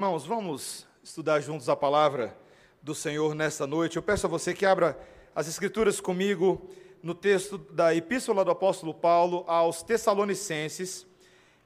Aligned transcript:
Irmãos, 0.00 0.24
vamos 0.24 0.86
estudar 1.02 1.42
juntos 1.42 1.68
a 1.68 1.76
palavra 1.76 2.34
do 2.80 2.94
Senhor 2.94 3.34
nesta 3.34 3.66
noite. 3.66 3.96
Eu 3.96 4.02
peço 4.02 4.26
a 4.26 4.30
você 4.30 4.54
que 4.54 4.64
abra 4.64 4.98
as 5.34 5.46
Escrituras 5.46 6.00
comigo 6.00 6.70
no 7.02 7.14
texto 7.14 7.58
da 7.58 7.94
Epístola 7.94 8.42
do 8.42 8.50
Apóstolo 8.50 8.94
Paulo 8.94 9.44
aos 9.46 9.82
Tessalonicenses, 9.82 11.06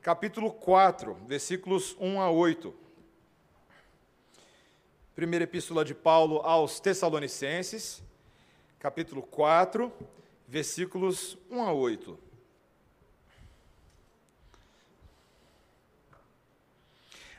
capítulo 0.03 0.51
4, 0.51 1.17
versículos 1.29 1.97
1 2.01 2.21
a 2.21 2.29
8. 2.29 2.75
Primeira 5.14 5.45
Epístola 5.45 5.85
de 5.85 5.95
Paulo 5.95 6.41
aos 6.41 6.80
Tessalonicenses, 6.80 8.03
capítulo 8.80 9.23
4, 9.23 9.93
versículos 10.48 11.39
1 11.48 11.62
a 11.62 11.73
8. 11.73 12.19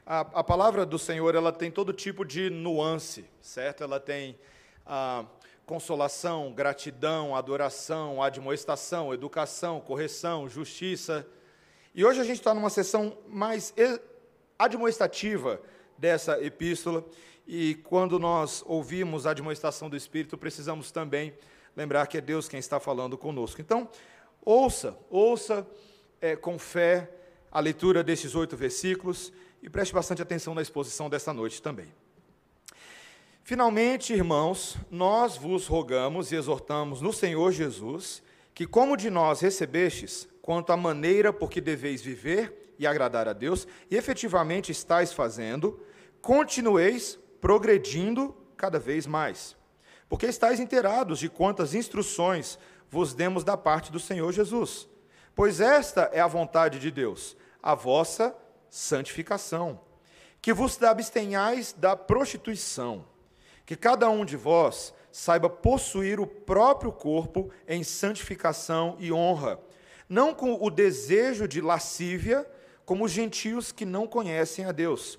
A, 0.07 0.19
a, 0.19 0.43
palavra 0.43 0.85
do 0.85 0.99
Senhor 0.99 1.33
ela 1.33 1.51
tem 1.51 1.71
todo 1.71 1.91
tipo 1.91 2.23
de 2.23 2.51
nuance, 2.51 3.25
certo? 3.41 3.83
Ela 3.83 3.99
tem 3.99 4.37
a 4.85 5.25
consolação, 5.65 6.53
gratidão, 6.53 7.35
adoração, 7.35 8.21
admoestação, 8.21 9.11
educação, 9.11 9.81
correção, 9.81 10.47
justiça. 10.47 11.25
E 11.95 12.05
hoje 12.05 12.21
a 12.21 12.23
gente 12.23 12.37
está 12.37 12.53
numa 12.53 12.69
sessão 12.69 13.17
mais 13.27 13.73
admoestativa 14.59 15.59
dessa 15.97 16.39
epístola. 16.39 17.03
E 17.47 17.73
quando 17.73 18.19
nós 18.19 18.63
ouvimos 18.67 19.25
a 19.25 19.31
admoestação 19.31 19.89
do 19.89 19.97
Espírito, 19.97 20.37
precisamos 20.37 20.91
também 20.91 21.33
lembrar 21.75 22.05
que 22.05 22.19
é 22.19 22.21
Deus 22.21 22.47
quem 22.47 22.59
está 22.59 22.79
falando 22.79 23.17
conosco. 23.17 23.59
Então, 23.59 23.89
ouça, 24.39 24.95
ouça 25.09 25.65
é, 26.21 26.35
com 26.35 26.59
fé 26.59 27.09
a 27.51 27.59
leitura 27.59 28.03
desses 28.03 28.35
oito 28.35 28.55
versículos 28.55 29.33
e 29.65 29.69
preste 29.69 29.95
bastante 29.95 30.21
atenção 30.21 30.53
na 30.53 30.61
exposição 30.61 31.09
desta 31.09 31.33
noite 31.33 31.59
também. 31.59 31.91
Finalmente, 33.43 34.13
irmãos, 34.13 34.77
nós 34.91 35.37
vos 35.37 35.65
rogamos 35.65 36.31
e 36.31 36.35
exortamos 36.35 37.01
no 37.01 37.11
Senhor 37.11 37.51
Jesus 37.51 38.21
que, 38.53 38.67
como 38.67 38.95
de 38.95 39.09
nós 39.09 39.39
recebestes, 39.41 40.27
quanto 40.39 40.71
à 40.71 40.77
maneira 40.77 41.33
por 41.33 41.49
que 41.49 41.59
deveis 41.59 42.03
viver 42.03 42.75
e 42.77 42.85
agradar 42.85 43.27
a 43.27 43.33
Deus, 43.33 43.67
e 43.89 43.95
efetivamente 43.95 44.71
estáis 44.71 45.11
fazendo, 45.11 45.83
continueis 46.21 47.17
progredindo 47.41 48.37
cada 48.55 48.77
vez 48.77 49.07
mais. 49.07 49.57
Porque 50.07 50.27
estáis 50.27 50.59
inteirados 50.59 51.17
de 51.17 51.27
quantas 51.27 51.73
instruções 51.73 52.59
vos 52.87 53.15
demos 53.15 53.43
da 53.43 53.57
parte 53.57 53.91
do 53.91 53.99
Senhor 53.99 54.31
Jesus. 54.31 54.87
Pois 55.33 55.59
esta 55.59 56.03
é 56.13 56.19
a 56.19 56.27
vontade 56.27 56.77
de 56.77 56.91
Deus, 56.91 57.35
a 57.63 57.73
vossa 57.73 58.35
santificação, 58.75 59.79
que 60.41 60.51
vos 60.51 60.83
abstenhais 60.83 61.71
da 61.71 61.95
prostituição, 61.95 63.05
que 63.65 63.73
cada 63.73 64.09
um 64.09 64.25
de 64.25 64.35
vós 64.35 64.93
saiba 65.13 65.49
possuir 65.49 66.19
o 66.19 66.27
próprio 66.27 66.91
corpo 66.91 67.49
em 67.69 67.85
santificação 67.85 68.97
e 68.99 69.13
honra, 69.13 69.61
não 70.09 70.33
com 70.33 70.61
o 70.61 70.69
desejo 70.69 71.47
de 71.47 71.61
lascívia, 71.61 72.45
como 72.85 73.05
os 73.05 73.11
gentios 73.11 73.71
que 73.71 73.85
não 73.85 74.05
conhecem 74.05 74.65
a 74.65 74.73
Deus. 74.73 75.17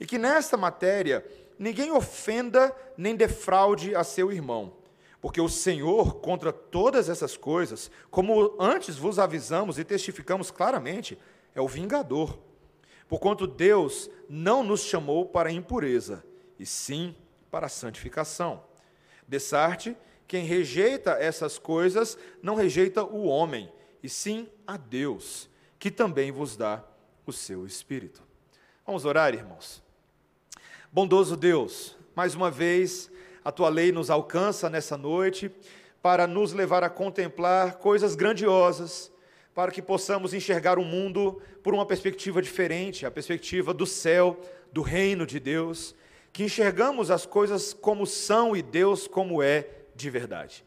E 0.00 0.04
que 0.04 0.18
nesta 0.18 0.56
matéria 0.56 1.24
ninguém 1.56 1.92
ofenda 1.92 2.74
nem 2.96 3.14
defraude 3.14 3.94
a 3.94 4.02
seu 4.02 4.32
irmão, 4.32 4.72
porque 5.20 5.40
o 5.40 5.48
Senhor, 5.48 6.16
contra 6.16 6.52
todas 6.52 7.08
essas 7.08 7.36
coisas, 7.36 7.88
como 8.10 8.56
antes 8.58 8.96
vos 8.96 9.20
avisamos 9.20 9.78
e 9.78 9.84
testificamos 9.84 10.50
claramente, 10.50 11.16
é 11.54 11.60
o 11.60 11.68
vingador 11.68 12.45
Porquanto 13.08 13.46
Deus 13.46 14.10
não 14.28 14.62
nos 14.62 14.80
chamou 14.80 15.26
para 15.26 15.48
a 15.48 15.52
impureza, 15.52 16.24
e 16.58 16.66
sim 16.66 17.14
para 17.50 17.66
a 17.66 17.70
santificação. 17.70 18.64
Dessarte, 19.26 19.96
quem 20.26 20.44
rejeita 20.44 21.12
essas 21.12 21.58
coisas 21.58 22.18
não 22.42 22.54
rejeita 22.54 23.04
o 23.04 23.24
homem, 23.26 23.72
e 24.02 24.08
sim 24.08 24.48
a 24.66 24.76
Deus, 24.76 25.48
que 25.78 25.90
também 25.90 26.32
vos 26.32 26.56
dá 26.56 26.84
o 27.24 27.32
seu 27.32 27.66
Espírito. 27.66 28.22
Vamos 28.84 29.04
orar, 29.04 29.34
irmãos. 29.34 29.82
Bondoso 30.92 31.36
Deus, 31.36 31.96
mais 32.14 32.34
uma 32.34 32.50
vez 32.50 33.10
a 33.44 33.52
tua 33.52 33.68
lei 33.68 33.92
nos 33.92 34.10
alcança 34.10 34.68
nessa 34.68 34.96
noite 34.96 35.50
para 36.02 36.26
nos 36.26 36.52
levar 36.52 36.82
a 36.82 36.90
contemplar 36.90 37.76
coisas 37.76 38.14
grandiosas 38.14 39.12
para 39.56 39.72
que 39.72 39.80
possamos 39.80 40.34
enxergar 40.34 40.78
o 40.78 40.84
mundo 40.84 41.40
por 41.62 41.72
uma 41.72 41.86
perspectiva 41.86 42.42
diferente, 42.42 43.06
a 43.06 43.10
perspectiva 43.10 43.72
do 43.72 43.86
céu, 43.86 44.38
do 44.70 44.82
reino 44.82 45.26
de 45.26 45.40
Deus, 45.40 45.94
que 46.30 46.44
enxergamos 46.44 47.10
as 47.10 47.24
coisas 47.24 47.72
como 47.72 48.06
são 48.06 48.54
e 48.54 48.60
Deus 48.60 49.08
como 49.08 49.42
é 49.42 49.66
de 49.94 50.10
verdade. 50.10 50.62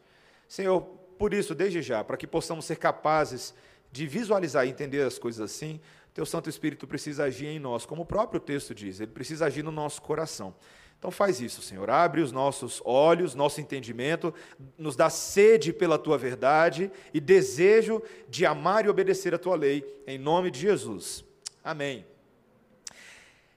Senhor, 0.48 0.80
por 1.16 1.32
isso, 1.32 1.54
desde 1.54 1.80
já, 1.80 2.02
para 2.02 2.16
que 2.16 2.26
possamos 2.26 2.64
ser 2.64 2.78
capazes 2.78 3.54
de 3.92 4.08
visualizar 4.08 4.66
e 4.66 4.70
entender 4.70 5.02
as 5.02 5.20
coisas 5.20 5.40
assim, 5.40 5.80
Teu 6.12 6.26
Santo 6.26 6.50
Espírito 6.50 6.84
precisa 6.84 7.22
agir 7.22 7.46
em 7.46 7.60
nós, 7.60 7.86
como 7.86 8.02
o 8.02 8.06
próprio 8.06 8.40
texto 8.40 8.74
diz, 8.74 8.98
ele 8.98 9.12
precisa 9.12 9.46
agir 9.46 9.62
no 9.62 9.70
nosso 9.70 10.02
coração. 10.02 10.52
Então 11.00 11.10
faz 11.10 11.40
isso, 11.40 11.62
Senhor. 11.62 11.88
Abre 11.88 12.20
os 12.20 12.30
nossos 12.30 12.82
olhos, 12.84 13.34
nosso 13.34 13.58
entendimento, 13.58 14.34
nos 14.76 14.94
dá 14.94 15.08
sede 15.08 15.72
pela 15.72 15.98
tua 15.98 16.18
verdade 16.18 16.92
e 17.14 17.18
desejo 17.18 18.02
de 18.28 18.44
amar 18.44 18.84
e 18.84 18.88
obedecer 18.90 19.34
a 19.34 19.38
tua 19.38 19.56
lei, 19.56 19.82
em 20.06 20.18
nome 20.18 20.50
de 20.50 20.60
Jesus. 20.60 21.24
Amém. 21.64 22.04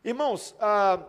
Irmãos, 0.06 0.56
ah, 0.58 1.04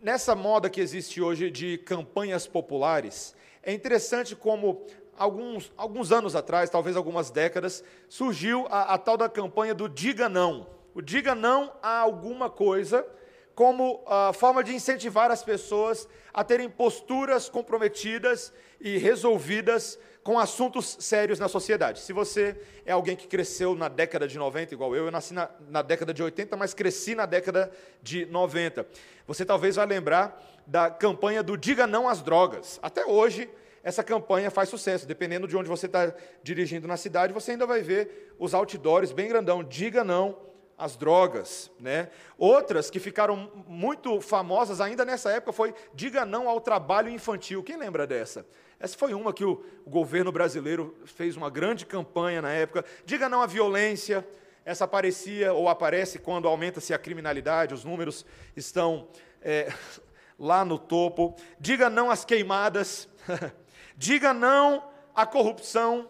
nessa 0.00 0.34
moda 0.34 0.70
que 0.70 0.80
existe 0.80 1.20
hoje 1.20 1.50
de 1.50 1.76
campanhas 1.76 2.46
populares, 2.46 3.36
é 3.62 3.70
interessante 3.70 4.34
como 4.34 4.86
alguns, 5.18 5.70
alguns 5.76 6.12
anos 6.12 6.34
atrás, 6.34 6.70
talvez 6.70 6.96
algumas 6.96 7.30
décadas, 7.30 7.84
surgiu 8.08 8.66
a, 8.70 8.94
a 8.94 8.98
tal 8.98 9.18
da 9.18 9.28
campanha 9.28 9.74
do 9.74 9.86
diga 9.86 10.30
não. 10.30 10.66
O 10.94 11.02
diga 11.02 11.34
não 11.34 11.74
a 11.82 11.98
alguma 11.98 12.48
coisa 12.48 13.06
como 13.58 14.04
uh, 14.06 14.32
forma 14.32 14.62
de 14.62 14.72
incentivar 14.72 15.32
as 15.32 15.42
pessoas 15.42 16.08
a 16.32 16.44
terem 16.44 16.70
posturas 16.70 17.48
comprometidas 17.48 18.52
e 18.80 18.98
resolvidas 18.98 19.98
com 20.22 20.38
assuntos 20.38 20.96
sérios 21.00 21.40
na 21.40 21.48
sociedade. 21.48 21.98
Se 21.98 22.12
você 22.12 22.56
é 22.86 22.92
alguém 22.92 23.16
que 23.16 23.26
cresceu 23.26 23.74
na 23.74 23.88
década 23.88 24.28
de 24.28 24.38
90, 24.38 24.74
igual 24.74 24.94
eu, 24.94 25.06
eu 25.06 25.10
nasci 25.10 25.34
na, 25.34 25.50
na 25.68 25.82
década 25.82 26.14
de 26.14 26.22
80, 26.22 26.56
mas 26.56 26.72
cresci 26.72 27.16
na 27.16 27.26
década 27.26 27.68
de 28.00 28.26
90, 28.26 28.86
você 29.26 29.44
talvez 29.44 29.74
vai 29.74 29.86
lembrar 29.86 30.40
da 30.64 30.88
campanha 30.88 31.42
do 31.42 31.56
Diga 31.58 31.84
Não 31.84 32.08
às 32.08 32.22
Drogas. 32.22 32.78
Até 32.80 33.06
hoje, 33.06 33.50
essa 33.82 34.04
campanha 34.04 34.52
faz 34.52 34.68
sucesso. 34.68 35.04
Dependendo 35.04 35.48
de 35.48 35.56
onde 35.56 35.68
você 35.68 35.86
está 35.86 36.14
dirigindo 36.44 36.86
na 36.86 36.96
cidade, 36.96 37.32
você 37.32 37.50
ainda 37.50 37.66
vai 37.66 37.82
ver 37.82 38.36
os 38.38 38.54
outdoors 38.54 39.10
bem 39.10 39.26
grandão. 39.26 39.64
Diga 39.64 40.04
não 40.04 40.46
as 40.78 40.96
drogas. 40.96 41.70
Né? 41.80 42.08
Outras 42.38 42.88
que 42.88 43.00
ficaram 43.00 43.50
muito 43.66 44.20
famosas 44.20 44.80
ainda 44.80 45.04
nessa 45.04 45.30
época 45.32 45.52
foi 45.52 45.74
Diga 45.92 46.24
Não 46.24 46.48
ao 46.48 46.60
Trabalho 46.60 47.10
Infantil. 47.10 47.62
Quem 47.64 47.76
lembra 47.76 48.06
dessa? 48.06 48.46
Essa 48.78 48.96
foi 48.96 49.12
uma 49.12 49.32
que 49.32 49.44
o, 49.44 49.64
governo 49.84 50.30
brasileiro 50.30 50.96
fez 51.04 51.36
uma 51.36 51.50
grande 51.50 51.84
campanha 51.84 52.40
na 52.40 52.52
época. 52.52 52.84
Diga 53.04 53.28
Não 53.28 53.42
à 53.42 53.46
Violência. 53.46 54.26
Essa 54.64 54.84
aparecia 54.84 55.52
ou 55.52 55.68
aparece 55.68 56.18
quando 56.18 56.46
aumenta-se 56.46 56.94
a 56.94 56.98
criminalidade, 56.98 57.74
os 57.74 57.84
números 57.84 58.24
estão 58.54 59.08
é, 59.42 59.72
lá 60.38 60.64
no 60.64 60.78
topo. 60.78 61.34
Diga 61.58 61.90
Não 61.90 62.10
às 62.10 62.24
queimadas. 62.24 63.08
Diga 63.96 64.32
Não 64.32 64.84
à 65.14 65.26
corrupção. 65.26 66.08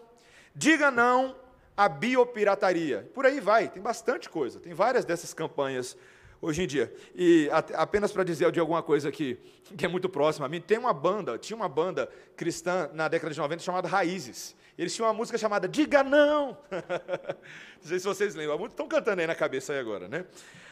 Diga 0.53 0.91
Não 0.91 1.35
a 1.79 1.87
biopirataria. 1.87 3.09
Por 3.13 3.25
aí 3.25 3.39
vai, 3.39 3.69
tem 3.69 3.81
bastante 3.81 4.29
coisa, 4.29 4.59
tem 4.59 4.73
várias 4.73 5.05
dessas 5.05 5.33
campanhas 5.33 5.95
hoje 6.41 6.63
em 6.63 6.67
dia. 6.67 6.93
E 7.15 7.49
apenas 7.73 8.11
para 8.11 8.25
dizer 8.25 8.51
de 8.51 8.59
alguma 8.59 8.83
coisa 8.83 9.07
aqui, 9.07 9.39
que 9.77 9.85
é 9.85 9.87
muito 9.87 10.09
próxima 10.09 10.45
a 10.45 10.49
mim, 10.49 10.59
tem 10.59 10.77
uma 10.77 10.91
banda, 10.91 11.37
tinha 11.37 11.55
uma 11.55 11.69
banda 11.69 12.11
cristã 12.35 12.89
na 12.93 13.07
década 13.07 13.33
de 13.33 13.39
90 13.39 13.63
chamada 13.63 13.87
Raízes. 13.87 14.57
Eles 14.77 14.93
tinham 14.93 15.07
uma 15.07 15.13
música 15.13 15.37
chamada 15.37 15.69
Diga 15.69 16.03
Não! 16.03 16.57
Não 17.79 17.87
sei 17.87 17.97
se 17.97 18.05
vocês 18.05 18.35
lembram, 18.35 18.65
estão 18.65 18.85
cantando 18.85 19.21
aí 19.21 19.27
na 19.27 19.35
cabeça 19.35 19.71
aí 19.71 19.79
agora, 19.79 20.09
né? 20.09 20.25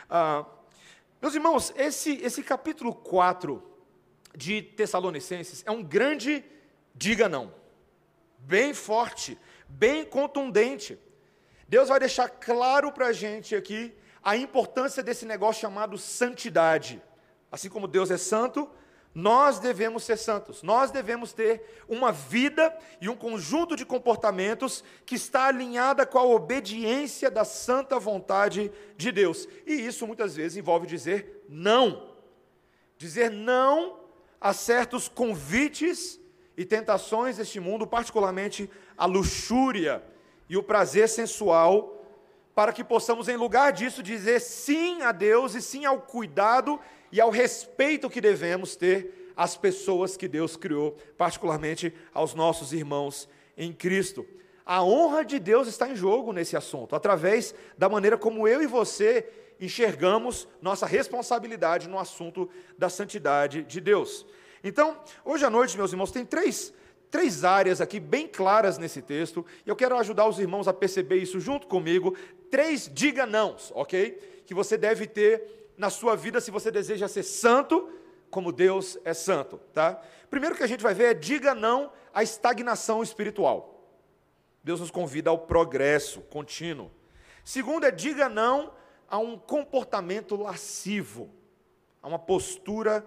Ah, 0.09 0.45
meus 1.21 1.33
irmãos, 1.33 1.73
esse, 1.77 2.15
esse 2.21 2.43
capítulo 2.43 2.93
4 2.93 3.63
de 4.35 4.61
Tessalonicenses 4.61 5.63
é 5.65 5.71
um 5.71 5.81
grande 5.81 6.43
diga 6.93 7.29
não, 7.29 7.53
bem 8.39 8.73
forte 8.73 9.37
bem 9.69 10.05
contundente. 10.05 10.99
Deus 11.67 11.89
vai 11.89 11.99
deixar 11.99 12.29
claro 12.29 12.91
para 12.91 13.07
a 13.07 13.13
gente 13.13 13.55
aqui 13.55 13.93
a 14.23 14.35
importância 14.35 15.03
desse 15.03 15.25
negócio 15.25 15.61
chamado 15.61 15.97
santidade. 15.97 17.01
Assim 17.51 17.69
como 17.69 17.87
Deus 17.87 18.11
é 18.11 18.17
santo, 18.17 18.69
nós 19.13 19.57
devemos 19.57 20.03
ser 20.03 20.17
santos. 20.17 20.61
Nós 20.61 20.91
devemos 20.91 21.33
ter 21.33 21.83
uma 21.87 22.11
vida 22.11 22.77
e 23.01 23.09
um 23.09 23.15
conjunto 23.15 23.75
de 23.75 23.85
comportamentos 23.85 24.83
que 25.05 25.15
está 25.15 25.45
alinhada 25.45 26.05
com 26.05 26.19
a 26.19 26.23
obediência 26.23 27.31
da 27.31 27.43
santa 27.43 27.99
vontade 27.99 28.71
de 28.95 29.11
Deus. 29.11 29.47
E 29.65 29.73
isso 29.73 30.05
muitas 30.05 30.35
vezes 30.35 30.57
envolve 30.57 30.85
dizer 30.85 31.43
não. 31.49 32.13
dizer 32.97 33.31
não 33.31 33.99
a 34.39 34.53
certos 34.53 35.07
convites 35.07 36.19
e 36.57 36.65
tentações 36.65 37.37
deste 37.37 37.59
mundo, 37.59 37.85
particularmente 37.85 38.67
a 38.97 39.05
luxúria 39.05 40.03
e 40.49 40.57
o 40.57 40.63
prazer 40.63 41.07
sensual, 41.07 42.03
para 42.55 42.73
que 42.73 42.83
possamos, 42.83 43.29
em 43.29 43.37
lugar 43.37 43.71
disso, 43.71 44.01
dizer 44.01 44.41
sim 44.41 45.03
a 45.03 45.11
Deus 45.11 45.53
e 45.53 45.61
sim 45.61 45.85
ao 45.85 46.01
cuidado 46.01 46.79
e 47.11 47.21
ao 47.21 47.29
respeito 47.29 48.09
que 48.09 48.19
devemos 48.19 48.75
ter 48.75 49.31
às 49.37 49.55
pessoas 49.55 50.17
que 50.17 50.27
Deus 50.27 50.57
criou, 50.57 50.97
particularmente 51.15 51.93
aos 52.11 52.33
nossos 52.33 52.73
irmãos 52.73 53.29
em 53.55 53.71
Cristo. 53.71 54.25
A 54.65 54.83
honra 54.83 55.23
de 55.23 55.37
Deus 55.37 55.67
está 55.67 55.87
em 55.87 55.95
jogo 55.95 56.33
nesse 56.33 56.57
assunto, 56.57 56.95
através 56.95 57.53
da 57.77 57.87
maneira 57.87 58.17
como 58.17 58.47
eu 58.47 58.63
e 58.63 58.67
você 58.67 59.29
enxergamos 59.59 60.47
nossa 60.59 60.87
responsabilidade 60.87 61.87
no 61.87 61.99
assunto 61.99 62.49
da 62.77 62.89
santidade 62.89 63.63
de 63.63 63.79
Deus. 63.79 64.25
Então, 64.67 64.99
hoje 65.23 65.45
à 65.45 65.49
noite, 65.49 65.77
meus 65.77 65.93
irmãos, 65.93 66.11
tem 66.11 66.25
três, 66.25 66.73
três 67.09 67.45
áreas 67.45 67.79
aqui 67.79 68.01
bem 68.01 68.27
claras 68.27 68.77
nesse 68.77 69.01
texto, 69.01 69.45
e 69.65 69.69
eu 69.69 69.77
quero 69.77 69.97
ajudar 69.97 70.27
os 70.27 70.39
irmãos 70.39 70.67
a 70.67 70.73
perceber 70.73 71.15
isso 71.15 71.39
junto 71.39 71.67
comigo. 71.67 72.17
Três 72.51 72.91
diga 72.93 73.25
nãos, 73.25 73.71
ok? 73.73 74.43
Que 74.45 74.53
você 74.53 74.77
deve 74.77 75.07
ter 75.07 75.71
na 75.77 75.89
sua 75.89 76.17
vida 76.17 76.41
se 76.41 76.51
você 76.51 76.69
deseja 76.69 77.07
ser 77.07 77.23
santo, 77.23 77.89
como 78.29 78.51
Deus 78.51 78.97
é 79.05 79.13
santo, 79.13 79.57
tá? 79.73 80.01
Primeiro 80.29 80.53
que 80.53 80.63
a 80.63 80.67
gente 80.67 80.83
vai 80.83 80.93
ver 80.93 81.11
é 81.11 81.13
diga 81.13 81.55
não 81.55 81.89
à 82.13 82.21
estagnação 82.21 83.01
espiritual. 83.01 83.89
Deus 84.61 84.81
nos 84.81 84.91
convida 84.91 85.29
ao 85.29 85.37
progresso 85.37 86.19
contínuo. 86.23 86.91
Segundo 87.41 87.85
é 87.85 87.91
diga 87.91 88.27
não 88.27 88.73
a 89.07 89.17
um 89.17 89.37
comportamento 89.37 90.35
lascivo, 90.35 91.29
a 92.01 92.07
uma 92.09 92.19
postura 92.19 93.05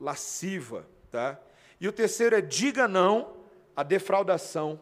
lasciva, 0.00 0.86
tá? 1.10 1.38
E 1.80 1.86
o 1.86 1.92
terceiro 1.92 2.36
é 2.36 2.40
diga 2.40 2.88
não 2.88 3.36
à 3.74 3.82
defraudação 3.82 4.80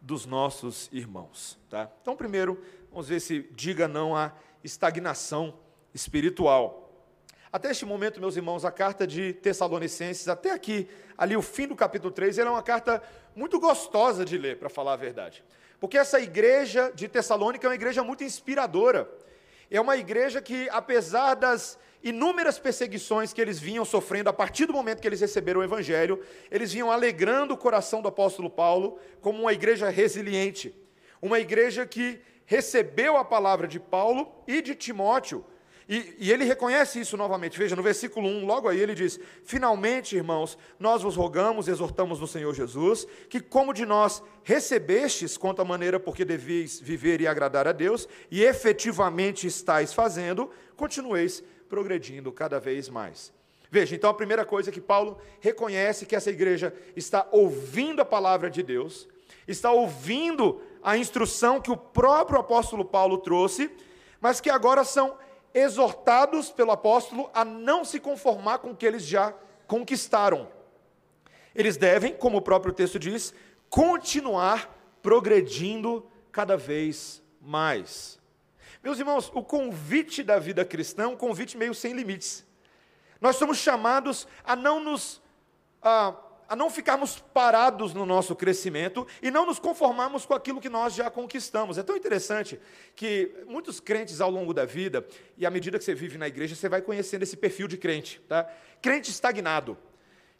dos 0.00 0.26
nossos 0.26 0.88
irmãos, 0.92 1.58
tá? 1.68 1.90
Então, 2.00 2.16
primeiro, 2.16 2.62
vamos 2.90 3.08
ver 3.08 3.20
se 3.20 3.48
diga 3.52 3.88
não 3.88 4.16
à 4.16 4.32
estagnação 4.62 5.54
espiritual. 5.94 6.86
Até 7.52 7.70
este 7.70 7.86
momento, 7.86 8.20
meus 8.20 8.36
irmãos, 8.36 8.64
a 8.64 8.70
carta 8.70 9.06
de 9.06 9.32
Tessalonicenses, 9.32 10.28
até 10.28 10.50
aqui, 10.50 10.88
ali 11.16 11.36
o 11.36 11.42
fim 11.42 11.66
do 11.66 11.74
capítulo 11.74 12.12
3, 12.12 12.38
ela 12.38 12.50
é 12.50 12.52
uma 12.52 12.62
carta 12.62 13.02
muito 13.34 13.58
gostosa 13.58 14.24
de 14.24 14.36
ler, 14.36 14.58
para 14.58 14.68
falar 14.68 14.92
a 14.92 14.96
verdade. 14.96 15.42
Porque 15.80 15.96
essa 15.96 16.20
igreja 16.20 16.92
de 16.94 17.08
Tessalônica 17.08 17.66
é 17.66 17.68
uma 17.68 17.74
igreja 17.74 18.02
muito 18.02 18.24
inspiradora. 18.24 19.08
É 19.70 19.80
uma 19.80 19.96
igreja 19.96 20.42
que, 20.42 20.68
apesar 20.70 21.34
das 21.34 21.78
inúmeras 22.02 22.58
perseguições 22.58 23.32
que 23.32 23.40
eles 23.40 23.58
vinham 23.58 23.84
sofrendo 23.84 24.30
a 24.30 24.32
partir 24.32 24.66
do 24.66 24.72
momento 24.72 25.00
que 25.00 25.08
eles 25.08 25.20
receberam 25.20 25.60
o 25.60 25.64
Evangelho, 25.64 26.22
eles 26.50 26.72
vinham 26.72 26.90
alegrando 26.90 27.54
o 27.54 27.56
coração 27.56 28.02
do 28.02 28.08
apóstolo 28.08 28.50
Paulo 28.50 28.98
como 29.20 29.40
uma 29.40 29.52
igreja 29.52 29.88
resiliente, 29.88 30.74
uma 31.20 31.40
igreja 31.40 31.86
que 31.86 32.20
recebeu 32.44 33.16
a 33.16 33.24
palavra 33.24 33.66
de 33.66 33.80
Paulo 33.80 34.30
e 34.46 34.62
de 34.62 34.74
Timóteo 34.74 35.44
e, 35.88 36.16
e, 36.18 36.32
ele 36.32 36.44
reconhece 36.44 36.98
isso 36.98 37.16
novamente. 37.16 37.56
Veja, 37.56 37.76
no 37.76 37.82
versículo 37.82 38.28
1, 38.28 38.44
logo 38.44 38.68
aí 38.68 38.80
ele 38.80 38.94
diz: 38.94 39.20
Finalmente, 39.44 40.16
irmãos, 40.16 40.58
nós 40.80 41.02
vos 41.02 41.14
rogamos, 41.14 41.68
exortamos 41.68 42.18
no 42.18 42.26
Senhor 42.26 42.52
Jesus, 42.52 43.06
que 43.30 43.40
como 43.40 43.72
de 43.72 43.86
nós 43.86 44.20
recebestes 44.42 45.36
quanto 45.36 45.62
à 45.62 45.64
maneira 45.64 46.00
porque 46.00 46.24
deveis 46.24 46.80
viver 46.80 47.20
e 47.20 47.26
agradar 47.28 47.68
a 47.68 47.72
Deus, 47.72 48.08
e 48.30 48.42
efetivamente 48.42 49.46
estáis 49.46 49.92
fazendo, 49.92 50.50
continueis 50.76 51.42
progredindo 51.68 52.32
cada 52.32 52.58
vez 52.58 52.88
mais. 52.88 53.32
Veja, 53.70 53.94
então 53.94 54.10
a 54.10 54.14
primeira 54.14 54.44
coisa 54.44 54.70
que 54.70 54.80
Paulo 54.80 55.18
reconhece 55.40 56.06
que 56.06 56.14
essa 56.14 56.30
igreja 56.30 56.74
está 56.94 57.26
ouvindo 57.32 58.00
a 58.00 58.04
palavra 58.04 58.48
de 58.48 58.62
Deus, 58.62 59.08
está 59.46 59.72
ouvindo 59.72 60.60
a 60.82 60.96
instrução 60.96 61.60
que 61.60 61.70
o 61.70 61.76
próprio 61.76 62.38
apóstolo 62.38 62.84
Paulo 62.84 63.18
trouxe, 63.18 63.70
mas 64.20 64.40
que 64.40 64.48
agora 64.48 64.84
são 64.84 65.18
exortados 65.52 66.50
pelo 66.50 66.70
apóstolo 66.70 67.30
a 67.34 67.44
não 67.44 67.84
se 67.84 67.98
conformar 67.98 68.58
com 68.58 68.70
o 68.70 68.76
que 68.76 68.86
eles 68.86 69.04
já 69.04 69.34
conquistaram. 69.66 70.48
Eles 71.54 71.76
devem, 71.76 72.14
como 72.14 72.38
o 72.38 72.42
próprio 72.42 72.72
texto 72.72 72.98
diz, 72.98 73.34
continuar 73.68 74.74
progredindo 75.02 76.06
cada 76.30 76.56
vez 76.56 77.22
mais. 77.40 78.18
Meus 78.86 79.00
irmãos, 79.00 79.32
o 79.34 79.42
convite 79.42 80.22
da 80.22 80.38
vida 80.38 80.64
cristã 80.64 81.02
é 81.02 81.06
um 81.08 81.16
convite 81.16 81.56
meio 81.56 81.74
sem 81.74 81.92
limites. 81.92 82.46
Nós 83.20 83.34
somos 83.34 83.58
chamados 83.58 84.28
a 84.44 84.54
não 84.54 84.78
nos 84.78 85.20
a, 85.82 86.14
a 86.48 86.54
não 86.54 86.70
ficarmos 86.70 87.18
parados 87.18 87.92
no 87.92 88.06
nosso 88.06 88.36
crescimento 88.36 89.04
e 89.20 89.28
não 89.28 89.44
nos 89.44 89.58
conformarmos 89.58 90.24
com 90.24 90.34
aquilo 90.34 90.60
que 90.60 90.68
nós 90.68 90.94
já 90.94 91.10
conquistamos. 91.10 91.78
É 91.78 91.82
tão 91.82 91.96
interessante 91.96 92.60
que 92.94 93.34
muitos 93.48 93.80
crentes 93.80 94.20
ao 94.20 94.30
longo 94.30 94.54
da 94.54 94.64
vida, 94.64 95.04
e 95.36 95.44
à 95.44 95.50
medida 95.50 95.80
que 95.80 95.84
você 95.84 95.92
vive 95.92 96.16
na 96.16 96.28
igreja, 96.28 96.54
você 96.54 96.68
vai 96.68 96.80
conhecendo 96.80 97.24
esse 97.24 97.36
perfil 97.36 97.66
de 97.66 97.76
crente. 97.76 98.20
Tá? 98.28 98.48
Crente 98.80 99.10
estagnado. 99.10 99.76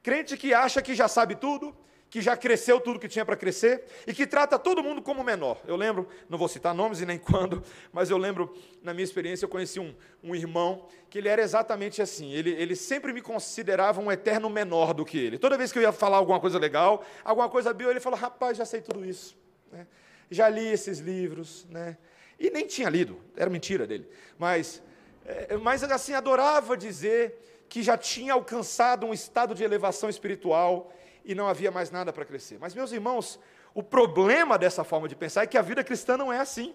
Crente 0.05 0.37
que 0.37 0.55
acha 0.55 0.81
que 0.81 0.95
já 0.95 1.09
sabe 1.09 1.35
tudo, 1.35 1.77
que 2.09 2.21
já 2.21 2.37
cresceu 2.37 2.81
tudo 2.81 2.99
que 2.99 3.09
tinha 3.09 3.25
para 3.25 3.37
crescer 3.37 3.85
e 4.07 4.15
que 4.15 4.27
trata 4.27 4.59
todo 4.59 4.83
mundo 4.83 5.03
como 5.03 5.25
menor. 5.25 5.61
Eu 5.67 5.77
lembro, 5.77 6.09
não 6.29 6.39
vou 6.39 6.49
citar 6.49 6.75
nomes 6.75 7.01
e 7.01 7.07
nem 7.07 7.19
quando, 7.21 7.63
mas 7.93 8.11
eu 8.11 8.17
lembro, 8.17 8.55
na 8.83 8.95
minha 8.95 9.05
experiência, 9.05 9.45
eu 9.45 9.49
conheci 9.49 9.81
um, 9.81 9.95
um 10.23 10.35
irmão 10.35 10.87
que 11.11 11.19
ele 11.19 11.29
era 11.29 11.43
exatamente 11.43 12.01
assim. 12.01 12.33
Ele, 12.33 12.51
ele 12.51 12.77
sempre 12.77 13.13
me 13.13 13.21
considerava 13.21 14.01
um 14.01 14.11
eterno 14.11 14.49
menor 14.49 14.95
do 14.95 15.05
que 15.05 15.19
ele. 15.19 15.39
Toda 15.39 15.59
vez 15.59 15.73
que 15.73 15.79
eu 15.79 15.83
ia 15.83 15.93
falar 15.93 16.19
alguma 16.19 16.41
coisa 16.41 16.59
legal, 16.59 17.05
alguma 17.25 17.49
coisa 17.49 17.73
bio, 17.73 17.91
ele 17.91 18.01
falou: 18.01 18.19
rapaz, 18.19 18.57
já 18.57 18.65
sei 18.65 18.81
tudo 18.81 19.05
isso. 19.05 19.37
Né? 19.73 19.87
Já 20.31 20.49
li 20.49 20.67
esses 20.67 20.99
livros. 20.99 21.67
Né? 21.69 21.97
E 22.39 22.51
nem 22.51 22.67
tinha 22.67 22.89
lido, 22.89 23.21
era 23.37 23.51
mentira 23.51 23.87
dele. 23.87 24.09
Mas, 24.39 24.83
é, 25.25 25.57
mas 25.57 25.83
assim, 25.83 26.13
adorava 26.13 26.77
dizer 26.77 27.65
que 27.69 27.83
já 27.83 27.99
tinha 27.99 28.33
alcançado 28.33 29.07
um 29.07 29.13
estado 29.13 29.55
de 29.55 29.65
elevação 29.65 30.09
espiritual 30.09 30.93
e 31.27 31.35
não 31.35 31.49
havia 31.49 31.73
mais 31.73 31.91
nada 31.91 32.13
para 32.13 32.25
crescer. 32.25 32.57
Mas, 32.61 32.73
meus 32.73 32.93
irmãos, 32.93 33.39
o 33.75 33.83
problema 33.83 34.57
dessa 34.57 34.85
forma 34.85 35.09
de 35.09 35.17
pensar 35.17 35.43
é 35.43 35.47
que 35.47 35.59
a 35.59 35.63
vida 35.63 35.83
cristã 35.83 36.17
não 36.17 36.33
é 36.33 36.39
assim. 36.39 36.75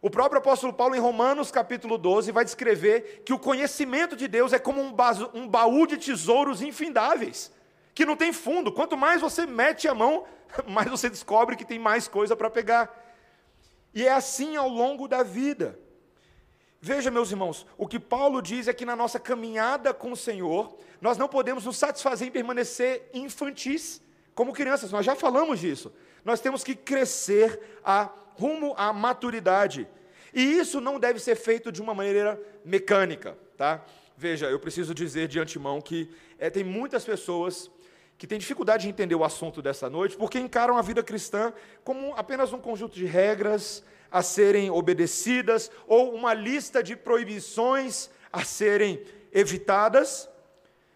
O 0.00 0.10
próprio 0.10 0.38
apóstolo 0.38 0.72
Paulo, 0.72 0.94
em 0.94 0.98
Romanos 0.98 1.50
capítulo 1.50 1.98
12, 1.98 2.32
vai 2.32 2.44
descrever 2.44 3.22
que 3.24 3.32
o 3.32 3.38
conhecimento 3.38 4.16
de 4.16 4.26
Deus 4.26 4.54
é 4.54 4.58
como 4.58 4.80
um, 4.80 4.94
um 5.34 5.46
baú 5.46 5.86
de 5.86 5.98
tesouros 5.98 6.62
infindáveis, 6.62 7.52
que 7.94 8.06
não 8.06 8.16
tem 8.16 8.32
fundo. 8.32 8.72
Quanto 8.72 8.96
mais 8.96 9.20
você 9.20 9.44
mete 9.44 9.86
a 9.86 9.94
mão, 9.94 10.24
mais 10.66 10.88
você 10.88 11.10
descobre 11.10 11.56
que 11.56 11.64
tem 11.64 11.78
mais 11.78 12.08
coisa 12.08 12.34
para 12.34 12.48
pegar. 12.48 13.04
E 13.94 14.06
é 14.06 14.12
assim 14.12 14.56
ao 14.56 14.68
longo 14.68 15.06
da 15.06 15.22
vida. 15.22 15.78
Veja, 16.86 17.10
meus 17.10 17.32
irmãos, 17.32 17.66
o 17.76 17.84
que 17.84 17.98
Paulo 17.98 18.40
diz 18.40 18.68
é 18.68 18.72
que 18.72 18.84
na 18.84 18.94
nossa 18.94 19.18
caminhada 19.18 19.92
com 19.92 20.12
o 20.12 20.16
Senhor, 20.16 20.78
nós 21.00 21.18
não 21.18 21.26
podemos 21.26 21.64
nos 21.64 21.76
satisfazer 21.76 22.28
em 22.28 22.30
permanecer 22.30 23.10
infantis, 23.12 24.00
como 24.36 24.52
crianças, 24.52 24.92
nós 24.92 25.04
já 25.04 25.16
falamos 25.16 25.58
disso. 25.58 25.92
Nós 26.24 26.38
temos 26.38 26.62
que 26.62 26.76
crescer 26.76 27.60
a, 27.84 28.08
rumo 28.34 28.72
à 28.76 28.92
maturidade. 28.92 29.88
E 30.32 30.40
isso 30.40 30.80
não 30.80 31.00
deve 31.00 31.18
ser 31.18 31.34
feito 31.34 31.72
de 31.72 31.82
uma 31.82 31.92
maneira 31.92 32.40
mecânica, 32.64 33.36
tá? 33.56 33.84
Veja, 34.16 34.46
eu 34.46 34.60
preciso 34.60 34.94
dizer 34.94 35.26
de 35.26 35.40
antemão 35.40 35.80
que 35.80 36.08
é, 36.38 36.48
tem 36.50 36.62
muitas 36.62 37.04
pessoas 37.04 37.68
que 38.16 38.28
têm 38.28 38.38
dificuldade 38.38 38.84
de 38.84 38.90
entender 38.90 39.16
o 39.16 39.24
assunto 39.24 39.60
dessa 39.60 39.90
noite, 39.90 40.16
porque 40.16 40.38
encaram 40.38 40.78
a 40.78 40.82
vida 40.82 41.02
cristã 41.02 41.52
como 41.82 42.14
apenas 42.14 42.52
um 42.52 42.60
conjunto 42.60 42.94
de 42.94 43.06
regras, 43.06 43.82
a 44.16 44.22
serem 44.22 44.70
obedecidas 44.70 45.70
ou 45.86 46.14
uma 46.14 46.32
lista 46.32 46.82
de 46.82 46.96
proibições 46.96 48.08
a 48.32 48.42
serem 48.42 48.98
evitadas. 49.30 50.26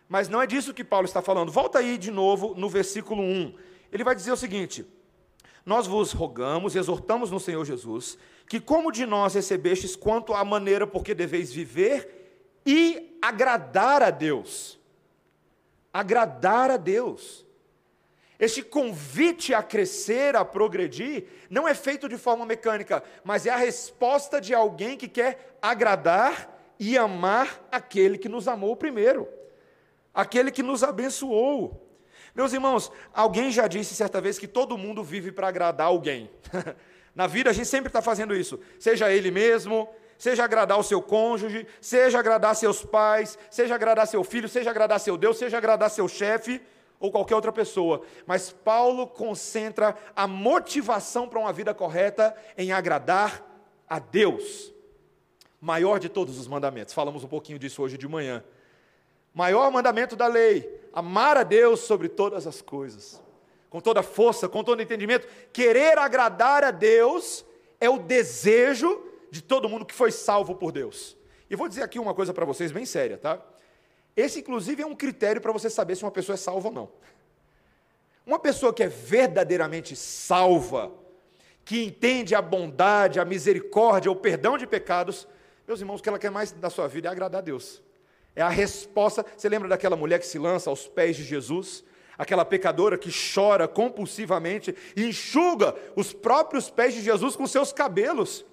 Mas 0.08 0.26
não 0.26 0.40
é 0.40 0.46
disso 0.46 0.72
que 0.72 0.82
Paulo 0.82 1.04
está 1.04 1.20
falando. 1.20 1.52
Volta 1.52 1.80
aí 1.80 1.98
de 1.98 2.10
novo 2.10 2.54
no 2.56 2.66
versículo 2.66 3.22
1. 3.22 3.54
Ele 3.92 4.02
vai 4.02 4.14
dizer 4.14 4.32
o 4.32 4.38
seguinte: 4.38 4.86
Nós 5.66 5.86
vos 5.86 6.12
rogamos, 6.12 6.74
exortamos 6.74 7.30
no 7.30 7.38
Senhor 7.38 7.62
Jesus, 7.66 8.16
que 8.48 8.58
como 8.58 8.90
de 8.90 9.04
nós 9.04 9.34
recebestes 9.34 9.94
quanto 9.94 10.32
à 10.32 10.42
maneira 10.42 10.86
porque 10.86 11.14
deveis 11.14 11.52
viver 11.52 12.56
e 12.64 13.18
agradar 13.20 14.02
a 14.02 14.08
Deus. 14.08 14.78
Agradar 15.92 16.70
a 16.70 16.78
Deus. 16.78 17.44
Este 18.40 18.62
convite 18.62 19.52
a 19.52 19.62
crescer, 19.62 20.34
a 20.34 20.46
progredir, 20.46 21.26
não 21.50 21.68
é 21.68 21.74
feito 21.74 22.08
de 22.08 22.16
forma 22.16 22.46
mecânica, 22.46 23.04
mas 23.22 23.44
é 23.44 23.50
a 23.50 23.56
resposta 23.56 24.40
de 24.40 24.54
alguém 24.54 24.96
que 24.96 25.06
quer 25.06 25.58
agradar 25.60 26.58
e 26.78 26.96
amar 26.96 27.62
aquele 27.70 28.16
que 28.16 28.30
nos 28.30 28.48
amou 28.48 28.74
primeiro, 28.74 29.28
aquele 30.14 30.50
que 30.50 30.62
nos 30.62 30.82
abençoou. 30.82 31.86
Meus 32.34 32.54
irmãos, 32.54 32.90
alguém 33.12 33.50
já 33.50 33.68
disse 33.68 33.94
certa 33.94 34.22
vez 34.22 34.38
que 34.38 34.48
todo 34.48 34.78
mundo 34.78 35.04
vive 35.04 35.30
para 35.30 35.48
agradar 35.48 35.88
alguém. 35.88 36.30
Na 37.14 37.26
vida 37.26 37.50
a 37.50 37.52
gente 37.52 37.68
sempre 37.68 37.88
está 37.88 38.00
fazendo 38.00 38.34
isso, 38.34 38.58
seja 38.78 39.12
ele 39.12 39.30
mesmo, 39.30 39.86
seja 40.16 40.44
agradar 40.44 40.78
o 40.78 40.82
seu 40.82 41.02
cônjuge, 41.02 41.66
seja 41.78 42.18
agradar 42.18 42.56
seus 42.56 42.82
pais, 42.82 43.38
seja 43.50 43.74
agradar 43.74 44.06
seu 44.06 44.24
filho, 44.24 44.48
seja 44.48 44.70
agradar 44.70 44.98
seu 44.98 45.18
Deus, 45.18 45.36
seja 45.36 45.58
agradar 45.58 45.90
seu 45.90 46.08
chefe 46.08 46.62
ou 47.00 47.10
qualquer 47.10 47.34
outra 47.34 47.50
pessoa. 47.50 48.02
Mas 48.26 48.52
Paulo 48.52 49.06
concentra 49.06 49.96
a 50.14 50.26
motivação 50.26 51.26
para 51.26 51.38
uma 51.38 51.52
vida 51.52 51.72
correta 51.72 52.36
em 52.56 52.70
agradar 52.70 53.42
a 53.88 53.98
Deus. 53.98 54.72
Maior 55.58 55.98
de 55.98 56.08
todos 56.08 56.38
os 56.38 56.46
mandamentos. 56.46 56.94
Falamos 56.94 57.24
um 57.24 57.28
pouquinho 57.28 57.58
disso 57.58 57.82
hoje 57.82 57.96
de 57.96 58.06
manhã. 58.06 58.44
Maior 59.34 59.70
mandamento 59.70 60.14
da 60.14 60.26
lei: 60.26 60.88
amar 60.92 61.36
a 61.38 61.42
Deus 61.42 61.80
sobre 61.80 62.08
todas 62.08 62.46
as 62.46 62.60
coisas. 62.60 63.20
Com 63.70 63.80
toda 63.80 64.02
força, 64.02 64.48
com 64.48 64.62
todo 64.62 64.82
entendimento. 64.82 65.26
Querer 65.52 65.96
agradar 65.98 66.64
a 66.64 66.70
Deus 66.70 67.44
é 67.80 67.88
o 67.88 67.98
desejo 67.98 69.06
de 69.30 69.42
todo 69.42 69.68
mundo 69.68 69.86
que 69.86 69.94
foi 69.94 70.10
salvo 70.10 70.54
por 70.54 70.72
Deus. 70.72 71.16
E 71.48 71.56
vou 71.56 71.68
dizer 71.68 71.82
aqui 71.82 71.98
uma 71.98 72.14
coisa 72.14 72.34
para 72.34 72.44
vocês 72.44 72.72
bem 72.72 72.84
séria, 72.84 73.16
tá? 73.16 73.40
Esse, 74.16 74.40
inclusive, 74.40 74.82
é 74.82 74.86
um 74.86 74.94
critério 74.94 75.40
para 75.40 75.52
você 75.52 75.70
saber 75.70 75.96
se 75.96 76.04
uma 76.04 76.10
pessoa 76.10 76.34
é 76.34 76.36
salva 76.36 76.68
ou 76.68 76.74
não. 76.74 76.90
Uma 78.26 78.38
pessoa 78.38 78.72
que 78.72 78.82
é 78.82 78.88
verdadeiramente 78.88 79.96
salva, 79.96 80.92
que 81.64 81.84
entende 81.84 82.34
a 82.34 82.42
bondade, 82.42 83.20
a 83.20 83.24
misericórdia, 83.24 84.10
o 84.10 84.16
perdão 84.16 84.58
de 84.58 84.66
pecados, 84.66 85.26
meus 85.66 85.80
irmãos, 85.80 86.00
o 86.00 86.02
que 86.02 86.08
ela 86.08 86.18
quer 86.18 86.30
mais 86.30 86.50
da 86.50 86.68
sua 86.68 86.88
vida 86.88 87.08
é 87.08 87.10
agradar 87.12 87.38
a 87.38 87.42
Deus. 87.42 87.80
É 88.34 88.42
a 88.42 88.48
resposta. 88.48 89.24
Você 89.36 89.48
lembra 89.48 89.68
daquela 89.68 89.96
mulher 89.96 90.18
que 90.18 90.26
se 90.26 90.38
lança 90.38 90.68
aos 90.68 90.88
pés 90.88 91.16
de 91.16 91.22
Jesus? 91.22 91.84
Aquela 92.18 92.44
pecadora 92.44 92.98
que 92.98 93.10
chora 93.32 93.68
compulsivamente 93.68 94.74
e 94.96 95.06
enxuga 95.06 95.74
os 95.94 96.12
próprios 96.12 96.68
pés 96.68 96.94
de 96.94 97.00
Jesus 97.00 97.36
com 97.36 97.46
seus 97.46 97.72
cabelos. 97.72 98.44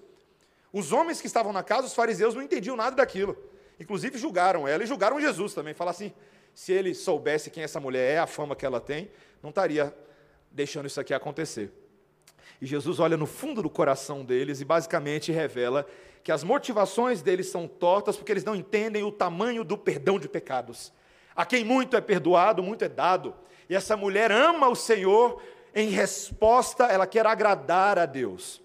Os 0.72 0.92
homens 0.92 1.20
que 1.20 1.28
estavam 1.28 1.52
na 1.52 1.64
casa, 1.64 1.88
os 1.88 1.96
fariseus, 1.96 2.36
não 2.36 2.42
entendiam 2.42 2.76
nada 2.76 2.96
daquilo. 2.96 3.36
Inclusive 3.80 4.18
julgaram 4.18 4.68
ela 4.68 4.84
e 4.84 4.88
julgaram 4.88 5.20
Jesus 5.20 5.54
também. 5.54 5.74
Falaram 5.74 5.96
assim: 5.96 6.14
se 6.54 6.72
ele 6.72 6.94
soubesse 6.94 7.50
quem 7.52 7.64
essa 7.64 7.80
mulher 7.80 8.16
é, 8.16 8.18
a 8.20 8.28
fama 8.28 8.56
que 8.56 8.66
ela 8.66 8.80
tem, 8.80 9.12
não 9.42 9.50
estaria 9.50 9.96
deixando 10.52 10.88
isso 10.88 11.00
aqui 11.00 11.14
acontecer. 11.14 11.72
E 12.60 12.66
Jesus 12.66 13.00
olha 13.00 13.16
no 13.16 13.28
fundo 13.28 13.62
do 13.62 13.70
coração 13.70 14.26
deles 14.26 14.62
e 14.62 14.66
basicamente 14.66 15.32
revela 15.32 15.86
que 16.24 16.32
as 16.32 16.44
motivações 16.44 17.22
deles 17.22 17.48
são 17.48 17.68
tortas 17.68 18.18
porque 18.18 18.32
eles 18.32 18.44
não 18.44 18.56
entendem 18.56 19.04
o 19.04 19.12
tamanho 19.12 19.64
do 19.64 19.78
perdão 19.78 20.20
de 20.20 20.28
pecados. 20.28 20.92
A 21.36 21.46
quem 21.46 21.64
muito 21.64 21.96
é 21.96 22.02
perdoado, 22.02 22.64
muito 22.64 22.84
é 22.84 22.90
dado. 22.90 23.36
E 23.70 23.76
essa 23.76 23.96
mulher 23.96 24.32
ama 24.32 24.68
o 24.68 24.76
Senhor, 24.76 25.42
em 25.76 25.90
resposta, 25.90 26.86
ela 26.86 27.06
quer 27.06 27.28
agradar 27.28 28.00
a 28.00 28.06
Deus. 28.06 28.62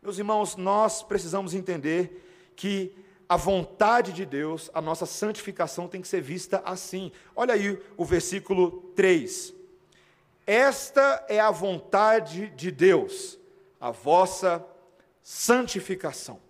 Meus 0.00 0.16
irmãos, 0.16 0.56
nós 0.56 1.02
precisamos 1.02 1.52
entender 1.52 2.52
que 2.54 2.94
a 3.30 3.36
vontade 3.36 4.12
de 4.12 4.26
Deus, 4.26 4.68
a 4.74 4.80
nossa 4.80 5.06
santificação 5.06 5.86
tem 5.86 6.02
que 6.02 6.08
ser 6.08 6.20
vista 6.20 6.60
assim. 6.64 7.12
Olha 7.36 7.54
aí 7.54 7.80
o 7.96 8.04
versículo 8.04 8.90
3. 8.96 9.54
Esta 10.44 11.24
é 11.28 11.38
a 11.38 11.52
vontade 11.52 12.48
de 12.56 12.72
Deus, 12.72 13.38
a 13.80 13.92
vossa 13.92 14.66
santificação. 15.22 16.40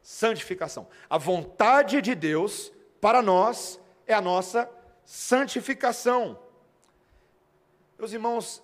Santificação. 0.00 0.86
A 1.10 1.18
vontade 1.18 2.00
de 2.00 2.14
Deus 2.14 2.70
para 3.00 3.20
nós 3.20 3.80
é 4.06 4.14
a 4.14 4.20
nossa 4.20 4.70
santificação. 5.04 6.38
Meus 7.98 8.12
irmãos, 8.12 8.62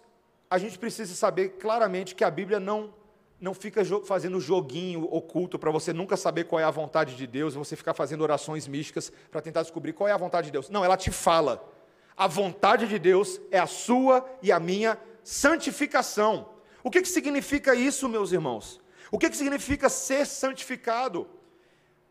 a 0.48 0.56
gente 0.56 0.78
precisa 0.78 1.16
saber 1.16 1.56
claramente 1.58 2.14
que 2.14 2.22
a 2.22 2.30
Bíblia 2.30 2.60
não 2.60 2.94
não 3.42 3.52
fica 3.52 3.84
fazendo 4.04 4.40
joguinho 4.40 5.02
oculto 5.10 5.58
para 5.58 5.68
você 5.68 5.92
nunca 5.92 6.16
saber 6.16 6.44
qual 6.44 6.60
é 6.60 6.64
a 6.64 6.70
vontade 6.70 7.16
de 7.16 7.26
Deus, 7.26 7.54
você 7.54 7.74
ficar 7.74 7.92
fazendo 7.92 8.20
orações 8.20 8.68
místicas 8.68 9.12
para 9.32 9.40
tentar 9.40 9.62
descobrir 9.62 9.92
qual 9.92 10.06
é 10.06 10.12
a 10.12 10.16
vontade 10.16 10.46
de 10.46 10.52
Deus. 10.52 10.70
Não, 10.70 10.84
ela 10.84 10.96
te 10.96 11.10
fala. 11.10 11.68
A 12.16 12.28
vontade 12.28 12.86
de 12.86 13.00
Deus 13.00 13.40
é 13.50 13.58
a 13.58 13.66
sua 13.66 14.24
e 14.40 14.52
a 14.52 14.60
minha 14.60 14.96
santificação. 15.24 16.50
O 16.84 16.90
que, 16.90 17.02
que 17.02 17.08
significa 17.08 17.74
isso, 17.74 18.08
meus 18.08 18.30
irmãos? 18.30 18.80
O 19.10 19.18
que, 19.18 19.28
que 19.28 19.36
significa 19.36 19.88
ser 19.88 20.24
santificado? 20.24 21.28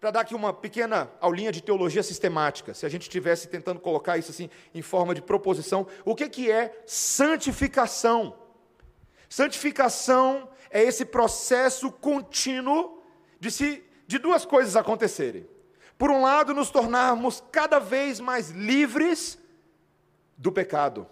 Para 0.01 0.11
dar 0.11 0.21
aqui 0.21 0.35
uma 0.35 0.51
pequena 0.51 1.09
aulinha 1.21 1.51
de 1.51 1.63
teologia 1.63 2.03
sistemática, 2.03 2.73
se 2.73 2.85
a 2.85 2.89
gente 2.89 3.03
estivesse 3.03 3.47
tentando 3.47 3.79
colocar 3.79 4.17
isso 4.17 4.31
assim 4.31 4.49
em 4.73 4.81
forma 4.81 5.15
de 5.15 5.21
proposição, 5.21 5.87
o 6.03 6.13
que, 6.13 6.27
que 6.27 6.51
é 6.51 6.83
santificação? 6.85 8.35
Santificação 9.29 10.49
é 10.71 10.81
esse 10.83 11.05
processo 11.05 11.91
contínuo 11.91 13.03
de, 13.39 13.51
se, 13.51 13.83
de 14.07 14.17
duas 14.17 14.45
coisas 14.45 14.75
acontecerem. 14.75 15.45
Por 15.97 16.09
um 16.09 16.21
lado, 16.21 16.53
nos 16.53 16.71
tornarmos 16.71 17.43
cada 17.51 17.77
vez 17.77 18.19
mais 18.19 18.49
livres 18.49 19.37
do 20.37 20.51
pecado. 20.51 21.07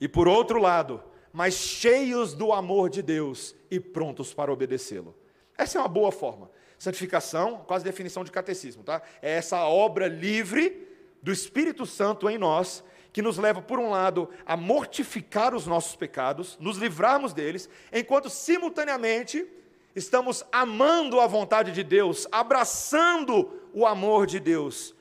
E 0.00 0.08
por 0.08 0.26
outro 0.26 0.60
lado, 0.60 1.02
mais 1.32 1.54
cheios 1.54 2.32
do 2.32 2.52
amor 2.52 2.88
de 2.88 3.02
Deus 3.02 3.54
e 3.70 3.78
prontos 3.78 4.32
para 4.32 4.52
obedecê-lo. 4.52 5.14
Essa 5.56 5.78
é 5.78 5.80
uma 5.80 5.88
boa 5.88 6.10
forma. 6.10 6.50
Santificação, 6.78 7.64
quase 7.66 7.84
definição 7.84 8.24
de 8.24 8.30
catecismo, 8.30 8.82
tá? 8.82 9.02
É 9.20 9.32
essa 9.32 9.64
obra 9.64 10.08
livre 10.08 10.88
do 11.22 11.30
Espírito 11.30 11.86
Santo 11.86 12.28
em 12.28 12.38
nós 12.38 12.82
que 13.12 13.20
nos 13.20 13.36
leva, 13.36 13.60
por 13.60 13.78
um 13.78 13.90
lado, 13.90 14.28
a 14.46 14.56
mortificar 14.56 15.54
os 15.54 15.66
nossos 15.66 15.94
pecados, 15.94 16.56
nos 16.58 16.78
livrarmos 16.78 17.32
deles, 17.32 17.68
enquanto 17.92 18.30
simultaneamente 18.30 19.46
estamos 19.94 20.42
amando 20.50 21.20
a 21.20 21.26
vontade 21.26 21.72
de 21.72 21.84
Deus, 21.84 22.26
abraçando 22.32 23.60
o 23.74 23.86
amor 23.86 24.26
de 24.26 24.40
Deus. 24.40 24.94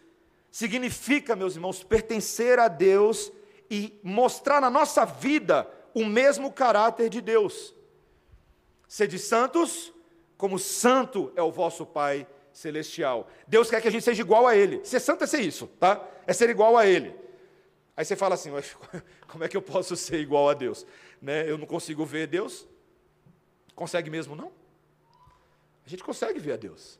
Significa, 0.51 1.35
meus 1.35 1.55
irmãos, 1.55 1.83
pertencer 1.83 2.59
a 2.59 2.67
Deus 2.67 3.31
e 3.69 3.97
mostrar 4.03 4.59
na 4.59 4.69
nossa 4.69 5.05
vida 5.05 5.65
o 5.93 6.03
mesmo 6.03 6.51
caráter 6.51 7.09
de 7.09 7.21
Deus. 7.21 7.73
Sede 8.85 9.17
santos, 9.17 9.93
como 10.35 10.59
santo 10.59 11.31
é 11.37 11.41
o 11.41 11.51
vosso 11.51 11.85
Pai 11.85 12.27
celestial. 12.51 13.29
Deus 13.47 13.69
quer 13.69 13.81
que 13.81 13.87
a 13.87 13.91
gente 13.91 14.03
seja 14.03 14.21
igual 14.21 14.45
a 14.45 14.53
Ele. 14.53 14.83
Ser 14.83 14.99
santo 14.99 15.23
é 15.23 15.27
ser 15.27 15.39
isso, 15.39 15.67
tá? 15.79 16.05
É 16.27 16.33
ser 16.33 16.49
igual 16.49 16.77
a 16.77 16.85
Ele. 16.85 17.15
Aí 17.95 18.05
você 18.05 18.15
fala 18.15 18.35
assim, 18.35 18.49
como 19.27 19.43
é 19.43 19.47
que 19.47 19.57
eu 19.57 19.61
posso 19.61 19.95
ser 19.95 20.19
igual 20.19 20.49
a 20.49 20.53
Deus? 20.53 20.85
Né? 21.21 21.49
Eu 21.49 21.57
não 21.57 21.65
consigo 21.65 22.05
ver 22.05 22.27
Deus? 22.27 22.67
Consegue 23.75 24.09
mesmo 24.09 24.35
não? 24.35 24.51
A 25.85 25.89
gente 25.89 26.03
consegue 26.03 26.39
ver 26.39 26.53
a 26.53 26.57
Deus. 26.57 26.99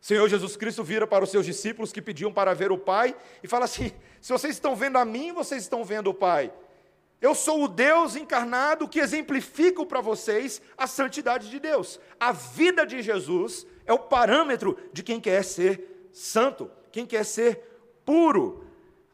O 0.00 0.06
Senhor 0.06 0.28
Jesus 0.28 0.56
Cristo 0.56 0.84
vira 0.84 1.06
para 1.06 1.24
os 1.24 1.30
seus 1.30 1.46
discípulos 1.46 1.92
que 1.92 2.02
pediam 2.02 2.32
para 2.32 2.54
ver 2.54 2.70
o 2.70 2.78
Pai 2.78 3.16
e 3.42 3.48
fala 3.48 3.64
assim: 3.64 3.92
se 4.20 4.32
vocês 4.32 4.54
estão 4.54 4.76
vendo 4.76 4.98
a 4.98 5.04
mim, 5.04 5.32
vocês 5.32 5.62
estão 5.62 5.84
vendo 5.84 6.10
o 6.10 6.14
Pai. 6.14 6.52
Eu 7.20 7.34
sou 7.34 7.64
o 7.64 7.68
Deus 7.68 8.16
encarnado 8.16 8.86
que 8.86 8.98
exemplifico 8.98 9.86
para 9.86 10.02
vocês 10.02 10.60
a 10.76 10.86
santidade 10.86 11.48
de 11.48 11.58
Deus. 11.58 11.98
A 12.20 12.32
vida 12.32 12.84
de 12.84 13.00
Jesus 13.00 13.66
é 13.86 13.92
o 13.92 13.98
parâmetro 13.98 14.78
de 14.92 15.02
quem 15.02 15.18
quer 15.18 15.42
ser 15.42 16.08
santo, 16.12 16.70
quem 16.92 17.06
quer 17.06 17.24
ser 17.24 17.60
puro. 18.04 18.63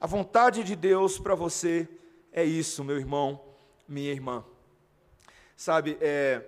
A 0.01 0.07
vontade 0.07 0.65
de 0.65 0.75
Deus 0.75 1.19
para 1.19 1.35
você 1.35 1.87
é 2.33 2.43
isso, 2.43 2.83
meu 2.83 2.97
irmão, 2.97 3.39
minha 3.87 4.11
irmã. 4.11 4.43
Sabe, 5.55 5.99
é, 6.01 6.43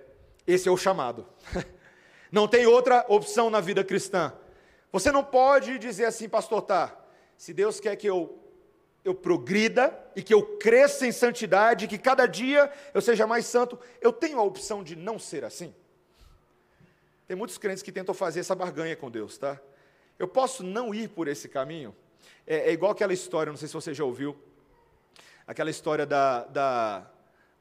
esse 0.46 0.70
é 0.70 0.72
o 0.72 0.76
chamado. 0.76 1.26
Não 2.32 2.48
tem 2.48 2.64
outra 2.64 3.04
opção 3.10 3.50
na 3.50 3.60
vida 3.60 3.84
cristã. 3.84 4.32
Você 4.90 5.12
não 5.12 5.22
pode 5.22 5.78
dizer 5.78 6.06
assim, 6.06 6.30
pastor, 6.30 6.62
tá, 6.62 6.98
se 7.36 7.52
Deus 7.52 7.78
quer 7.78 7.94
que 7.96 8.06
eu, 8.06 8.38
eu 9.04 9.14
progrida 9.14 9.98
e 10.16 10.22
que 10.22 10.32
eu 10.32 10.56
cresça 10.56 11.06
em 11.06 11.12
santidade, 11.12 11.86
que 11.86 11.98
cada 11.98 12.26
dia 12.26 12.72
eu 12.94 13.02
seja 13.02 13.26
mais 13.26 13.44
santo, 13.44 13.78
eu 14.00 14.12
tenho 14.12 14.38
a 14.38 14.42
opção 14.42 14.82
de 14.82 14.96
não 14.96 15.18
ser 15.18 15.44
assim? 15.44 15.74
Tem 17.26 17.36
muitos 17.36 17.58
crentes 17.58 17.82
que 17.82 17.92
tentam 17.92 18.14
fazer 18.14 18.40
essa 18.40 18.54
barganha 18.54 18.96
com 18.96 19.10
Deus, 19.10 19.36
tá? 19.36 19.60
Eu 20.18 20.28
posso 20.28 20.62
não 20.62 20.94
ir 20.94 21.08
por 21.08 21.28
esse 21.28 21.48
caminho? 21.48 21.94
É, 22.46 22.70
é, 22.70 22.72
igual 22.72 22.92
aquela 22.92 23.12
história, 23.12 23.50
não 23.50 23.56
sei 23.56 23.68
se 23.68 23.74
você 23.74 23.94
já 23.94 24.04
ouviu, 24.04 24.36
aquela 25.46 25.70
história 25.70 26.04
da, 26.04 26.44
da, 26.44 27.06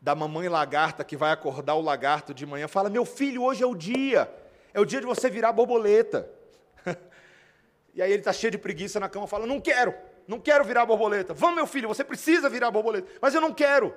da 0.01 0.15
mamãe 0.15 0.47
lagarta 0.49 1.03
que 1.03 1.15
vai 1.15 1.31
acordar 1.31 1.75
o 1.75 1.81
lagarto 1.81 2.33
de 2.33 2.45
manhã, 2.45 2.67
fala: 2.67 2.89
Meu 2.89 3.05
filho, 3.05 3.43
hoje 3.43 3.63
é 3.63 3.67
o 3.67 3.75
dia, 3.75 4.31
é 4.73 4.79
o 4.79 4.85
dia 4.85 4.99
de 4.99 5.05
você 5.05 5.29
virar 5.29 5.51
borboleta. 5.51 6.29
e 7.93 8.01
aí 8.01 8.11
ele 8.11 8.21
está 8.21 8.33
cheio 8.33 8.51
de 8.51 8.57
preguiça 8.57 8.99
na 8.99 9.07
cama, 9.07 9.27
fala: 9.27 9.45
Não 9.45 9.59
quero, 9.61 9.93
não 10.27 10.39
quero 10.39 10.63
virar 10.63 10.85
borboleta. 10.85 11.33
Vamos, 11.33 11.55
meu 11.55 11.67
filho, 11.67 11.87
você 11.87 12.03
precisa 12.03 12.49
virar 12.49 12.71
borboleta, 12.71 13.07
mas 13.21 13.35
eu 13.35 13.41
não 13.41 13.53
quero. 13.53 13.93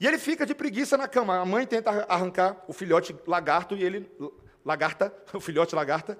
E 0.00 0.06
ele 0.06 0.18
fica 0.18 0.44
de 0.44 0.54
preguiça 0.54 0.96
na 0.96 1.06
cama. 1.06 1.38
A 1.38 1.44
mãe 1.44 1.66
tenta 1.66 1.90
arrancar 2.08 2.62
o 2.66 2.72
filhote 2.72 3.14
lagarto 3.26 3.76
e 3.76 3.84
ele 3.84 4.10
lagarta, 4.64 5.12
o 5.32 5.40
filhote 5.40 5.74
lagarta, 5.74 6.18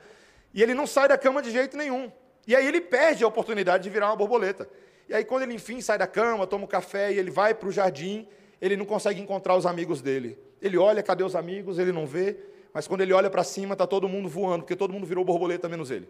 e 0.53 0.63
ele 0.63 0.75
não 0.75 0.87
sai 0.87 1.09
da 1.09 1.19
cama 1.19 1.43
de 1.43 1.51
jeito 1.51 1.77
nenhum. 1.77 2.13
E 2.47 2.55
aí 2.55 2.67
ele 2.67 2.81
perde 2.81 3.25
a 3.25 3.27
oportunidade 3.27 3.85
de 3.85 3.91
virar 3.91 4.09
uma 4.09 4.17
borboleta. 4.17 4.69
E 5.09 5.15
aí, 5.15 5.25
quando 5.25 5.43
ele 5.43 5.55
enfim 5.55 5.81
sai 5.81 5.99
da 5.99 6.07
cama, 6.07 6.47
toma 6.47 6.65
um 6.65 6.67
café 6.69 7.13
e 7.13 7.19
ele 7.19 7.31
vai 7.31 7.55
para 7.55 7.69
o 7.69 7.73
jardim, 7.73 8.27
ele 8.61 8.77
não 8.77 8.85
consegue 8.87 9.21
encontrar 9.21 9.57
os 9.57 9.67
amigos 9.67 10.01
dele. 10.01 10.39
Ele 10.61 10.79
olha, 10.79 11.03
cadê 11.03 11.23
os 11.23 11.37
amigos? 11.37 11.79
Ele 11.79 11.93
não 11.93 12.07
vê. 12.07 12.39
mas 12.73 12.89
quando 12.89 13.03
ele 13.03 13.13
olha 13.13 13.31
para 13.31 13.45
cima, 13.45 13.75
está 13.75 13.87
todo 13.87 14.09
mundo 14.09 14.29
voando, 14.29 14.63
porque 14.63 14.75
todo 14.75 14.93
mundo 14.93 15.07
virou 15.07 15.25
borboleta 15.25 15.69
menos 15.69 15.91
ele. 15.91 16.09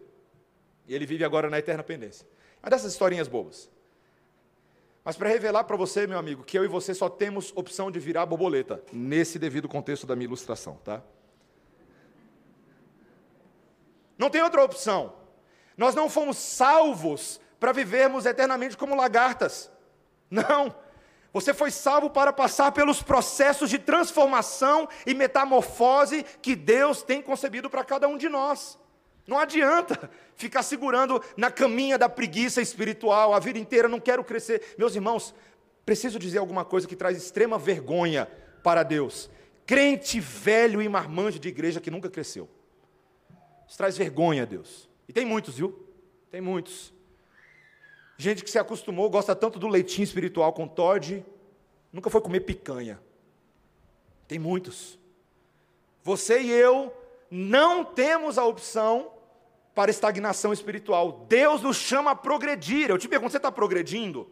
E 0.87 0.95
ele 0.95 1.07
vive 1.07 1.25
agora 1.25 1.51
na 1.51 1.59
eterna 1.59 1.83
pendência. 1.83 2.27
Uma 2.63 2.71
dessas 2.71 2.93
historinhas 2.93 3.29
bobas. 3.29 3.69
Mas 5.05 5.17
para 5.17 5.29
revelar 5.29 5.65
para 5.65 5.77
você, 5.77 6.07
meu 6.07 6.19
amigo, 6.19 6.43
que 6.43 6.59
eu 6.59 6.65
e 6.65 6.69
você 6.69 6.95
só 6.95 7.11
temos 7.11 7.53
opção 7.55 7.91
de 7.91 7.99
virar 7.99 8.25
borboleta, 8.25 8.83
nesse 8.91 9.39
devido 9.39 9.69
contexto 9.69 10.07
da 10.07 10.17
minha 10.17 10.25
ilustração, 10.25 10.79
tá? 10.83 11.03
Não 14.17 14.31
tem 14.31 14.43
outra 14.43 14.65
opção. 14.65 15.13
Nós 15.77 15.95
não 15.95 16.09
fomos 16.09 16.37
salvos 16.37 17.41
para 17.59 17.73
vivermos 17.73 18.27
eternamente 18.27 18.77
como 18.77 18.95
lagartas. 18.95 19.71
Não. 20.31 20.75
Você 21.33 21.53
foi 21.53 21.71
salvo 21.73 22.11
para 22.11 22.33
passar 22.33 22.71
pelos 22.71 23.03
processos 23.03 23.69
de 23.69 23.79
transformação 23.79 24.89
e 25.05 25.13
metamorfose 25.13 26.25
que 26.41 26.55
Deus 26.55 27.03
tem 27.03 27.21
concebido 27.21 27.69
para 27.69 27.83
cada 27.83 28.07
um 28.07 28.17
de 28.17 28.29
nós. 28.29 28.79
Não 29.27 29.39
adianta 29.39 30.11
ficar 30.37 30.63
segurando 30.63 31.21
na 31.37 31.51
caminha 31.51 31.99
da 31.99 32.09
preguiça 32.09 32.63
espiritual 32.63 33.35
a 33.35 33.41
vida 33.41 33.59
inteira, 33.59 33.89
não 33.89 33.99
quero 33.99 34.23
crescer. 34.23 34.75
Meus 34.79 34.95
irmãos, 34.95 35.35
preciso 35.85 36.19
dizer 36.19 36.39
alguma 36.39 36.65
coisa 36.65 36.87
que 36.87 36.95
traz 36.95 37.17
extrema 37.17 37.59
vergonha 37.59 38.29
para 38.63 38.83
Deus. 38.83 39.29
Crente 39.67 40.21
velho 40.21 40.81
e 40.81 40.89
marmanjo 40.89 41.39
de 41.39 41.49
igreja 41.49 41.81
que 41.81 41.91
nunca 41.91 42.11
cresceu. 42.11 42.49
Isso 43.67 43.77
traz 43.77 43.97
vergonha 43.97 44.43
a 44.43 44.47
Deus. 44.47 44.89
E 45.09 45.13
tem 45.13 45.25
muitos, 45.25 45.57
viu? 45.57 45.87
Tem 46.31 46.41
muitos. 46.41 46.93
Gente 48.17 48.45
que 48.45 48.51
se 48.51 48.59
acostumou, 48.59 49.11
gosta 49.11 49.35
tanto 49.35 49.59
do 49.59 49.69
leitinho 49.69 50.05
espiritual 50.05 50.53
com 50.53 50.69
Todd, 50.69 51.25
nunca 51.93 52.09
foi 52.11 52.21
comer 52.21 52.41
picanha. 52.41 53.01
Tem 54.29 54.39
muitos. 54.39 54.99
Você 56.03 56.41
e 56.41 56.51
eu 56.51 56.93
não 57.31 57.85
temos 57.85 58.39
a 58.39 58.45
opção 58.45 59.11
para 59.75 59.91
estagnação 59.91 60.53
espiritual. 60.53 61.25
Deus 61.29 61.63
nos 61.63 61.77
chama 61.77 62.13
a 62.13 62.15
progredir. 62.15 62.89
Eu 62.89 62.99
te 62.99 63.09
pergunto, 63.09 63.33
você 63.33 63.39
está 63.39 63.51
progredindo? 63.51 64.29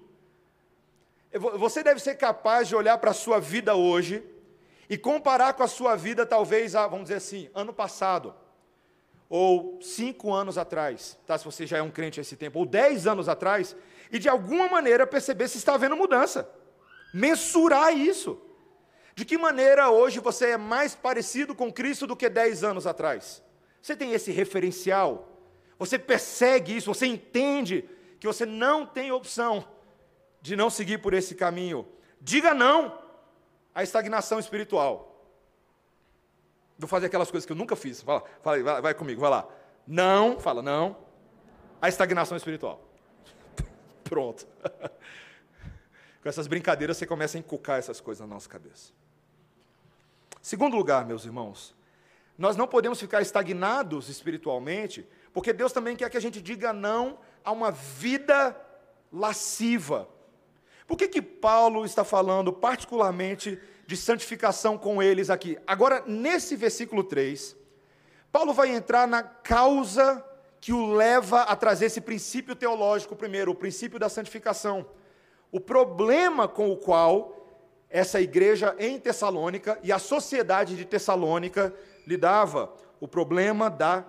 Você 1.32 1.82
deve 1.82 1.98
ser 1.98 2.14
capaz 2.14 2.68
de 2.68 2.76
olhar 2.76 2.98
para 2.98 3.10
a 3.10 3.14
sua 3.14 3.40
vida 3.40 3.74
hoje 3.74 4.22
e 4.88 4.98
comparar 4.98 5.54
com 5.54 5.62
a 5.62 5.68
sua 5.68 5.96
vida, 5.96 6.26
talvez, 6.26 6.74
vamos 6.74 7.04
dizer 7.04 7.14
assim, 7.14 7.48
ano 7.54 7.72
passado, 7.72 8.34
ou 9.34 9.78
cinco 9.80 10.30
anos 10.30 10.58
atrás, 10.58 11.18
tá? 11.26 11.38
se 11.38 11.46
você 11.46 11.66
já 11.66 11.78
é 11.78 11.82
um 11.82 11.90
crente 11.90 12.20
há 12.20 12.22
esse 12.22 12.36
tempo, 12.36 12.58
ou 12.58 12.66
dez 12.66 13.06
anos 13.06 13.30
atrás, 13.30 13.74
e 14.10 14.18
de 14.18 14.28
alguma 14.28 14.68
maneira 14.68 15.06
perceber 15.06 15.48
se 15.48 15.56
está 15.56 15.72
havendo 15.72 15.96
mudança. 15.96 16.46
Mensurar 17.14 17.96
isso. 17.96 18.38
De 19.14 19.24
que 19.24 19.38
maneira 19.38 19.88
hoje 19.88 20.20
você 20.20 20.50
é 20.50 20.56
mais 20.58 20.94
parecido 20.94 21.54
com 21.54 21.72
Cristo 21.72 22.06
do 22.06 22.14
que 22.14 22.28
dez 22.28 22.62
anos 22.62 22.86
atrás? 22.86 23.42
Você 23.80 23.96
tem 23.96 24.12
esse 24.12 24.30
referencial? 24.30 25.26
Você 25.78 25.98
persegue 25.98 26.76
isso, 26.76 26.92
você 26.92 27.06
entende 27.06 27.88
que 28.20 28.26
você 28.26 28.44
não 28.44 28.84
tem 28.84 29.12
opção 29.12 29.66
de 30.42 30.54
não 30.54 30.68
seguir 30.68 30.98
por 30.98 31.14
esse 31.14 31.34
caminho. 31.34 31.88
Diga 32.20 32.52
não 32.52 32.98
à 33.74 33.82
estagnação 33.82 34.38
espiritual. 34.38 35.11
Vou 36.82 36.88
fazer 36.88 37.06
aquelas 37.06 37.30
coisas 37.30 37.46
que 37.46 37.52
eu 37.52 37.56
nunca 37.56 37.76
fiz. 37.76 38.02
Fala, 38.02 38.24
fala 38.42 38.62
vai, 38.62 38.82
vai 38.82 38.94
comigo, 38.94 39.20
vai 39.20 39.30
lá. 39.30 39.48
Não, 39.86 40.40
fala 40.40 40.62
não, 40.62 40.96
à 41.80 41.88
estagnação 41.88 42.36
espiritual. 42.36 42.82
Pronto. 44.02 44.46
Com 46.22 46.28
essas 46.28 46.48
brincadeiras 46.48 46.96
você 46.96 47.06
começa 47.06 47.38
a 47.38 47.40
encucar 47.40 47.78
essas 47.78 48.00
coisas 48.00 48.26
na 48.26 48.34
nossa 48.34 48.48
cabeça. 48.48 48.92
Segundo 50.40 50.76
lugar, 50.76 51.06
meus 51.06 51.24
irmãos, 51.24 51.72
nós 52.36 52.56
não 52.56 52.66
podemos 52.66 52.98
ficar 52.98 53.22
estagnados 53.22 54.08
espiritualmente 54.08 55.06
porque 55.32 55.52
Deus 55.52 55.72
também 55.72 55.94
quer 55.94 56.10
que 56.10 56.16
a 56.16 56.20
gente 56.20 56.42
diga 56.42 56.72
não 56.72 57.18
a 57.44 57.52
uma 57.52 57.70
vida 57.70 58.56
lasciva. 59.12 60.08
Por 60.84 60.96
que, 60.96 61.06
que 61.06 61.22
Paulo 61.22 61.84
está 61.84 62.02
falando 62.02 62.52
particularmente 62.52 63.56
de 63.92 63.96
santificação 63.98 64.78
com 64.78 65.02
eles 65.02 65.28
aqui? 65.28 65.58
Agora, 65.66 66.02
nesse 66.06 66.56
versículo 66.56 67.04
3, 67.04 67.54
Paulo 68.32 68.54
vai 68.54 68.74
entrar 68.74 69.06
na 69.06 69.22
causa 69.22 70.24
que 70.62 70.72
o 70.72 70.94
leva 70.94 71.42
a 71.42 71.54
trazer 71.54 71.86
esse 71.86 72.00
princípio 72.00 72.56
teológico 72.56 73.14
primeiro, 73.14 73.50
o 73.50 73.54
princípio 73.54 73.98
da 73.98 74.08
santificação. 74.08 74.86
O 75.50 75.60
problema 75.60 76.48
com 76.48 76.72
o 76.72 76.76
qual 76.78 77.46
essa 77.90 78.18
igreja 78.18 78.74
em 78.78 78.98
Tessalônica 78.98 79.78
e 79.82 79.92
a 79.92 79.98
sociedade 79.98 80.74
de 80.74 80.86
Tessalônica 80.86 81.74
lidava, 82.06 82.72
o 82.98 83.06
problema 83.06 83.68
da 83.68 84.06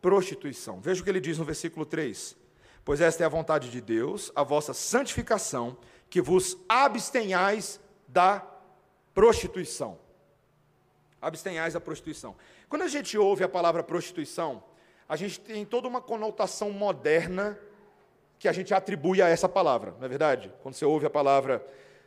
prostituição. 0.00 0.80
Veja 0.80 1.02
o 1.02 1.04
que 1.04 1.10
ele 1.10 1.20
diz 1.20 1.36
no 1.36 1.44
versículo 1.44 1.84
3: 1.84 2.34
Pois 2.82 3.02
esta 3.02 3.22
é 3.22 3.26
a 3.26 3.28
vontade 3.28 3.68
de 3.68 3.82
Deus, 3.82 4.32
a 4.34 4.42
vossa 4.42 4.72
santificação, 4.72 5.76
que 6.08 6.22
vos 6.22 6.56
abstenhais 6.66 7.78
da 8.08 8.53
prostituição. 9.14 9.98
Abstenhais 11.22 11.72
da 11.72 11.80
prostituição. 11.80 12.36
Quando 12.68 12.82
a 12.82 12.88
gente 12.88 13.16
ouve 13.16 13.44
a 13.44 13.48
palavra 13.48 13.82
prostituição, 13.82 14.62
a 15.08 15.16
gente 15.16 15.40
tem 15.40 15.64
toda 15.64 15.88
uma 15.88 16.02
conotação 16.02 16.70
moderna 16.70 17.58
que 18.38 18.48
a 18.48 18.52
gente 18.52 18.74
atribui 18.74 19.22
a 19.22 19.28
essa 19.28 19.48
palavra, 19.48 19.94
não 19.98 20.04
é 20.04 20.08
verdade? 20.08 20.52
Quando 20.62 20.74
você 20.74 20.84
ouve 20.84 21.06
a 21.06 21.10
palavra 21.10 21.64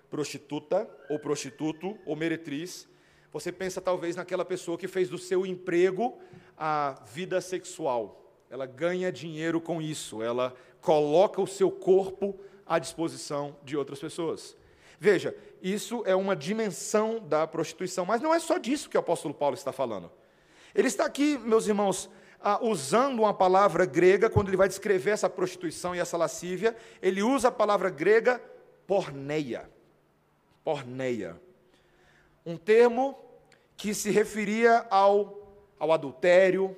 prostituta, 0.10 0.88
ou 1.10 1.18
prostituto, 1.18 1.98
ou 2.06 2.16
meretriz, 2.16 2.88
você 3.32 3.52
pensa 3.52 3.80
talvez 3.80 4.16
naquela 4.16 4.44
pessoa 4.44 4.78
que 4.78 4.88
fez 4.88 5.10
do 5.10 5.18
seu 5.18 5.46
emprego 5.46 6.18
a 6.58 7.02
vida 7.06 7.40
sexual. 7.40 8.24
Ela 8.50 8.66
ganha 8.66 9.12
dinheiro 9.12 9.60
com 9.62 9.82
isso, 9.82 10.24
ela 10.24 10.56
coloca 10.82 11.42
o 11.42 11.48
seu 11.48 11.70
corpo 11.70 12.40
à 12.66 12.80
disposição 12.80 13.56
de 13.64 13.78
outras 13.78 14.00
pessoas. 14.00 14.57
Veja, 15.00 15.36
isso 15.62 16.04
é 16.06 16.16
uma 16.16 16.36
dimensão 16.36 17.20
da 17.20 17.46
prostituição, 17.46 18.06
mas 18.06 18.22
não 18.22 18.34
é 18.34 18.40
só 18.40 18.58
disso 18.58 18.90
que 18.90 18.98
o 18.98 19.00
apóstolo 19.00 19.34
Paulo 19.34 19.56
está 19.56 19.72
falando. 19.72 20.12
Ele 20.74 20.88
está 20.88 21.06
aqui, 21.06 21.38
meus 21.38 21.68
irmãos, 21.68 22.10
usando 22.62 23.20
uma 23.20 23.34
palavra 23.34 23.86
grega, 23.86 24.30
quando 24.30 24.50
ele 24.50 24.58
vai 24.58 24.68
descrever 24.68 25.12
essa 25.12 25.30
prostituição 25.30 25.96
e 25.96 26.00
essa 26.00 26.18
lascívia, 26.18 26.76
ele 27.02 27.22
usa 27.22 27.48
a 27.48 27.52
palavra 27.52 27.90
grega 27.90 28.42
porneia. 28.86 29.70
Porneia 30.64 31.40
um 32.48 32.56
termo 32.56 33.20
que 33.76 33.94
se 33.94 34.10
referia 34.10 34.88
ao, 34.90 35.38
ao 35.78 35.92
adultério, 35.92 36.74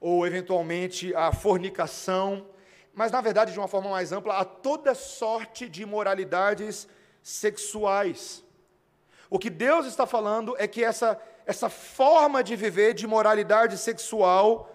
ou 0.00 0.24
eventualmente 0.24 1.12
à 1.12 1.32
fornicação, 1.32 2.46
mas 2.94 3.10
na 3.10 3.20
verdade, 3.20 3.52
de 3.52 3.58
uma 3.58 3.66
forma 3.66 3.90
mais 3.90 4.12
ampla, 4.12 4.38
a 4.38 4.44
toda 4.44 4.94
sorte 4.94 5.68
de 5.68 5.82
imoralidades 5.82 6.86
sexuais. 7.22 8.44
O 9.30 9.38
que 9.38 9.50
Deus 9.50 9.86
está 9.86 10.06
falando 10.06 10.54
é 10.58 10.66
que 10.66 10.82
essa, 10.82 11.20
essa 11.46 11.68
forma 11.68 12.42
de 12.42 12.56
viver 12.56 12.94
de 12.94 13.06
moralidade 13.06 13.76
sexual 13.78 14.74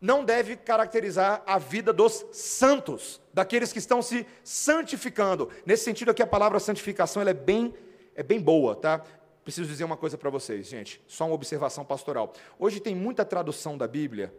não 0.00 0.24
deve 0.24 0.56
caracterizar 0.56 1.42
a 1.44 1.58
vida 1.58 1.92
dos 1.92 2.24
santos, 2.32 3.20
daqueles 3.34 3.72
que 3.72 3.78
estão 3.78 4.00
se 4.00 4.26
santificando. 4.44 5.50
Nesse 5.66 5.84
sentido 5.84 6.10
aqui, 6.10 6.22
a 6.22 6.26
palavra 6.26 6.60
santificação 6.60 7.22
é, 7.22 7.34
bem, 7.34 7.74
é 8.14 8.22
bem 8.22 8.40
boa, 8.40 8.76
tá? 8.76 9.02
Preciso 9.42 9.68
dizer 9.68 9.84
uma 9.84 9.96
coisa 9.96 10.16
para 10.16 10.30
vocês, 10.30 10.66
gente, 10.66 11.02
só 11.06 11.26
uma 11.26 11.34
observação 11.34 11.84
pastoral. 11.84 12.32
Hoje 12.58 12.80
tem 12.80 12.94
muita 12.94 13.24
tradução 13.24 13.76
da 13.76 13.88
Bíblia 13.88 14.32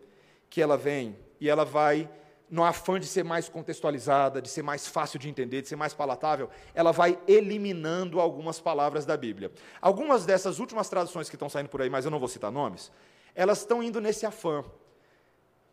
que 0.49 0.61
ela 0.61 0.77
vem 0.77 1.17
e 1.41 1.49
ela 1.49 1.65
vai, 1.65 2.09
no 2.49 2.63
afã 2.63 2.99
de 2.99 3.05
ser 3.05 3.23
mais 3.23 3.47
contextualizada, 3.47 4.41
de 4.41 4.49
ser 4.49 4.63
mais 4.63 4.87
fácil 4.87 5.19
de 5.19 5.29
entender, 5.29 5.61
de 5.61 5.67
ser 5.67 5.75
mais 5.75 5.93
palatável, 5.93 6.49
ela 6.73 6.91
vai 6.91 7.19
eliminando 7.27 8.19
algumas 8.19 8.59
palavras 8.59 9.05
da 9.05 9.15
Bíblia. 9.15 9.51
Algumas 9.79 10.25
dessas 10.25 10.59
últimas 10.59 10.89
traduções 10.89 11.29
que 11.29 11.35
estão 11.35 11.49
saindo 11.49 11.69
por 11.69 11.81
aí, 11.81 11.89
mas 11.89 12.05
eu 12.05 12.11
não 12.11 12.19
vou 12.19 12.27
citar 12.27 12.51
nomes, 12.51 12.91
elas 13.35 13.59
estão 13.59 13.83
indo 13.83 14.01
nesse 14.01 14.25
afã. 14.25 14.63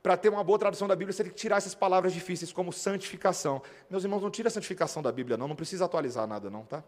Para 0.03 0.17
ter 0.17 0.29
uma 0.29 0.45
boa 0.45 0.59
tradução 0.59 0.87
da 0.87 0.95
Bíblia, 0.95 1.13
você 1.13 1.25
tem 1.25 1.33
que 1.33 1.39
tirar 1.39 1.57
essas 1.57 1.75
palavras 1.75 2.13
difíceis, 2.13 2.53
como 2.53 2.73
santificação. 2.73 3.61
Meus 3.91 4.05
irmãos, 4.05 4.23
não 4.23 4.31
tira 4.31 4.49
a 4.49 4.53
santificação 4.53 5.03
da 5.03 5.11
Bíblia, 5.11 5.37
não, 5.37 5.49
não 5.49 5.57
precisa 5.57 5.85
atualizar 5.85 6.27
nada, 6.29 6.49
não, 6.49 6.65
tá? 6.65 6.85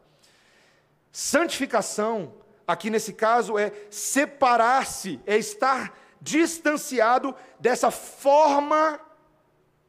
Santificação, 1.11 2.35
aqui 2.66 2.90
nesse 2.90 3.12
caso, 3.12 3.59
é 3.59 3.72
separar-se, 3.90 5.18
é 5.27 5.37
estar 5.37 5.98
distanciado 6.20 7.35
dessa 7.59 7.90
forma 7.90 9.01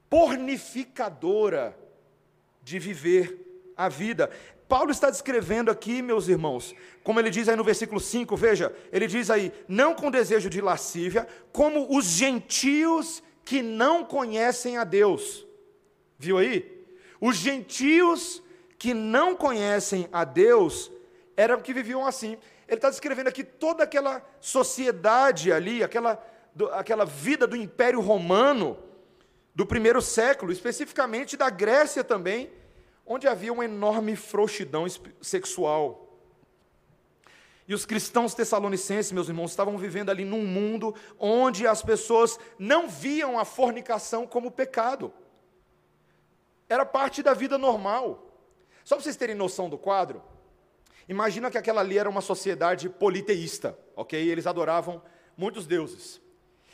pornificadora 0.10 1.78
de 2.64 2.80
viver 2.80 3.74
a 3.76 3.88
vida. 3.88 4.30
Paulo 4.68 4.92
está 4.92 5.10
descrevendo 5.10 5.72
aqui, 5.72 6.02
meus 6.02 6.28
irmãos, 6.28 6.76
como 7.04 7.20
ele 7.20 7.30
diz 7.30 7.50
aí 7.50 7.56
no 7.56 7.64
versículo 7.64 8.00
5, 8.00 8.36
veja, 8.38 8.76
ele 8.92 9.08
diz 9.08 9.30
aí: 9.30 9.52
não 9.68 9.96
com 9.96 10.12
desejo 10.12 10.50
de 10.50 10.62
lascívia, 10.62 11.28
como 11.52 11.96
os 11.96 12.06
gentios 12.06 13.24
que 13.44 13.62
não 13.62 14.06
conhecem 14.06 14.78
a 14.78 14.84
Deus. 14.84 15.46
Viu 16.18 16.38
aí? 16.38 16.86
Os 17.20 17.38
gentios 17.38 18.44
que 18.78 18.94
não 18.94 19.36
conhecem 19.36 20.08
a 20.12 20.24
Deus 20.24 20.92
eram 21.36 21.62
que 21.62 21.74
viviam 21.74 22.06
assim. 22.06 22.38
ele 22.68 22.78
está 22.78 22.90
descrevendo 22.90 23.28
aqui 23.28 23.44
toda 23.44 23.84
aquela 23.84 24.22
sociedade 24.40 25.52
ali, 25.52 25.84
aquela, 25.84 26.24
do, 26.54 26.68
aquela 26.68 27.06
vida 27.06 27.48
do 27.48 27.56
Império 27.56 28.02
Romano 28.02 28.78
do 29.54 29.66
primeiro 29.66 30.02
século, 30.02 30.52
especificamente 30.52 31.36
da 31.36 31.50
Grécia 31.50 32.04
também, 32.04 32.52
onde 33.06 33.28
havia 33.28 33.52
uma 33.52 33.66
enorme 33.66 34.16
frouxidão 34.16 34.86
sexual. 35.22 36.08
E 37.68 37.74
os 37.74 37.86
cristãos 37.86 38.34
tessalonicenses, 38.34 39.12
meus 39.12 39.28
irmãos, 39.28 39.52
estavam 39.52 39.78
vivendo 39.78 40.10
ali 40.10 40.26
num 40.26 40.44
mundo 40.44 40.96
onde 41.20 41.68
as 41.68 41.84
pessoas 41.84 42.40
não 42.58 42.90
viam 42.90 43.38
a 43.38 43.46
fornicação 43.46 44.26
como 44.26 44.50
pecado. 44.50 45.14
Era 46.68 46.86
parte 46.86 47.22
da 47.22 47.34
vida 47.34 47.58
normal. 47.58 48.26
Só 48.84 48.96
para 48.96 49.04
vocês 49.04 49.16
terem 49.16 49.36
noção 49.36 49.70
do 49.70 49.78
quadro, 49.78 50.24
imagina 51.08 51.52
que 51.52 51.60
aquela 51.60 51.82
ali 51.82 51.98
era 51.98 52.10
uma 52.10 52.22
sociedade 52.22 52.90
politeísta, 52.90 53.78
ok? 53.96 54.20
Eles 54.20 54.48
adoravam 54.48 55.02
muitos 55.38 55.68
deuses. 55.68 56.20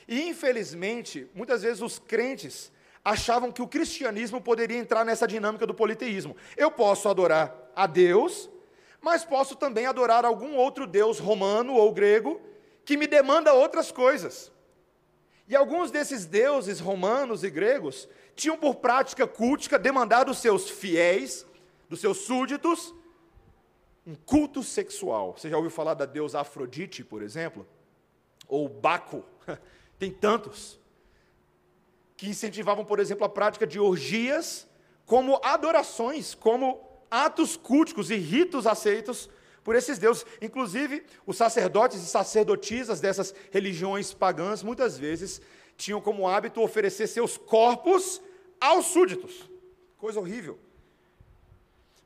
E 0.08 0.28
infelizmente, 0.28 1.28
muitas 1.34 1.63
vezes 1.63 1.82
os 1.82 2.00
crentes 2.00 2.72
achavam 3.04 3.52
que 3.52 3.62
o 3.62 3.68
cristianismo 3.68 4.41
poderia 4.41 4.78
entrar 4.78 5.06
nessa 5.06 5.28
dinâmica 5.28 5.68
do 5.68 5.74
politeísmo. 5.74 6.36
Eu 6.58 6.72
posso 6.72 7.08
adorar 7.08 7.56
a 7.76 7.86
Deus, 7.86 8.50
mas 9.02 9.24
posso 9.24 9.56
também 9.56 9.86
adorar 9.86 10.26
algum 10.26 10.56
outro 10.56 10.88
deus 10.88 11.20
romano 11.20 11.74
ou 11.74 11.91
grego 11.91 12.41
que 12.84 12.98
me 12.98 13.08
demanda 13.08 13.54
outras 13.54 13.91
coisas. 13.91 14.52
E 15.48 15.56
alguns 15.56 15.91
desses 15.91 16.26
deuses 16.26 16.80
romanos 16.80 17.44
e 17.44 17.50
gregos 17.50 18.08
tinham 18.36 18.58
por 18.58 18.76
prática 18.76 19.28
cultica 19.28 19.78
demandar 19.78 20.24
dos 20.24 20.39
seus 20.39 20.70
fiéis 20.70 21.46
dos 21.88 22.02
seus 22.02 22.18
súditos 22.20 22.94
um 24.06 24.15
culto 24.15 24.62
sexual. 24.62 25.36
Você 25.36 25.50
já 25.50 25.56
ouviu 25.56 25.72
falar 25.72 25.94
da 25.96 26.06
deusa 26.06 26.39
Afrodite, 26.39 27.04
por 27.04 27.24
exemplo? 27.24 27.65
Ou 28.48 28.70
Baco? 28.70 29.24
Tem 29.98 30.12
tantos. 30.12 30.80
Que 32.18 32.28
incentivavam, 32.28 32.86
por 32.86 33.00
exemplo, 33.00 33.26
a 33.26 33.30
prática 33.30 33.68
de 33.68 33.80
orgias 33.80 34.68
como 35.06 35.40
adorações, 35.44 36.34
como 36.34 36.82
atos 37.10 37.56
culticos 37.56 38.10
e 38.10 38.16
ritos 38.16 38.66
aceitos 38.66 39.30
por 39.64 39.76
esses 39.76 39.98
deuses. 39.98 40.26
Inclusive, 40.42 41.04
os 41.26 41.38
sacerdotes 41.38 42.02
e 42.02 42.06
sacerdotisas 42.06 43.00
dessas 43.00 43.34
religiões 43.52 44.14
pagãs, 44.14 44.64
muitas 44.64 44.98
vezes, 44.98 45.42
tinham 45.76 46.00
como 46.00 46.28
hábito 46.28 46.62
oferecer 46.62 47.08
seus 47.08 47.38
corpos 47.38 48.22
aos 48.60 48.86
súditos. 48.88 49.50
Coisa 49.98 50.20
horrível. 50.20 50.58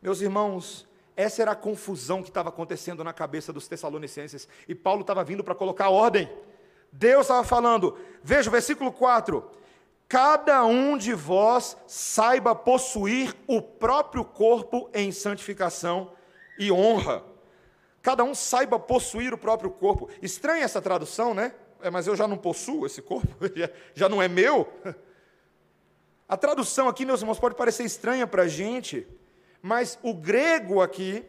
Meus 0.02 0.22
irmãos, 0.22 0.88
essa 1.16 1.42
era 1.42 1.52
a 1.52 1.56
confusão 1.56 2.24
que 2.24 2.30
estava 2.30 2.50
acontecendo 2.50 3.04
na 3.04 3.12
cabeça 3.12 3.52
dos 3.52 3.68
Tessalonicenses, 3.68 4.48
e 4.68 4.74
Paulo 4.74 5.02
estava 5.02 5.24
vindo 5.24 5.44
para 5.44 5.54
colocar 5.54 5.90
ordem. 5.90 6.30
Deus 6.92 7.22
estava 7.22 7.44
falando, 7.44 7.98
veja 8.24 8.50
o 8.50 8.52
versículo 8.52 8.92
4: 8.92 9.50
Cada 10.08 10.66
um 10.66 10.98
de 10.98 11.14
vós 11.14 11.78
saiba 11.86 12.56
possuir 12.56 13.36
o 13.48 13.62
próprio 13.62 14.26
corpo 14.26 14.90
em 14.94 15.12
santificação 15.12 16.12
e 16.58 16.72
honra. 16.72 17.24
Cada 18.02 18.24
um 18.24 18.34
saiba 18.34 18.80
possuir 18.80 19.34
o 19.34 19.38
próprio 19.38 19.70
corpo. 19.70 20.10
Estranha 20.22 20.64
essa 20.64 20.82
tradução, 20.82 21.34
né? 21.34 21.54
É, 21.82 21.90
mas 21.90 22.08
eu 22.08 22.16
já 22.16 22.28
não 22.28 22.38
possuo 22.38 22.86
esse 22.86 23.02
corpo, 23.02 23.28
já 23.94 24.10
não 24.10 24.22
é 24.22 24.28
meu. 24.28 24.68
A 26.28 26.38
tradução 26.38 26.88
aqui, 26.88 27.06
meus 27.06 27.22
irmãos, 27.22 27.40
pode 27.40 27.56
parecer 27.56 27.84
estranha 27.84 28.28
para 28.28 28.44
a 28.44 28.48
gente, 28.48 29.08
mas 29.64 29.98
o 30.04 30.14
grego 30.14 30.80
aqui, 30.80 31.26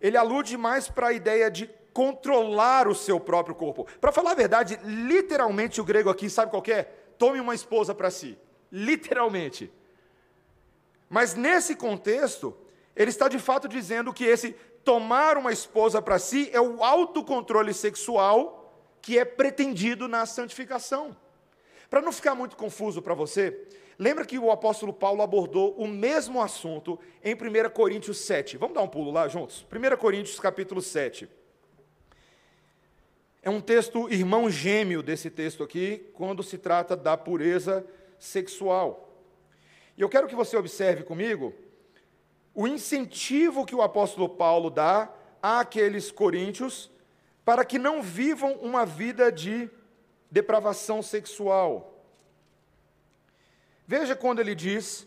ele 0.00 0.16
alude 0.16 0.56
mais 0.56 0.88
para 0.88 1.08
a 1.08 1.12
ideia 1.12 1.50
de 1.50 1.68
controlar 1.92 2.88
o 2.88 2.94
seu 2.94 3.18
próprio 3.18 3.54
corpo. 3.54 3.86
Para 4.00 4.12
falar 4.12 4.32
a 4.32 4.34
verdade, 4.34 4.78
literalmente 4.84 5.80
o 5.80 5.84
grego 5.84 6.10
aqui, 6.10 6.30
sabe 6.30 6.50
qual 6.50 6.62
é? 6.68 6.84
Tome 7.18 7.40
uma 7.40 7.54
esposa 7.54 7.94
para 7.94 8.10
si. 8.10 8.38
Literalmente. 8.70 9.72
Mas 11.08 11.34
nesse 11.34 11.74
contexto, 11.74 12.56
ele 12.94 13.10
está 13.10 13.28
de 13.28 13.38
fato 13.38 13.68
dizendo 13.68 14.12
que 14.12 14.24
esse 14.24 14.52
tomar 14.84 15.36
uma 15.36 15.52
esposa 15.52 16.00
para 16.00 16.18
si 16.18 16.48
é 16.52 16.60
o 16.60 16.82
autocontrole 16.82 17.74
sexual 17.74 18.56
que 19.02 19.18
é 19.18 19.24
pretendido 19.24 20.06
na 20.08 20.24
santificação. 20.26 21.16
Para 21.88 22.00
não 22.00 22.12
ficar 22.12 22.34
muito 22.34 22.56
confuso 22.56 23.02
para 23.02 23.14
você, 23.14 23.66
Lembra 24.00 24.24
que 24.24 24.38
o 24.38 24.50
apóstolo 24.50 24.94
Paulo 24.94 25.20
abordou 25.20 25.74
o 25.74 25.86
mesmo 25.86 26.40
assunto 26.40 26.98
em 27.22 27.34
1 27.34 27.68
Coríntios 27.68 28.16
7. 28.20 28.56
Vamos 28.56 28.74
dar 28.74 28.80
um 28.80 28.88
pulo 28.88 29.10
lá 29.10 29.28
juntos? 29.28 29.66
1 29.70 29.96
Coríntios 29.98 30.40
capítulo 30.40 30.80
7. 30.80 31.28
É 33.42 33.48
um 33.48 33.60
texto 33.60 34.08
irmão 34.10 34.50
gêmeo 34.50 35.02
desse 35.02 35.30
texto 35.30 35.62
aqui, 35.62 36.10
quando 36.12 36.42
se 36.42 36.58
trata 36.58 36.94
da 36.94 37.16
pureza 37.16 37.86
sexual. 38.18 39.08
E 39.96 40.02
eu 40.02 40.08
quero 40.08 40.28
que 40.28 40.34
você 40.34 40.56
observe 40.56 41.02
comigo 41.04 41.54
o 42.54 42.66
incentivo 42.66 43.64
que 43.64 43.74
o 43.74 43.80
apóstolo 43.80 44.28
Paulo 44.28 44.68
dá 44.68 45.10
àqueles 45.42 46.10
coríntios 46.10 46.90
para 47.44 47.64
que 47.64 47.78
não 47.78 48.02
vivam 48.02 48.52
uma 48.56 48.84
vida 48.84 49.32
de 49.32 49.70
depravação 50.30 51.02
sexual. 51.02 52.04
Veja 53.86 54.14
quando 54.14 54.40
ele 54.40 54.54
diz, 54.54 55.06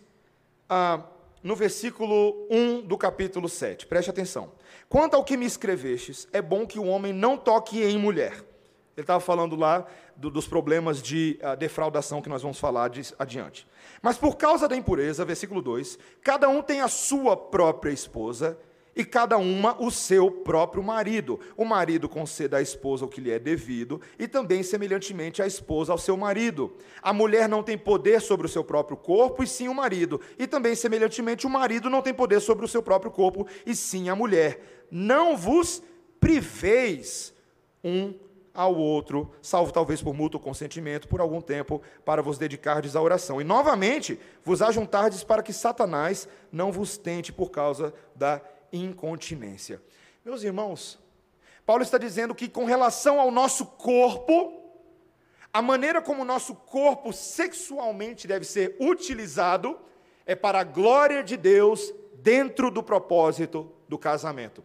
ah, 0.67 1.03
no 1.43 1.55
versículo 1.55 2.47
1 2.49 2.81
do 2.81 2.97
capítulo 2.97 3.47
7, 3.47 3.85
preste 3.85 4.09
atenção. 4.09 4.51
Quanto 4.93 5.15
ao 5.15 5.23
que 5.23 5.35
me 5.35 5.47
escrevestes, 5.47 6.27
é 6.31 6.39
bom 6.39 6.67
que 6.67 6.77
o 6.77 6.85
homem 6.85 7.11
não 7.11 7.35
toque 7.35 7.81
em 7.81 7.97
mulher. 7.97 8.33
Ele 8.95 9.01
estava 9.01 9.19
falando 9.19 9.55
lá 9.55 9.87
do, 10.15 10.29
dos 10.29 10.45
problemas 10.45 11.01
de 11.01 11.39
uh, 11.41 11.57
defraudação 11.57 12.21
que 12.21 12.29
nós 12.29 12.43
vamos 12.43 12.59
falar 12.59 12.89
de, 12.89 13.01
adiante. 13.17 13.65
Mas 14.03 14.19
por 14.19 14.37
causa 14.37 14.67
da 14.67 14.77
impureza, 14.77 15.25
versículo 15.25 15.63
2, 15.63 15.97
cada 16.21 16.47
um 16.47 16.61
tem 16.61 16.79
a 16.79 16.87
sua 16.87 17.35
própria 17.35 17.89
esposa 17.89 18.55
e 18.95 19.03
cada 19.03 19.37
uma 19.37 19.81
o 19.81 19.89
seu 19.89 20.29
próprio 20.29 20.83
marido. 20.83 21.39
O 21.57 21.65
marido 21.65 22.07
conceda 22.07 22.57
à 22.57 22.61
esposa 22.61 23.05
o 23.05 23.07
que 23.07 23.21
lhe 23.21 23.31
é 23.31 23.39
devido, 23.39 23.99
e 24.19 24.27
também, 24.27 24.61
semelhantemente, 24.61 25.41
a 25.41 25.47
esposa 25.47 25.91
ao 25.91 25.97
seu 25.97 26.15
marido. 26.15 26.75
A 27.01 27.11
mulher 27.11 27.49
não 27.49 27.63
tem 27.63 27.77
poder 27.77 28.21
sobre 28.21 28.45
o 28.45 28.49
seu 28.49 28.63
próprio 28.63 28.95
corpo, 28.95 29.43
e 29.43 29.47
sim 29.47 29.67
o 29.67 29.73
marido. 29.73 30.21
E 30.37 30.45
também, 30.45 30.75
semelhantemente, 30.75 31.47
o 31.47 31.49
marido 31.49 31.89
não 31.89 32.01
tem 32.01 32.13
poder 32.13 32.39
sobre 32.39 32.65
o 32.65 32.67
seu 32.67 32.83
próprio 32.83 33.11
corpo, 33.11 33.47
e 33.65 33.75
sim 33.75 34.09
a 34.09 34.15
mulher. 34.15 34.82
Não 34.95 35.35
vos 35.35 35.81
priveis 36.19 37.33
um 37.83 38.13
ao 38.53 38.75
outro, 38.75 39.33
salvo 39.41 39.71
talvez 39.71 40.03
por 40.03 40.13
mútuo 40.13 40.39
consentimento, 40.39 41.07
por 41.07 41.19
algum 41.19 41.41
tempo, 41.41 41.81
para 42.05 42.21
vos 42.21 42.37
dedicardes 42.37 42.95
à 42.95 43.01
oração. 43.01 43.41
E 43.41 43.43
novamente 43.43 44.19
vos 44.43 44.61
ajuntardes 44.61 45.23
para 45.23 45.41
que 45.41 45.51
Satanás 45.51 46.27
não 46.51 46.71
vos 46.71 46.95
tente 46.95 47.33
por 47.33 47.49
causa 47.49 47.91
da 48.15 48.39
incontinência. 48.71 49.81
Meus 50.23 50.43
irmãos, 50.43 50.99
Paulo 51.65 51.81
está 51.81 51.97
dizendo 51.97 52.35
que 52.35 52.47
com 52.47 52.65
relação 52.65 53.19
ao 53.19 53.31
nosso 53.31 53.65
corpo, 53.65 54.61
a 55.51 55.59
maneira 55.59 56.03
como 56.03 56.21
o 56.21 56.25
nosso 56.25 56.53
corpo 56.53 57.11
sexualmente 57.11 58.27
deve 58.27 58.45
ser 58.45 58.77
utilizado 58.79 59.75
é 60.23 60.35
para 60.35 60.59
a 60.59 60.63
glória 60.63 61.23
de 61.23 61.35
Deus 61.35 61.91
dentro 62.13 62.69
do 62.69 62.83
propósito 62.83 63.71
do 63.89 63.97
casamento. 63.97 64.63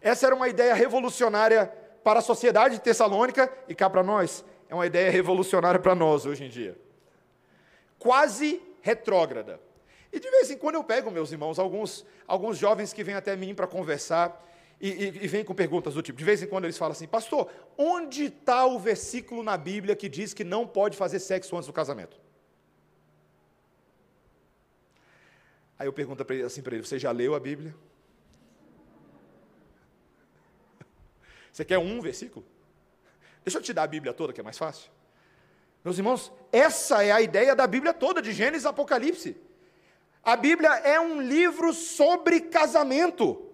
Essa 0.00 0.26
era 0.26 0.34
uma 0.34 0.48
ideia 0.48 0.74
revolucionária 0.74 1.66
para 2.02 2.20
a 2.20 2.22
sociedade 2.22 2.80
tessalônica 2.80 3.52
e 3.68 3.74
cá 3.74 3.90
para 3.90 4.02
nós, 4.02 4.44
é 4.68 4.74
uma 4.74 4.86
ideia 4.86 5.10
revolucionária 5.10 5.78
para 5.78 5.94
nós 5.94 6.24
hoje 6.24 6.44
em 6.44 6.48
dia. 6.48 6.78
Quase 7.98 8.62
retrógrada. 8.80 9.60
E 10.12 10.18
de 10.18 10.30
vez 10.30 10.50
em 10.50 10.56
quando 10.56 10.76
eu 10.76 10.84
pego, 10.84 11.10
meus 11.10 11.30
irmãos, 11.30 11.58
alguns, 11.58 12.04
alguns 12.26 12.56
jovens 12.56 12.92
que 12.92 13.04
vêm 13.04 13.14
até 13.14 13.36
mim 13.36 13.54
para 13.54 13.66
conversar 13.66 14.48
e, 14.80 14.88
e, 14.88 15.06
e 15.24 15.28
vêm 15.28 15.44
com 15.44 15.54
perguntas 15.54 15.94
do 15.94 16.02
tipo, 16.02 16.18
de 16.18 16.24
vez 16.24 16.42
em 16.42 16.46
quando 16.46 16.64
eles 16.64 16.78
falam 16.78 16.92
assim, 16.92 17.06
pastor, 17.06 17.50
onde 17.76 18.24
está 18.24 18.64
o 18.64 18.78
versículo 18.78 19.42
na 19.42 19.56
Bíblia 19.56 19.94
que 19.94 20.08
diz 20.08 20.32
que 20.32 20.42
não 20.42 20.66
pode 20.66 20.96
fazer 20.96 21.18
sexo 21.20 21.54
antes 21.54 21.66
do 21.66 21.72
casamento? 21.72 22.18
Aí 25.78 25.86
eu 25.86 25.92
pergunto 25.92 26.24
assim 26.44 26.62
para 26.62 26.74
ele, 26.74 26.84
você 26.84 26.98
já 26.98 27.10
leu 27.10 27.34
a 27.34 27.40
Bíblia? 27.40 27.74
Você 31.52 31.64
quer 31.64 31.78
um 31.78 32.00
versículo? 32.00 32.44
Deixa 33.44 33.58
eu 33.58 33.62
te 33.62 33.72
dar 33.72 33.84
a 33.84 33.86
Bíblia 33.86 34.12
toda, 34.12 34.32
que 34.32 34.40
é 34.40 34.44
mais 34.44 34.58
fácil. 34.58 34.90
Meus 35.84 35.96
irmãos, 35.96 36.32
essa 36.52 37.02
é 37.02 37.10
a 37.10 37.20
ideia 37.20 37.56
da 37.56 37.66
Bíblia 37.66 37.92
toda, 37.92 38.20
de 38.20 38.32
Gênesis 38.32 38.64
e 38.64 38.68
Apocalipse. 38.68 39.36
A 40.22 40.36
Bíblia 40.36 40.70
é 40.80 41.00
um 41.00 41.20
livro 41.20 41.72
sobre 41.72 42.40
casamento, 42.40 43.46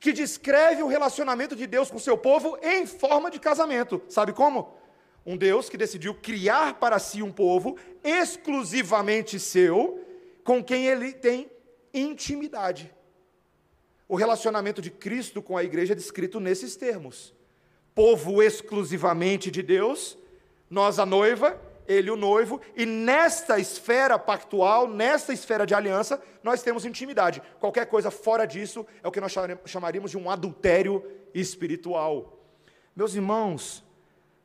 que 0.00 0.12
descreve 0.12 0.82
o 0.82 0.88
relacionamento 0.88 1.54
de 1.54 1.66
Deus 1.66 1.90
com 1.90 1.98
seu 1.98 2.18
povo 2.18 2.58
em 2.62 2.86
forma 2.86 3.30
de 3.30 3.38
casamento. 3.38 4.02
Sabe 4.08 4.32
como? 4.32 4.74
Um 5.24 5.36
Deus 5.36 5.68
que 5.68 5.76
decidiu 5.76 6.14
criar 6.14 6.74
para 6.80 6.98
si 6.98 7.22
um 7.22 7.30
povo 7.30 7.76
exclusivamente 8.02 9.38
seu, 9.38 10.04
com 10.42 10.64
quem 10.64 10.86
ele 10.86 11.12
tem 11.12 11.50
intimidade. 11.94 12.92
O 14.10 14.16
relacionamento 14.16 14.82
de 14.82 14.90
Cristo 14.90 15.40
com 15.40 15.56
a 15.56 15.62
igreja 15.62 15.92
é 15.92 15.96
descrito 15.96 16.40
nesses 16.40 16.74
termos: 16.74 17.32
povo 17.94 18.42
exclusivamente 18.42 19.52
de 19.52 19.62
Deus, 19.62 20.18
nós 20.68 20.98
a 20.98 21.06
noiva, 21.06 21.56
ele 21.86 22.10
o 22.10 22.16
noivo, 22.16 22.60
e 22.74 22.84
nesta 22.84 23.60
esfera 23.60 24.18
pactual, 24.18 24.88
nesta 24.88 25.32
esfera 25.32 25.64
de 25.64 25.76
aliança, 25.76 26.20
nós 26.42 26.60
temos 26.60 26.84
intimidade. 26.84 27.40
Qualquer 27.60 27.86
coisa 27.86 28.10
fora 28.10 28.46
disso 28.46 28.84
é 29.00 29.06
o 29.06 29.12
que 29.12 29.20
nós 29.20 29.32
chamaríamos 29.64 30.10
de 30.10 30.18
um 30.18 30.28
adultério 30.28 31.04
espiritual. 31.32 32.36
Meus 32.96 33.14
irmãos, 33.14 33.84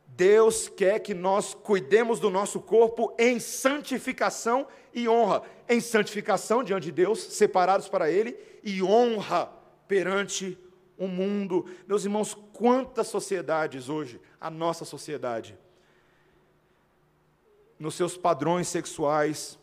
Deus 0.06 0.70
quer 0.70 1.00
que 1.00 1.16
nós 1.16 1.56
cuidemos 1.56 2.20
do 2.20 2.30
nosso 2.30 2.60
corpo 2.62 3.16
em 3.18 3.40
santificação 3.40 4.68
e 4.94 5.10
honra. 5.10 5.42
Em 5.68 5.82
santificação 5.82 6.64
diante 6.64 6.86
de 6.86 6.92
Deus, 6.92 7.20
separados 7.20 7.90
para 7.90 8.12
Ele, 8.12 8.38
e 8.64 8.84
honra 8.84 9.55
perante 9.88 10.58
o 10.98 11.08
mundo. 11.08 11.66
Meus 11.88 12.04
irmãos, 12.04 12.34
quantas 12.54 13.08
sociedades 13.08 13.90
hoje, 13.90 14.20
a 14.40 14.50
nossa 14.50 14.86
sociedade, 14.86 15.58
nos 17.78 17.96
seus 17.96 18.18
padrões 18.18 18.68
sexuais, 18.68 19.60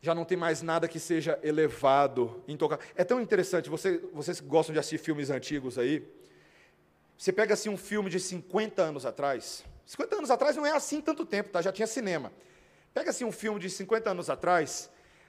já 0.00 0.14
não 0.14 0.24
tem 0.24 0.36
mais 0.36 0.62
nada 0.62 0.86
que 0.86 1.00
seja 1.00 1.38
elevado, 1.42 2.42
intocável. 2.46 2.84
É 2.94 3.04
tão 3.04 3.20
interessante, 3.20 3.68
você, 3.68 3.98
vocês 4.12 4.40
gostam 4.40 4.72
de 4.72 4.78
assistir 4.78 4.98
filmes 4.98 5.30
antigos 5.30 5.78
aí, 5.78 6.06
você 7.16 7.32
pega 7.32 7.54
assim 7.54 7.68
um 7.68 7.76
filme 7.76 8.08
de 8.08 8.20
50 8.20 8.80
anos 8.80 9.04
atrás. 9.04 9.64
50 9.86 10.16
anos 10.16 10.30
atrás 10.30 10.54
não 10.54 10.64
é 10.64 10.70
assim 10.70 11.00
tanto 11.00 11.26
tempo, 11.26 11.50
tá? 11.50 11.60
Já 11.60 11.72
tinha 11.72 11.86
cinema. 11.86 12.32
Pega 12.94 13.10
assim 13.10 13.24
um 13.24 13.32
filme 13.32 13.58
de 13.58 13.68
50 13.68 14.10
anos 14.10 14.30
atrás. 14.30 14.88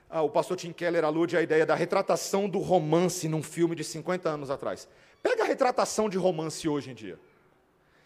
Ah, 0.09 0.23
o 0.23 0.29
pastor 0.29 0.57
Tim 0.57 0.73
Keller 0.73 1.05
alude 1.05 1.37
à 1.37 1.41
ideia 1.41 1.65
da 1.65 1.75
retratação 1.75 2.49
do 2.49 2.57
romance 2.57 3.27
num 3.29 3.43
filme 3.43 3.75
de 3.75 3.83
50 3.83 4.27
anos 4.27 4.49
atrás. 4.49 4.87
Pega 5.21 5.43
a 5.43 5.45
retratação 5.45 6.09
de 6.09 6.17
romance 6.17 6.67
hoje 6.67 6.89
em 6.89 6.95
dia. 6.95 7.19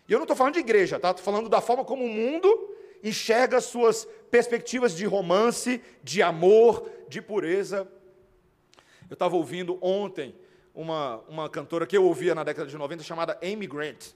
E 0.08 0.12
eu 0.12 0.20
não 0.20 0.26
estou 0.26 0.36
falando 0.36 0.56
de 0.56 0.60
igreja, 0.60 1.00
tá? 1.00 1.12
Estou 1.12 1.24
falando 1.24 1.48
da 1.48 1.62
forma 1.62 1.86
como 1.86 2.04
o 2.04 2.10
mundo 2.10 2.76
enxerga 3.02 3.62
suas 3.62 4.06
perspectivas 4.30 4.94
de 4.96 5.06
romance, 5.06 5.82
de 6.04 6.22
amor, 6.22 6.90
de 7.08 7.22
pureza. 7.22 7.88
Eu 9.10 9.14
estava 9.14 9.36
ouvindo 9.38 9.78
ontem 9.82 10.36
uma, 10.76 11.22
uma 11.30 11.50
cantora 11.50 11.88
que 11.88 11.96
eu 11.96 12.04
ouvia 12.04 12.36
na 12.36 12.44
década 12.44 12.68
de 12.68 12.78
90 12.78 13.04
chamada 13.04 13.40
Amy 13.42 13.68
Grant. 13.68 14.14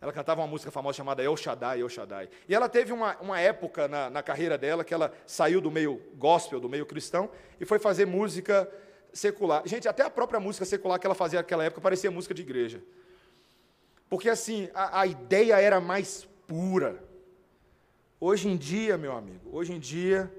Ela 0.00 0.12
cantava 0.12 0.40
uma 0.40 0.46
música 0.46 0.70
famosa 0.70 0.96
chamada 0.96 1.22
El 1.22 1.36
Shaddai, 1.36 1.80
El 1.80 1.88
Shaddai. 1.88 2.28
E 2.48 2.54
ela 2.54 2.68
teve 2.68 2.92
uma, 2.92 3.16
uma 3.18 3.40
época 3.40 3.88
na, 3.88 4.08
na 4.08 4.22
carreira 4.22 4.56
dela 4.56 4.84
que 4.84 4.94
ela 4.94 5.12
saiu 5.26 5.60
do 5.60 5.70
meio 5.70 6.00
gospel, 6.14 6.60
do 6.60 6.68
meio 6.68 6.86
cristão, 6.86 7.28
e 7.60 7.64
foi 7.64 7.80
fazer 7.80 8.06
música 8.06 8.70
secular. 9.12 9.62
Gente, 9.66 9.88
até 9.88 10.04
a 10.04 10.10
própria 10.10 10.38
música 10.38 10.64
secular 10.64 11.00
que 11.00 11.06
ela 11.06 11.16
fazia 11.16 11.40
naquela 11.40 11.64
época 11.64 11.80
parecia 11.80 12.10
música 12.10 12.32
de 12.32 12.42
igreja. 12.42 12.80
Porque 14.08 14.28
assim, 14.28 14.68
a, 14.72 15.00
a 15.00 15.06
ideia 15.06 15.60
era 15.60 15.80
mais 15.80 16.28
pura. 16.46 17.02
Hoje 18.20 18.48
em 18.48 18.56
dia, 18.56 18.96
meu 18.96 19.12
amigo, 19.12 19.50
hoje 19.52 19.72
em 19.72 19.80
dia, 19.80 20.32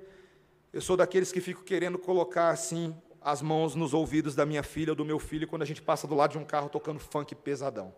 eu 0.71 0.81
sou 0.81 0.95
daqueles 0.95 1.31
que 1.31 1.41
fico 1.41 1.63
querendo 1.63 1.99
colocar 1.99 2.49
assim 2.49 2.95
as 3.21 3.41
mãos 3.41 3.75
nos 3.75 3.93
ouvidos 3.93 4.35
da 4.35 4.45
minha 4.45 4.63
filha 4.63 4.93
ou 4.93 4.95
do 4.95 5.03
meu 5.03 5.19
filho 5.19 5.47
quando 5.47 5.63
a 5.63 5.65
gente 5.65 5.81
passa 5.81 6.07
do 6.07 6.15
lado 6.15 6.31
de 6.31 6.37
um 6.37 6.45
carro 6.45 6.69
tocando 6.69 6.99
funk 6.99 7.35
pesadão. 7.35 7.93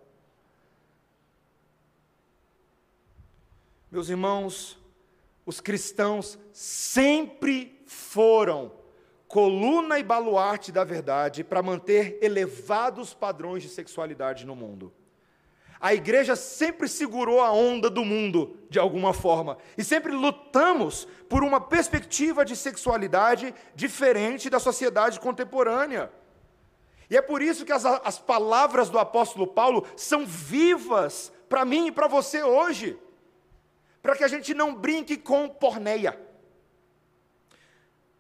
Meus 3.92 4.08
irmãos, 4.08 4.80
os 5.46 5.60
cristãos 5.60 6.40
sempre 6.54 7.84
foram 7.86 8.72
coluna 9.28 10.00
e 10.00 10.04
baluarte 10.04 10.72
da 10.72 10.86
verdade 10.86 11.44
para 11.44 11.62
manter 11.62 12.18
elevados 12.22 13.14
padrões 13.14 13.64
de 13.64 13.68
sexualidade 13.68 14.46
no 14.46 14.56
mundo. 14.56 14.94
A 15.78 15.94
igreja 15.94 16.38
sempre 16.38 16.88
segurou 16.88 17.42
a 17.42 17.52
onda 17.52 17.90
do 17.90 18.06
mundo, 18.06 18.58
de 18.70 18.80
alguma 18.80 19.14
forma, 19.14 19.58
e 19.78 19.84
sempre 19.84 20.14
lutamos 20.14 21.06
por 21.28 21.44
uma 21.44 21.60
perspectiva 21.60 22.46
de 22.46 22.56
sexualidade 22.56 23.54
diferente 23.76 24.50
da 24.50 24.60
sociedade 24.60 25.20
contemporânea. 25.20 26.10
E 27.10 27.18
é 27.18 27.22
por 27.22 27.42
isso 27.42 27.66
que 27.66 27.74
as, 27.74 27.84
as 27.84 28.20
palavras 28.20 28.90
do 28.90 28.98
apóstolo 28.98 29.48
Paulo 29.48 29.86
são 29.98 30.26
vivas 30.26 31.30
para 31.50 31.66
mim 31.66 31.88
e 31.88 31.92
para 31.92 32.08
você 32.08 32.42
hoje, 32.42 32.98
para 34.02 34.16
que 34.16 34.24
a 34.24 34.28
gente 34.28 34.54
não 34.54 34.76
brinque 34.76 35.18
com 35.18 35.48
porneia. 35.48 36.20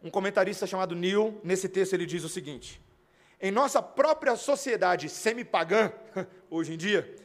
Um 0.03 0.09
comentarista 0.09 0.65
chamado 0.65 0.95
Neil, 0.95 1.39
nesse 1.43 1.69
texto, 1.69 1.93
ele 1.93 2.05
diz 2.05 2.23
o 2.23 2.29
seguinte: 2.29 2.81
em 3.39 3.51
nossa 3.51 3.81
própria 3.81 4.35
sociedade 4.35 5.09
semi-pagã, 5.09 5.91
hoje 6.49 6.73
em 6.73 6.77
dia, 6.77 7.15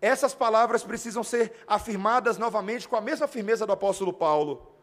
essas 0.00 0.34
palavras 0.34 0.82
precisam 0.82 1.22
ser 1.22 1.52
afirmadas 1.66 2.36
novamente 2.36 2.88
com 2.88 2.96
a 2.96 3.00
mesma 3.00 3.28
firmeza 3.28 3.66
do 3.66 3.72
apóstolo 3.72 4.12
Paulo. 4.12 4.74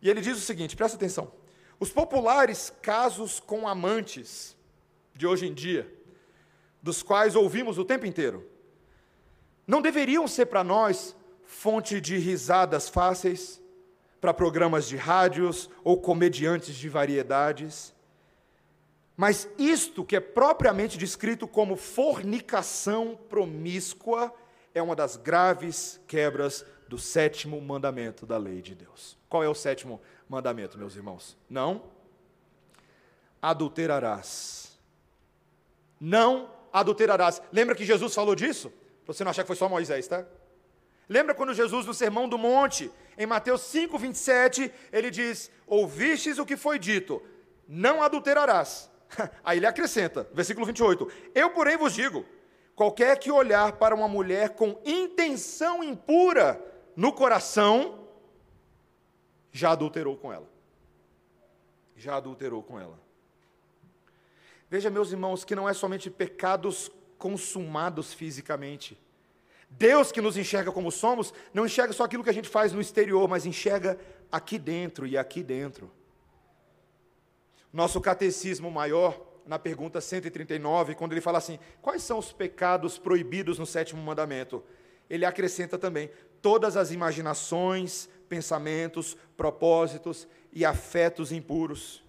E 0.00 0.10
ele 0.10 0.20
diz 0.20 0.36
o 0.36 0.40
seguinte: 0.40 0.76
presta 0.76 0.96
atenção. 0.96 1.32
Os 1.78 1.90
populares 1.90 2.72
casos 2.82 3.40
com 3.40 3.66
amantes 3.66 4.56
de 5.14 5.26
hoje 5.26 5.46
em 5.46 5.54
dia, 5.54 5.92
dos 6.82 7.02
quais 7.02 7.34
ouvimos 7.34 7.78
o 7.78 7.84
tempo 7.84 8.06
inteiro, 8.06 8.48
não 9.66 9.80
deveriam 9.80 10.26
ser 10.26 10.46
para 10.46 10.64
nós 10.64 11.14
fonte 11.52 12.00
de 12.00 12.16
risadas 12.16 12.88
fáceis 12.88 13.60
para 14.20 14.32
programas 14.32 14.88
de 14.88 14.96
rádios 14.96 15.68
ou 15.84 16.00
comediantes 16.00 16.74
de 16.74 16.88
variedades. 16.88 17.94
Mas 19.14 19.46
isto 19.58 20.02
que 20.02 20.16
é 20.16 20.20
propriamente 20.20 20.96
descrito 20.96 21.46
como 21.46 21.76
fornicação 21.76 23.18
promíscua 23.28 24.34
é 24.74 24.80
uma 24.80 24.96
das 24.96 25.16
graves 25.16 26.00
quebras 26.08 26.64
do 26.88 26.98
sétimo 26.98 27.60
mandamento 27.60 28.24
da 28.24 28.38
lei 28.38 28.62
de 28.62 28.74
Deus. 28.74 29.18
Qual 29.28 29.44
é 29.44 29.48
o 29.48 29.54
sétimo 29.54 30.00
mandamento, 30.28 30.78
meus 30.78 30.96
irmãos? 30.96 31.36
Não 31.50 31.82
adulterarás. 33.42 34.78
Não 36.00 36.50
adulterarás. 36.72 37.42
Lembra 37.52 37.74
que 37.74 37.84
Jesus 37.84 38.14
falou 38.14 38.34
disso? 38.34 38.72
Para 39.04 39.12
você 39.12 39.22
não 39.22 39.30
achar 39.30 39.42
que 39.42 39.48
foi 39.48 39.56
só 39.56 39.68
Moisés, 39.68 40.08
tá? 40.08 40.24
Lembra 41.08 41.34
quando 41.34 41.54
Jesus, 41.54 41.86
no 41.86 41.94
Sermão 41.94 42.28
do 42.28 42.38
Monte, 42.38 42.90
em 43.18 43.26
Mateus 43.26 43.62
5, 43.62 43.98
27, 43.98 44.72
ele 44.92 45.10
diz: 45.10 45.50
Ouvistes 45.66 46.38
o 46.38 46.46
que 46.46 46.56
foi 46.56 46.78
dito, 46.78 47.22
não 47.68 48.02
adulterarás. 48.02 48.90
Aí 49.44 49.58
ele 49.58 49.66
acrescenta, 49.66 50.28
versículo 50.32 50.66
28, 50.66 51.10
Eu, 51.34 51.50
porém, 51.50 51.76
vos 51.76 51.92
digo: 51.92 52.24
qualquer 52.74 53.18
que 53.18 53.30
olhar 53.30 53.72
para 53.72 53.94
uma 53.94 54.08
mulher 54.08 54.50
com 54.50 54.80
intenção 54.84 55.82
impura 55.82 56.60
no 56.96 57.12
coração, 57.12 58.06
já 59.50 59.72
adulterou 59.72 60.16
com 60.16 60.32
ela. 60.32 60.48
Já 61.96 62.16
adulterou 62.16 62.62
com 62.62 62.80
ela. 62.80 62.98
Veja, 64.68 64.88
meus 64.88 65.12
irmãos, 65.12 65.44
que 65.44 65.54
não 65.54 65.68
é 65.68 65.74
somente 65.74 66.10
pecados 66.10 66.90
consumados 67.18 68.14
fisicamente. 68.14 68.98
Deus 69.78 70.12
que 70.12 70.20
nos 70.20 70.36
enxerga 70.36 70.70
como 70.70 70.90
somos, 70.90 71.32
não 71.52 71.66
enxerga 71.66 71.92
só 71.92 72.04
aquilo 72.04 72.22
que 72.22 72.30
a 72.30 72.34
gente 72.34 72.48
faz 72.48 72.72
no 72.72 72.80
exterior, 72.80 73.28
mas 73.28 73.46
enxerga 73.46 73.98
aqui 74.30 74.58
dentro 74.58 75.06
e 75.06 75.16
aqui 75.18 75.42
dentro. 75.42 75.90
Nosso 77.72 78.00
catecismo 78.00 78.70
maior, 78.70 79.20
na 79.46 79.58
pergunta 79.58 80.00
139, 80.00 80.94
quando 80.94 81.12
ele 81.12 81.20
fala 81.20 81.38
assim: 81.38 81.58
quais 81.80 82.02
são 82.02 82.18
os 82.18 82.32
pecados 82.32 82.98
proibidos 82.98 83.58
no 83.58 83.66
sétimo 83.66 84.02
mandamento? 84.02 84.62
Ele 85.08 85.24
acrescenta 85.24 85.78
também 85.78 86.10
todas 86.40 86.76
as 86.76 86.90
imaginações, 86.90 88.08
pensamentos, 88.28 89.16
propósitos 89.36 90.28
e 90.52 90.64
afetos 90.64 91.32
impuros, 91.32 92.02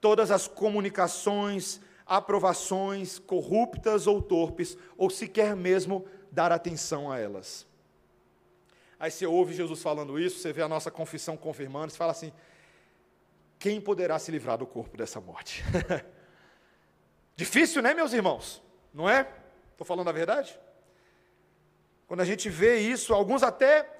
todas 0.00 0.30
as 0.30 0.48
comunicações, 0.48 1.80
aprovações 2.06 3.18
corruptas 3.18 4.06
ou 4.06 4.22
torpes, 4.22 4.78
ou 4.96 5.10
sequer 5.10 5.56
mesmo 5.56 6.06
dar 6.36 6.52
atenção 6.52 7.10
a 7.10 7.18
elas. 7.18 7.66
Aí 9.00 9.10
você 9.10 9.26
ouve 9.26 9.54
Jesus 9.54 9.80
falando 9.82 10.20
isso, 10.20 10.38
você 10.38 10.52
vê 10.52 10.60
a 10.60 10.68
nossa 10.68 10.90
confissão 10.90 11.34
confirmando, 11.34 11.90
você 11.90 11.96
fala 11.96 12.12
assim: 12.12 12.30
quem 13.58 13.80
poderá 13.80 14.18
se 14.18 14.30
livrar 14.30 14.58
do 14.58 14.66
corpo 14.66 14.98
dessa 14.98 15.18
morte? 15.18 15.64
Difícil, 17.34 17.80
né, 17.80 17.94
meus 17.94 18.12
irmãos? 18.12 18.62
Não 18.92 19.08
é? 19.08 19.26
Estou 19.72 19.86
falando 19.86 20.08
a 20.08 20.12
verdade? 20.12 20.58
Quando 22.06 22.20
a 22.20 22.24
gente 22.24 22.50
vê 22.50 22.78
isso, 22.80 23.14
alguns 23.14 23.42
até 23.42 23.90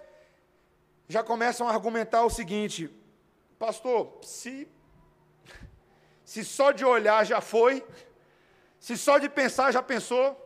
já 1.09 1.23
começam 1.23 1.67
a 1.67 1.73
argumentar 1.73 2.23
o 2.23 2.31
seguinte: 2.31 2.91
Pastor, 3.59 4.19
se, 4.23 4.69
se 6.23 6.45
só 6.45 6.71
de 6.71 6.85
olhar 6.85 7.25
já 7.25 7.41
foi, 7.41 7.83
se 8.79 8.95
só 8.95 9.17
de 9.17 9.29
pensar 9.31 9.73
já 9.73 9.83
pensou, 9.83 10.46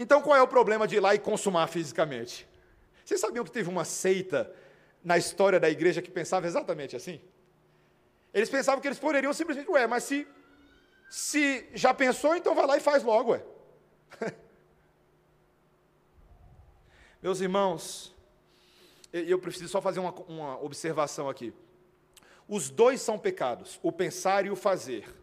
então 0.00 0.22
qual 0.22 0.34
é 0.34 0.40
o 0.40 0.48
problema 0.48 0.88
de 0.88 0.96
ir 0.96 1.00
lá 1.00 1.14
e 1.14 1.18
consumar 1.18 1.66
fisicamente? 1.66 2.48
Vocês 3.04 3.20
sabiam 3.20 3.44
que 3.44 3.50
teve 3.50 3.68
uma 3.68 3.84
seita 3.84 4.50
na 5.04 5.18
história 5.18 5.60
da 5.60 5.68
igreja 5.68 6.00
que 6.00 6.10
pensava 6.10 6.46
exatamente 6.46 6.96
assim? 6.96 7.20
Eles 8.32 8.48
pensavam 8.48 8.80
que 8.80 8.88
eles 8.88 8.98
poderiam 8.98 9.34
simplesmente, 9.34 9.70
ué, 9.70 9.86
mas 9.86 10.04
se, 10.04 10.26
Se 11.10 11.68
já 11.74 11.92
pensou, 11.92 12.34
então 12.34 12.54
vai 12.54 12.66
lá 12.66 12.78
e 12.78 12.80
faz 12.80 13.02
logo, 13.02 13.32
ué. 13.32 13.44
Meus 17.20 17.42
irmãos, 17.42 18.16
eu 19.12 19.38
preciso 19.38 19.68
só 19.68 19.82
fazer 19.82 20.00
uma, 20.00 20.14
uma 20.22 20.64
observação 20.64 21.28
aqui. 21.28 21.52
Os 22.48 22.70
dois 22.70 23.02
são 23.02 23.18
pecados, 23.18 23.78
o 23.82 23.92
pensar 23.92 24.46
e 24.46 24.50
o 24.50 24.56
fazer. 24.56 25.14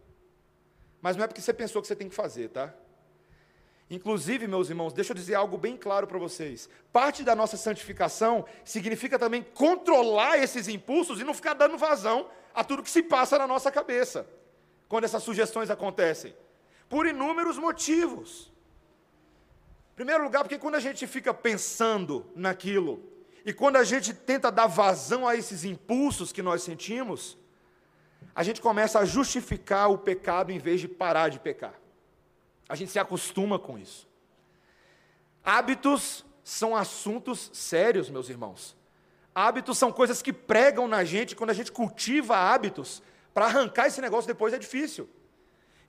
Mas 1.02 1.16
não 1.16 1.24
é 1.24 1.28
porque 1.28 1.42
você 1.42 1.52
pensou 1.52 1.82
que 1.82 1.88
você 1.88 1.96
tem 1.96 2.10
que 2.10 2.16
fazer, 2.16 2.50
tá? 2.50 2.76
Inclusive, 3.90 4.48
meus 4.48 4.70
irmãos, 4.70 4.92
deixa 4.92 5.12
eu 5.12 5.16
dizer 5.16 5.36
algo 5.36 5.58
bem 5.58 5.78
claro 5.78 6.06
para 6.08 6.20
vocês. 6.20 6.70
Parte 6.92 7.24
da 7.24 7.36
nossa 7.36 7.56
santificação 7.56 8.46
significa 8.66 9.18
também 9.18 9.42
controlar 9.42 10.38
esses 10.38 10.68
impulsos 10.68 11.22
e 11.22 11.24
não 11.24 11.34
ficar 11.34 11.54
dando 11.54 11.78
vazão 11.78 12.30
a 12.54 12.64
tudo 12.64 12.84
que 12.84 12.90
se 12.90 13.02
passa 13.02 13.38
na 13.38 13.48
nossa 13.48 13.72
cabeça, 13.72 14.28
quando 14.90 15.06
essas 15.06 15.24
sugestões 15.24 15.70
acontecem. 15.70 16.36
Por 16.90 17.08
inúmeros 17.08 17.58
motivos. 17.58 18.52
Em 19.94 19.96
primeiro 19.96 20.24
lugar, 20.24 20.44
porque 20.44 20.58
quando 20.58 20.76
a 20.76 20.80
gente 20.80 21.08
fica 21.08 21.34
pensando 21.34 22.30
naquilo, 22.36 23.02
e 23.46 23.54
quando 23.54 23.78
a 23.78 23.84
gente 23.86 24.14
tenta 24.14 24.52
dar 24.52 24.68
vazão 24.68 25.26
a 25.26 25.34
esses 25.34 25.64
impulsos 25.64 26.34
que 26.34 26.42
nós 26.42 26.62
sentimos, 26.62 27.38
a 28.36 28.44
gente 28.44 28.60
começa 28.60 29.00
a 29.00 29.06
justificar 29.06 29.90
o 29.90 29.98
pecado 29.98 30.52
em 30.52 30.60
vez 30.60 30.82
de 30.82 30.88
parar 30.90 31.30
de 31.30 31.40
pecar. 31.40 31.74
A 32.68 32.76
gente 32.76 32.92
se 32.92 33.00
acostuma 33.00 33.58
com 33.58 33.78
isso. 33.78 34.08
Hábitos 35.44 36.26
são 36.44 36.76
assuntos 36.76 37.50
sérios, 37.54 38.10
meus 38.10 38.30
irmãos. 38.30 38.76
Hábitos 39.34 39.78
são 39.78 39.92
coisas 39.92 40.22
que 40.22 40.34
pregam 40.34 40.88
na 40.88 41.04
gente, 41.04 41.36
quando 41.36 41.52
a 41.52 41.54
gente 41.54 41.72
cultiva 41.72 42.36
hábitos, 42.36 43.02
para 43.34 43.46
arrancar 43.46 43.88
esse 43.88 44.02
negócio 44.02 44.28
depois 44.28 44.54
é 44.54 44.58
difícil. 44.58 45.10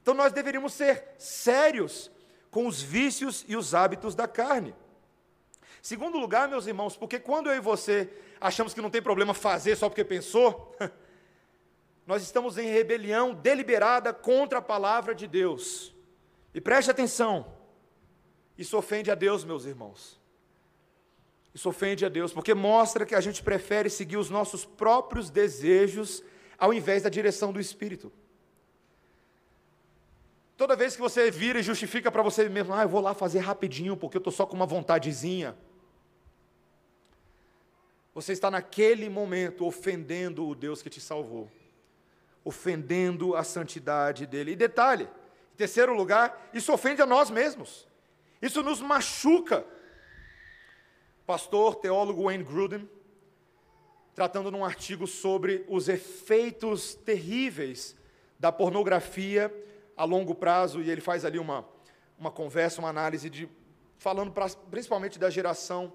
Então 0.02 0.14
nós 0.14 0.32
deveríamos 0.32 0.72
ser 0.72 1.14
sérios 1.18 2.10
com 2.50 2.66
os 2.66 2.80
vícios 2.80 3.44
e 3.48 3.56
os 3.56 3.74
hábitos 3.74 4.14
da 4.14 4.28
carne. 4.28 4.74
Segundo 5.82 6.18
lugar, 6.18 6.48
meus 6.48 6.66
irmãos, 6.66 6.96
porque 6.96 7.18
quando 7.18 7.48
eu 7.48 7.56
e 7.56 7.60
você 7.60 8.12
achamos 8.40 8.74
que 8.74 8.80
não 8.80 8.90
tem 8.90 9.02
problema 9.02 9.32
fazer 9.32 9.76
só 9.76 9.88
porque 9.88 10.04
pensou, 10.04 10.76
nós 12.06 12.22
estamos 12.22 12.58
em 12.58 12.66
rebelião 12.66 13.34
deliberada 13.34 14.12
contra 14.12 14.58
a 14.58 14.62
palavra 14.62 15.14
de 15.14 15.26
Deus. 15.26 15.94
E 16.54 16.60
preste 16.60 16.90
atenção, 16.90 17.46
isso 18.56 18.76
ofende 18.76 19.10
a 19.10 19.14
Deus, 19.14 19.44
meus 19.44 19.64
irmãos. 19.64 20.18
Isso 21.54 21.68
ofende 21.68 22.04
a 22.04 22.08
Deus, 22.08 22.32
porque 22.32 22.54
mostra 22.54 23.06
que 23.06 23.14
a 23.14 23.20
gente 23.20 23.42
prefere 23.42 23.88
seguir 23.90 24.16
os 24.16 24.30
nossos 24.30 24.64
próprios 24.64 25.30
desejos 25.30 26.22
ao 26.58 26.74
invés 26.74 27.02
da 27.02 27.08
direção 27.08 27.52
do 27.52 27.60
Espírito. 27.60 28.12
Toda 30.56 30.74
vez 30.74 30.96
que 30.96 31.00
você 31.00 31.30
vira 31.30 31.60
e 31.60 31.62
justifica 31.62 32.10
para 32.10 32.22
você 32.22 32.48
mesmo, 32.48 32.74
ah, 32.74 32.82
eu 32.82 32.88
vou 32.88 33.00
lá 33.00 33.14
fazer 33.14 33.38
rapidinho, 33.38 33.96
porque 33.96 34.16
eu 34.16 34.20
estou 34.20 34.32
só 34.32 34.44
com 34.44 34.56
uma 34.56 34.66
vontadezinha. 34.66 35.56
Você 38.12 38.32
está 38.32 38.50
naquele 38.50 39.08
momento 39.08 39.64
ofendendo 39.64 40.48
o 40.48 40.56
Deus 40.56 40.82
que 40.82 40.90
te 40.90 41.00
salvou, 41.00 41.48
ofendendo 42.44 43.36
a 43.36 43.44
santidade 43.44 44.26
dele. 44.26 44.50
E 44.50 44.56
detalhe, 44.56 45.08
terceiro 45.58 45.92
lugar, 45.92 46.48
isso 46.54 46.72
ofende 46.72 47.02
a 47.02 47.06
nós 47.06 47.30
mesmos. 47.30 47.86
Isso 48.40 48.62
nos 48.62 48.80
machuca. 48.80 49.66
Pastor, 51.26 51.74
teólogo 51.74 52.22
Wayne 52.22 52.44
Gruden, 52.44 52.88
tratando 54.14 54.52
num 54.52 54.64
artigo 54.64 55.06
sobre 55.06 55.66
os 55.68 55.88
efeitos 55.88 56.94
terríveis 56.94 57.96
da 58.38 58.52
pornografia 58.52 59.52
a 59.96 60.04
longo 60.04 60.32
prazo, 60.32 60.80
e 60.80 60.88
ele 60.88 61.00
faz 61.00 61.24
ali 61.24 61.40
uma, 61.40 61.68
uma 62.16 62.30
conversa, 62.30 62.80
uma 62.80 62.88
análise 62.88 63.28
de 63.28 63.48
falando 63.98 64.30
pra, 64.30 64.48
principalmente 64.70 65.18
da 65.18 65.28
geração 65.28 65.92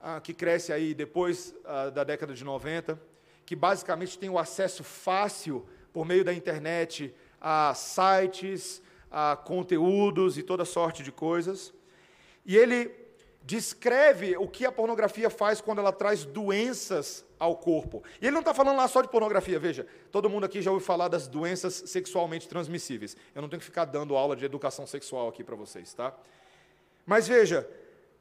ah, 0.00 0.22
que 0.22 0.32
cresce 0.32 0.72
aí 0.72 0.94
depois 0.94 1.54
ah, 1.66 1.90
da 1.90 2.02
década 2.02 2.32
de 2.32 2.42
90, 2.42 2.98
que 3.44 3.54
basicamente 3.54 4.18
tem 4.18 4.30
o 4.30 4.38
acesso 4.38 4.82
fácil 4.82 5.68
por 5.92 6.06
meio 6.06 6.24
da 6.24 6.32
internet 6.32 7.14
a 7.38 7.74
sites, 7.74 8.81
a 9.12 9.36
conteúdos 9.36 10.38
e 10.38 10.42
toda 10.42 10.64
sorte 10.64 11.02
de 11.02 11.12
coisas. 11.12 11.72
E 12.46 12.56
ele 12.56 12.90
descreve 13.44 14.36
o 14.36 14.48
que 14.48 14.64
a 14.64 14.72
pornografia 14.72 15.28
faz 15.28 15.60
quando 15.60 15.80
ela 15.80 15.92
traz 15.92 16.24
doenças 16.24 17.24
ao 17.38 17.56
corpo. 17.56 18.02
E 18.20 18.26
ele 18.26 18.32
não 18.32 18.40
está 18.40 18.54
falando 18.54 18.76
lá 18.76 18.88
só 18.88 19.02
de 19.02 19.08
pornografia, 19.08 19.58
veja, 19.58 19.86
todo 20.10 20.30
mundo 20.30 20.44
aqui 20.44 20.62
já 20.62 20.70
ouviu 20.70 20.86
falar 20.86 21.08
das 21.08 21.26
doenças 21.26 21.74
sexualmente 21.86 22.48
transmissíveis. 22.48 23.16
Eu 23.34 23.42
não 23.42 23.48
tenho 23.48 23.60
que 23.60 23.66
ficar 23.66 23.84
dando 23.84 24.16
aula 24.16 24.34
de 24.34 24.44
educação 24.44 24.86
sexual 24.86 25.28
aqui 25.28 25.44
para 25.44 25.56
vocês, 25.56 25.92
tá? 25.92 26.14
Mas 27.04 27.28
veja, 27.28 27.68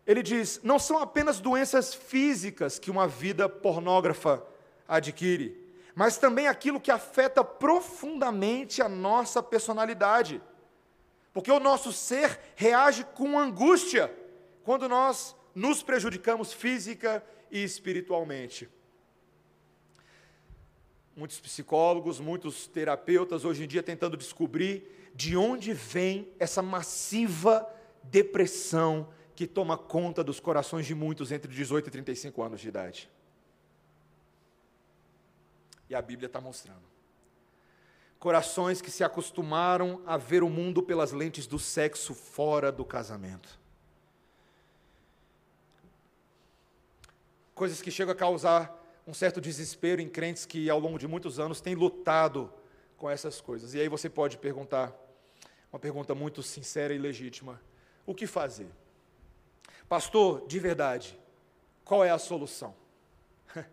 ele 0.05 0.23
diz: 0.23 0.59
não 0.63 0.79
são 0.79 0.97
apenas 0.97 1.39
doenças 1.39 1.93
físicas 1.93 2.79
que 2.79 2.91
uma 2.91 3.07
vida 3.07 3.47
pornógrafa 3.47 4.43
adquire, 4.87 5.55
mas 5.93 6.17
também 6.17 6.47
aquilo 6.47 6.81
que 6.81 6.89
afeta 6.89 7.43
profundamente 7.43 8.81
a 8.81 8.89
nossa 8.89 9.41
personalidade. 9.43 10.41
Porque 11.33 11.51
o 11.51 11.59
nosso 11.59 11.93
ser 11.93 12.39
reage 12.55 13.03
com 13.15 13.39
angústia 13.39 14.13
quando 14.63 14.87
nós 14.87 15.35
nos 15.55 15.81
prejudicamos 15.81 16.53
física 16.53 17.23
e 17.49 17.63
espiritualmente. 17.63 18.69
Muitos 21.15 21.39
psicólogos, 21.39 22.19
muitos 22.19 22.67
terapeutas 22.67 23.45
hoje 23.45 23.63
em 23.63 23.67
dia 23.67 23.83
tentando 23.83 24.17
descobrir 24.17 25.11
de 25.13 25.35
onde 25.35 25.73
vem 25.73 26.31
essa 26.39 26.61
massiva 26.61 27.67
depressão 28.03 29.09
que 29.35 29.45
toma 29.45 29.77
conta 29.77 30.23
dos 30.23 30.39
corações 30.39 30.85
de 30.85 30.95
muitos 30.95 31.31
entre 31.31 31.51
18 31.51 31.87
e 31.87 31.91
35 31.91 32.43
anos 32.43 32.61
de 32.61 32.67
idade. 32.67 33.09
E 35.89 35.95
a 35.95 36.01
Bíblia 36.01 36.27
está 36.27 36.39
mostrando 36.39 36.90
corações 38.21 38.83
que 38.83 38.91
se 38.91 39.03
acostumaram 39.03 39.99
a 40.05 40.15
ver 40.15 40.43
o 40.43 40.49
mundo 40.49 40.83
pelas 40.83 41.11
lentes 41.11 41.47
do 41.47 41.57
sexo 41.57 42.13
fora 42.13 42.71
do 42.71 42.85
casamento. 42.85 43.59
Coisas 47.55 47.81
que 47.81 47.89
chegam 47.89 48.13
a 48.13 48.15
causar 48.15 48.79
um 49.07 49.13
certo 49.13 49.41
desespero 49.41 49.99
em 49.99 50.07
crentes 50.07 50.45
que 50.45 50.69
ao 50.69 50.79
longo 50.79 50.99
de 50.99 51.07
muitos 51.07 51.39
anos 51.39 51.61
têm 51.61 51.73
lutado 51.73 52.53
com 52.95 53.09
essas 53.09 53.41
coisas. 53.41 53.73
E 53.73 53.81
aí 53.81 53.89
você 53.89 54.07
pode 54.07 54.37
perguntar, 54.37 54.95
uma 55.73 55.79
pergunta 55.79 56.13
muito 56.13 56.43
sincera 56.43 56.93
e 56.93 56.99
legítima: 56.99 57.59
o 58.05 58.13
que 58.13 58.27
fazer? 58.27 58.69
Pastor, 59.89 60.45
de 60.45 60.59
verdade, 60.59 61.19
qual 61.83 62.03
é 62.05 62.11
a 62.11 62.19
solução? 62.19 62.75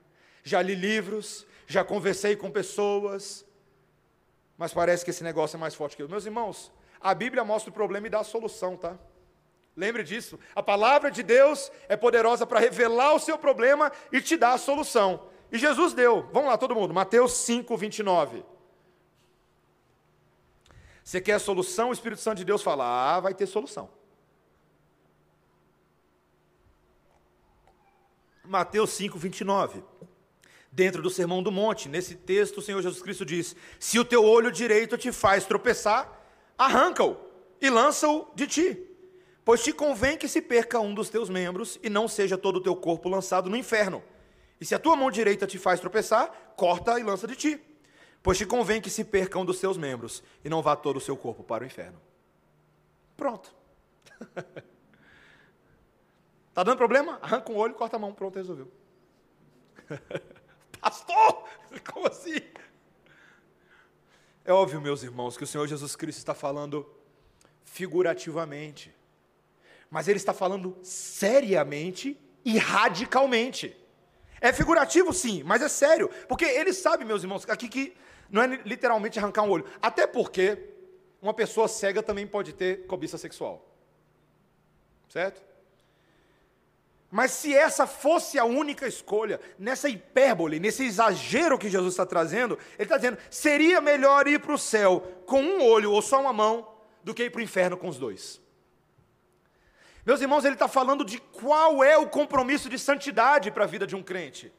Já 0.43 0.63
li 0.63 0.75
livros, 0.75 1.47
já 1.67 1.85
conversei 1.85 2.35
com 2.35 2.51
pessoas, 2.51 3.45
mas 4.59 4.75
parece 4.75 5.05
que 5.05 5.11
esse 5.11 5.23
negócio 5.23 5.57
é 5.57 5.61
mais 5.61 5.77
forte 5.77 5.97
que 5.97 6.03
eu. 6.03 6.09
Meus 6.09 6.27
irmãos, 6.27 6.73
a 7.01 7.14
Bíblia 7.14 7.44
mostra 7.44 7.71
o 7.71 7.73
problema 7.73 8.09
e 8.09 8.11
dá 8.11 8.18
a 8.18 8.25
solução, 8.25 8.77
tá? 8.77 8.99
Lembre 9.77 10.03
disso. 10.03 10.37
A 10.53 10.61
palavra 10.62 11.12
de 11.12 11.23
Deus 11.23 11.71
é 11.88 11.97
poderosa 11.97 12.44
para 12.44 12.59
revelar 12.59 13.14
o 13.14 13.21
seu 13.21 13.38
problema 13.38 13.92
e 14.11 14.21
te 14.21 14.37
dar 14.37 14.55
a 14.55 14.59
solução. 14.59 15.29
E 15.53 15.57
Jesus 15.57 15.94
deu. 15.94 16.29
Vamos 16.33 16.51
lá, 16.51 16.59
todo 16.59 16.75
mundo. 16.75 16.92
Mateus 16.92 17.35
5, 17.35 17.77
29. 17.77 18.44
Você 21.05 21.21
quer 21.21 21.35
a 21.35 21.38
solução? 21.38 21.90
O 21.90 21.92
Espírito 21.92 22.21
Santo 22.21 22.38
de 22.38 22.44
Deus 22.44 22.61
fala: 22.61 23.14
Ah, 23.14 23.21
vai 23.21 23.33
ter 23.33 23.47
solução. 23.47 23.88
Mateus 28.44 28.90
5, 28.90 29.16
29 29.16 29.85
dentro 30.70 31.02
do 31.02 31.11
Sermão 31.11 31.42
do 31.42 31.50
Monte. 31.50 31.88
Nesse 31.88 32.14
texto, 32.14 32.59
o 32.59 32.62
Senhor 32.62 32.83
Jesus 32.83 33.02
Cristo 33.02 33.24
diz: 33.24 33.54
Se 33.78 33.98
o 33.98 34.04
teu 34.04 34.24
olho 34.24 34.52
direito 34.52 34.96
te 34.96 35.12
faz 35.12 35.44
tropeçar, 35.44 36.11
arranca-o 36.57 37.16
e 37.61 37.68
lança-o 37.70 38.31
de 38.35 38.46
ti. 38.46 38.85
Pois 39.44 39.62
te 39.62 39.72
convém 39.72 40.18
que 40.18 40.28
se 40.28 40.42
perca 40.42 40.79
um 40.79 40.94
dos 40.94 41.08
teus 41.08 41.31
membros 41.31 41.79
e 41.83 41.88
não 41.88 42.06
seja 42.06 42.37
todo 42.37 42.56
o 42.56 42.60
teu 42.60 42.77
corpo 42.77 43.08
lançado 43.08 43.48
no 43.48 43.56
inferno. 43.56 44.02
E 44.60 44.64
se 44.64 44.75
a 44.75 44.79
tua 44.79 44.96
mão 44.96 45.10
direita 45.10 45.46
te 45.46 45.58
faz 45.58 45.81
tropeçar, 45.81 46.31
corta 46.56 46.98
e 46.98 47.02
lança 47.02 47.27
de 47.27 47.35
ti. 47.35 47.60
Pois 48.23 48.37
te 48.37 48.44
convém 48.44 48.81
que 48.81 48.90
se 48.90 49.04
perca 49.04 49.38
um 49.38 49.44
dos 49.44 49.58
teus 49.58 49.77
membros 49.77 50.23
e 50.44 50.48
não 50.48 50.60
vá 50.60 50.77
todo 50.77 50.96
o 50.96 51.00
seu 51.00 51.16
corpo 51.16 51.42
para 51.42 51.64
o 51.64 51.66
inferno. 51.66 52.00
Pronto. 53.16 53.54
Está 56.48 56.62
dando 56.64 56.77
problema? 56.77 57.19
Arranca 57.23 57.50
um 57.50 57.56
olho, 57.56 57.75
corta 57.75 57.96
a 57.96 57.98
mão, 57.98 58.12
pronto, 58.12 58.37
resolveu. 58.37 58.71
Pastor, 60.81 61.44
como 61.92 62.06
assim? 62.06 62.40
É 64.44 64.52
óbvio, 64.52 64.81
meus 64.81 65.02
irmãos, 65.02 65.37
que 65.37 65.44
o 65.44 65.46
Senhor 65.46 65.66
Jesus 65.66 65.94
Cristo 65.94 66.18
está 66.18 66.35
falando 66.35 66.90
figurativamente, 67.64 68.94
mas 69.90 70.08
Ele 70.08 70.16
está 70.16 70.33
falando 70.33 70.79
seriamente 70.83 72.18
e 72.44 72.56
radicalmente. 72.56 73.76
É 74.40 74.52
figurativo, 74.52 75.12
sim, 75.12 75.42
mas 75.42 75.60
é 75.62 75.68
sério, 75.68 76.08
porque 76.29 76.44
Ele 76.44 76.72
sabe, 76.72 77.04
meus 77.04 77.22
irmãos, 77.22 77.48
aqui 77.48 77.68
que 77.68 77.96
não 78.31 78.42
é 78.42 78.46
literalmente 78.64 79.18
arrancar 79.18 79.42
um 79.42 79.50
olho, 79.50 79.66
até 79.83 80.06
porque 80.06 80.70
uma 81.20 81.35
pessoa 81.35 81.68
cega 81.68 82.02
também 82.02 82.26
pode 82.26 82.52
ter 82.52 82.87
cobiça 82.87 83.18
sexual. 83.18 83.64
Certo? 85.08 85.42
Mas 87.11 87.31
se 87.31 87.54
essa 87.54 87.87
fosse 87.87 88.38
a 88.38 88.44
única 88.44 88.87
escolha, 88.87 89.40
nessa 89.59 89.88
hipérbole, 89.88 90.61
nesse 90.61 90.85
exagero 90.85 91.59
que 91.59 91.71
Jesus 91.71 91.94
está 91.94 92.04
trazendo, 92.04 92.59
ele 92.75 92.83
está 92.83 92.96
dizendo: 92.96 93.19
seria 93.31 93.81
melhor 93.81 94.29
ir 94.29 94.40
para 94.40 94.52
o 94.52 94.59
céu 94.59 95.00
com 95.25 95.40
um 95.40 95.63
olho 95.63 95.90
ou 95.90 96.02
só 96.02 96.21
uma 96.21 96.33
mão 96.33 96.69
do 97.02 97.15
que 97.15 97.25
ir 97.25 97.31
para 97.31 97.38
o 97.38 97.42
inferno 97.42 97.77
com 97.77 97.88
os 97.88 97.98
dois. 97.98 98.40
Meus 100.04 100.21
irmãos, 100.21 100.44
ele 100.44 100.54
está 100.54 100.69
falando 100.69 101.04
de 101.04 101.19
qual 101.19 101.83
é 101.83 101.96
o 101.96 102.09
compromisso 102.09 102.69
de 102.69 102.79
santidade 102.79 103.50
para 103.50 103.65
a 103.65 103.67
vida 103.67 103.87
de 103.87 103.96
um 103.96 104.02
crente. 104.02 104.52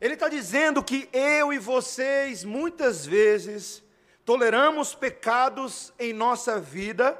Ele 0.00 0.14
está 0.14 0.28
dizendo 0.28 0.82
que 0.82 1.08
eu 1.12 1.52
e 1.52 1.58
vocês, 1.58 2.42
muitas 2.42 3.06
vezes, 3.06 3.82
toleramos 4.24 4.94
pecados 4.94 5.92
em 5.98 6.12
nossa 6.12 6.58
vida 6.58 7.18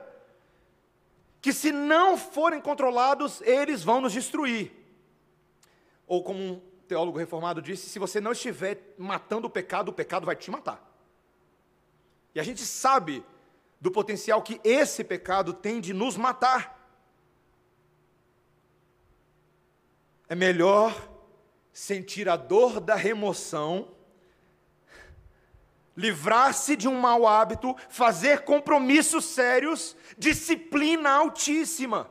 que, 1.42 1.52
se 1.52 1.72
não 1.72 2.16
forem 2.16 2.60
controlados, 2.60 3.40
eles 3.42 3.82
vão 3.82 4.00
nos 4.00 4.12
destruir. 4.12 4.70
Ou, 6.06 6.22
como 6.22 6.38
um 6.38 6.62
teólogo 6.86 7.18
reformado 7.18 7.60
disse, 7.60 7.90
se 7.90 7.98
você 7.98 8.20
não 8.20 8.30
estiver 8.30 8.94
matando 8.96 9.48
o 9.48 9.50
pecado, 9.50 9.88
o 9.88 9.92
pecado 9.92 10.24
vai 10.24 10.36
te 10.36 10.50
matar. 10.52 10.88
E 12.32 12.38
a 12.38 12.44
gente 12.44 12.64
sabe 12.64 13.24
do 13.80 13.90
potencial 13.90 14.40
que 14.40 14.60
esse 14.62 15.02
pecado 15.02 15.52
tem 15.52 15.80
de 15.80 15.92
nos 15.92 16.16
matar. 16.16 16.78
É 20.28 20.36
melhor 20.36 21.10
sentir 21.72 22.28
a 22.28 22.36
dor 22.36 22.78
da 22.78 22.94
remoção 22.94 23.88
livrar-se 25.96 26.76
de 26.76 26.88
um 26.88 26.98
mau 26.98 27.26
hábito, 27.26 27.76
fazer 27.88 28.42
compromissos 28.44 29.24
sérios, 29.24 29.96
disciplina 30.16 31.10
altíssima, 31.10 32.10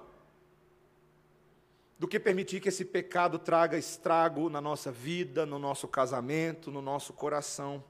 do 1.98 2.08
que 2.08 2.20
permitir 2.20 2.60
que 2.60 2.70
esse 2.70 2.84
pecado 2.84 3.38
traga 3.38 3.78
estrago 3.78 4.50
na 4.50 4.60
nossa 4.60 4.92
vida, 4.92 5.46
no 5.46 5.60
nosso 5.60 5.88
casamento, 5.88 6.72
no 6.72 6.82
nosso 6.82 7.14
coração. 7.14 7.84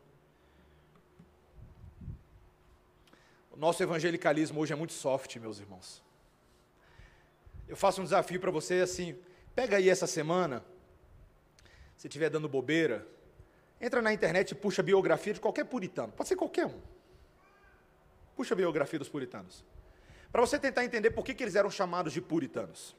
O 3.49 3.57
nosso 3.57 3.81
evangelicalismo 3.81 4.59
hoje 4.59 4.73
é 4.73 4.75
muito 4.75 4.93
soft, 4.93 5.35
meus 5.37 5.59
irmãos. 5.59 6.03
Eu 7.67 7.77
faço 7.77 8.01
um 8.01 8.03
desafio 8.03 8.39
para 8.39 8.51
você 8.51 8.81
assim, 8.81 9.17
pega 9.55 9.77
aí 9.77 9.89
essa 9.89 10.07
semana, 10.07 10.61
se 11.95 12.07
estiver 12.07 12.29
dando 12.29 12.49
bobeira, 12.49 13.07
Entra 13.81 14.01
na 14.01 14.13
internet 14.13 14.51
e 14.51 14.55
puxa 14.55 14.83
a 14.83 14.85
biografia 14.85 15.33
de 15.33 15.39
qualquer 15.39 15.65
puritano. 15.65 16.13
Pode 16.13 16.29
ser 16.29 16.35
qualquer 16.35 16.67
um. 16.67 16.79
Puxa 18.35 18.53
a 18.53 18.57
biografia 18.57 18.99
dos 18.99 19.09
puritanos. 19.09 19.65
Para 20.31 20.41
você 20.41 20.59
tentar 20.59 20.85
entender 20.85 21.09
por 21.09 21.25
que, 21.25 21.33
que 21.33 21.43
eles 21.43 21.55
eram 21.55 21.71
chamados 21.71 22.13
de 22.13 22.21
puritanos. 22.21 22.95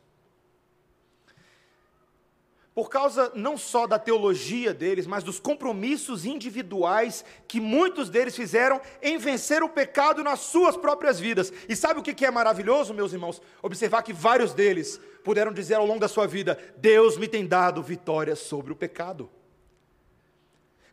Por 2.74 2.88
causa 2.88 3.30
não 3.34 3.56
só 3.56 3.86
da 3.86 3.98
teologia 3.98 4.72
deles, 4.72 5.06
mas 5.06 5.22
dos 5.22 5.38
compromissos 5.38 6.24
individuais 6.24 7.22
que 7.46 7.60
muitos 7.60 8.08
deles 8.08 8.34
fizeram 8.34 8.80
em 9.02 9.18
vencer 9.18 9.62
o 9.62 9.68
pecado 9.68 10.24
nas 10.24 10.40
suas 10.40 10.76
próprias 10.76 11.20
vidas. 11.20 11.52
E 11.68 11.76
sabe 11.76 12.00
o 12.00 12.02
que 12.02 12.24
é 12.24 12.30
maravilhoso, 12.30 12.94
meus 12.94 13.12
irmãos? 13.12 13.42
Observar 13.62 14.02
que 14.02 14.12
vários 14.12 14.54
deles 14.54 14.98
puderam 15.22 15.52
dizer 15.52 15.74
ao 15.74 15.86
longo 15.86 16.00
da 16.00 16.08
sua 16.08 16.26
vida: 16.26 16.58
Deus 16.78 17.18
me 17.18 17.28
tem 17.28 17.46
dado 17.46 17.82
vitória 17.82 18.34
sobre 18.34 18.72
o 18.72 18.76
pecado. 18.76 19.30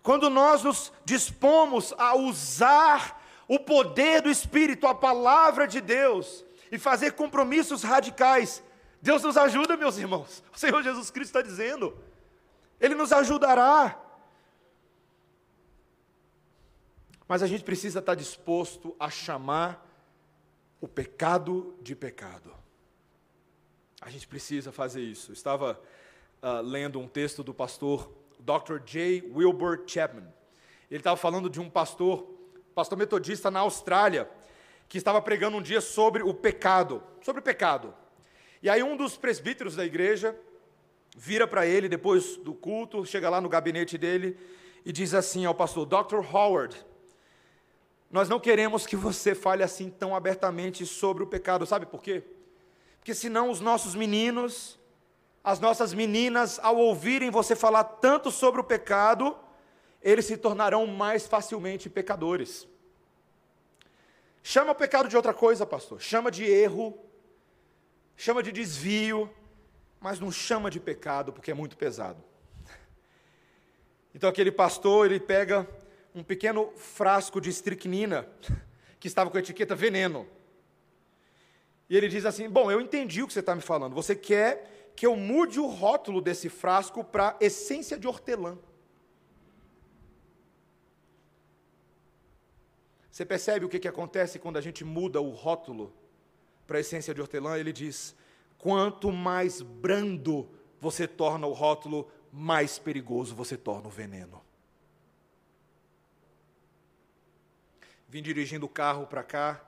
Quando 0.01 0.29
nós 0.29 0.63
nos 0.63 0.91
dispomos 1.03 1.93
a 1.97 2.15
usar 2.15 3.21
o 3.47 3.59
poder 3.59 4.21
do 4.21 4.29
Espírito, 4.29 4.87
a 4.87 4.95
palavra 4.95 5.67
de 5.67 5.81
Deus, 5.81 6.45
e 6.71 6.77
fazer 6.77 7.13
compromissos 7.13 7.83
radicais, 7.83 8.63
Deus 9.01 9.23
nos 9.23 9.37
ajuda, 9.37 9.75
meus 9.75 9.97
irmãos. 9.97 10.43
O 10.53 10.59
Senhor 10.59 10.83
Jesus 10.83 11.09
Cristo 11.09 11.35
está 11.35 11.41
dizendo, 11.41 11.97
Ele 12.79 12.95
nos 12.95 13.11
ajudará. 13.11 13.99
Mas 17.27 17.43
a 17.43 17.47
gente 17.47 17.63
precisa 17.63 17.99
estar 17.99 18.15
disposto 18.15 18.95
a 18.99 19.09
chamar 19.09 19.85
o 20.81 20.87
pecado 20.87 21.75
de 21.81 21.95
pecado. 21.95 22.53
A 24.01 24.09
gente 24.09 24.27
precisa 24.27 24.71
fazer 24.71 25.01
isso. 25.01 25.31
Eu 25.31 25.33
estava 25.33 25.79
uh, 26.41 26.61
lendo 26.61 26.99
um 26.99 27.07
texto 27.07 27.43
do 27.43 27.53
pastor 27.53 28.11
Dr. 28.39 28.79
J. 28.85 29.23
Wilbur 29.33 29.83
Chapman. 29.85 30.27
Ele 30.89 30.99
estava 30.99 31.17
falando 31.17 31.49
de 31.49 31.59
um 31.59 31.69
pastor, 31.69 32.27
pastor 32.73 32.97
metodista 32.97 33.51
na 33.51 33.59
Austrália, 33.59 34.29
que 34.87 34.97
estava 34.97 35.21
pregando 35.21 35.57
um 35.57 35.61
dia 35.61 35.81
sobre 35.81 36.23
o 36.23 36.33
pecado, 36.33 37.03
sobre 37.21 37.41
o 37.41 37.43
pecado. 37.43 37.93
E 38.63 38.69
aí 38.69 38.81
um 38.81 38.97
dos 38.97 39.17
presbíteros 39.17 39.75
da 39.75 39.85
igreja 39.85 40.35
vira 41.15 41.47
para 41.47 41.65
ele 41.65 41.87
depois 41.87 42.37
do 42.37 42.53
culto, 42.53 43.05
chega 43.05 43.29
lá 43.29 43.39
no 43.39 43.49
gabinete 43.49 43.97
dele 43.97 44.37
e 44.85 44.91
diz 44.91 45.13
assim 45.13 45.45
ao 45.45 45.53
pastor: 45.53 45.85
Dr. 45.85 46.17
Howard, 46.33 46.75
nós 48.09 48.27
não 48.27 48.39
queremos 48.39 48.87
que 48.87 48.95
você 48.95 49.35
fale 49.35 49.61
assim 49.61 49.89
tão 49.89 50.15
abertamente 50.15 50.85
sobre 50.85 51.21
o 51.21 51.27
pecado, 51.27 51.65
sabe 51.65 51.85
por 51.85 52.01
quê? 52.01 52.23
Porque 52.97 53.13
senão 53.13 53.49
os 53.49 53.59
nossos 53.59 53.93
meninos 53.93 54.78
as 55.43 55.59
nossas 55.59 55.93
meninas, 55.93 56.59
ao 56.59 56.77
ouvirem 56.77 57.29
você 57.29 57.55
falar 57.55 57.83
tanto 57.83 58.29
sobre 58.31 58.59
o 58.59 58.63
pecado, 58.63 59.37
eles 60.01 60.25
se 60.25 60.37
tornarão 60.37 60.85
mais 60.85 61.27
facilmente 61.27 61.89
pecadores. 61.89 62.67
Chama 64.43 64.71
o 64.71 64.75
pecado 64.75 65.07
de 65.07 65.15
outra 65.15 65.33
coisa, 65.33 65.65
pastor. 65.65 66.01
Chama 66.01 66.31
de 66.31 66.43
erro, 66.43 66.97
chama 68.15 68.41
de 68.41 68.51
desvio, 68.51 69.29
mas 69.99 70.19
não 70.19 70.31
chama 70.31 70.69
de 70.69 70.79
pecado, 70.79 71.31
porque 71.31 71.51
é 71.51 71.53
muito 71.53 71.77
pesado. 71.77 72.23
Então 74.13 74.29
aquele 74.29 74.51
pastor, 74.51 75.05
ele 75.05 75.19
pega 75.19 75.67
um 76.15 76.23
pequeno 76.23 76.71
frasco 76.75 77.39
de 77.39 77.49
estricnina, 77.49 78.27
que 78.99 79.07
estava 79.07 79.29
com 79.29 79.37
a 79.37 79.39
etiqueta 79.39 79.75
veneno. 79.75 80.27
E 81.89 81.95
ele 81.95 82.07
diz 82.07 82.25
assim: 82.25 82.49
Bom, 82.49 82.71
eu 82.71 82.81
entendi 82.81 83.21
o 83.21 83.27
que 83.27 83.33
você 83.33 83.39
está 83.39 83.55
me 83.55 83.61
falando. 83.61 83.93
Você 83.93 84.15
quer 84.15 84.78
que 84.99 85.07
eu 85.07 85.15
mude 85.15 85.61
o 85.61 85.65
rótulo 85.65 86.21
desse 86.21 86.49
frasco 86.49 87.05
para 87.05 87.37
essência 87.39 87.97
de 87.97 88.05
hortelã. 88.05 88.57
Você 93.09 93.25
percebe 93.25 93.63
o 93.63 93.69
que, 93.69 93.79
que 93.79 93.87
acontece 93.87 94.37
quando 94.37 94.57
a 94.57 94.61
gente 94.61 94.83
muda 94.83 95.21
o 95.21 95.29
rótulo 95.29 95.93
para 96.67 96.81
essência 96.81 97.13
de 97.13 97.21
hortelã? 97.21 97.57
Ele 97.57 97.71
diz: 97.71 98.13
quanto 98.57 99.09
mais 99.09 99.61
brando 99.61 100.49
você 100.81 101.07
torna 101.07 101.47
o 101.47 101.53
rótulo, 101.53 102.11
mais 102.29 102.77
perigoso 102.77 103.33
você 103.33 103.55
torna 103.55 103.87
o 103.87 103.91
veneno. 103.91 104.41
Vim 108.09 108.21
dirigindo 108.21 108.65
o 108.65 108.69
carro 108.69 109.07
para 109.07 109.23
cá, 109.23 109.63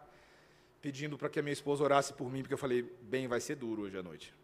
pedindo 0.82 1.18
para 1.18 1.30
que 1.30 1.40
a 1.40 1.42
minha 1.42 1.54
esposa 1.54 1.86
orasse 1.86 2.12
por 2.12 2.30
mim, 2.30 2.42
porque 2.42 2.54
eu 2.54 2.58
falei: 2.58 2.84
bem, 3.02 3.30
vai 3.30 3.40
ser 3.40 3.56
duro 3.56 3.84
hoje 3.84 3.98
à 3.98 4.04
noite. 4.04 4.41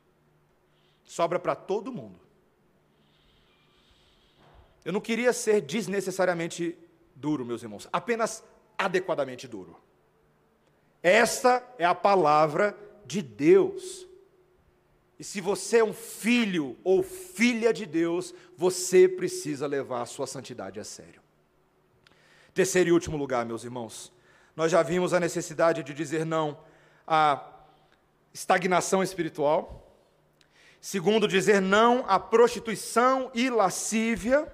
Sobra 1.07 1.39
para 1.39 1.55
todo 1.55 1.91
mundo. 1.91 2.19
Eu 4.83 4.93
não 4.93 5.01
queria 5.01 5.33
ser 5.33 5.61
desnecessariamente 5.61 6.77
duro, 7.15 7.45
meus 7.45 7.63
irmãos, 7.63 7.89
apenas 7.91 8.43
adequadamente 8.77 9.47
duro. 9.47 9.75
Essa 11.01 11.65
é 11.79 11.85
a 11.85 11.95
palavra 11.95 12.77
de 13.05 13.21
Deus. 13.21 14.05
E 15.17 15.23
se 15.23 15.39
você 15.41 15.77
é 15.77 15.83
um 15.83 15.93
filho 15.93 16.77
ou 16.83 17.01
filha 17.01 17.73
de 17.73 17.85
Deus, 17.85 18.33
você 18.55 19.07
precisa 19.07 19.65
levar 19.65 20.01
a 20.01 20.05
sua 20.05 20.27
santidade 20.27 20.79
a 20.79 20.83
sério. 20.83 21.21
Terceiro 22.53 22.89
e 22.89 22.91
último 22.91 23.15
lugar, 23.17 23.45
meus 23.45 23.63
irmãos, 23.63 24.11
nós 24.55 24.71
já 24.71 24.83
vimos 24.83 25.13
a 25.13 25.19
necessidade 25.19 25.83
de 25.83 25.93
dizer 25.93 26.25
não 26.25 26.59
à 27.05 27.49
estagnação 28.33 29.01
espiritual. 29.01 29.86
Segundo, 30.79 31.27
dizer 31.27 31.61
não 31.61 32.05
à 32.07 32.19
prostituição 32.19 33.31
e 33.33 33.49
lascívia. 33.49 34.51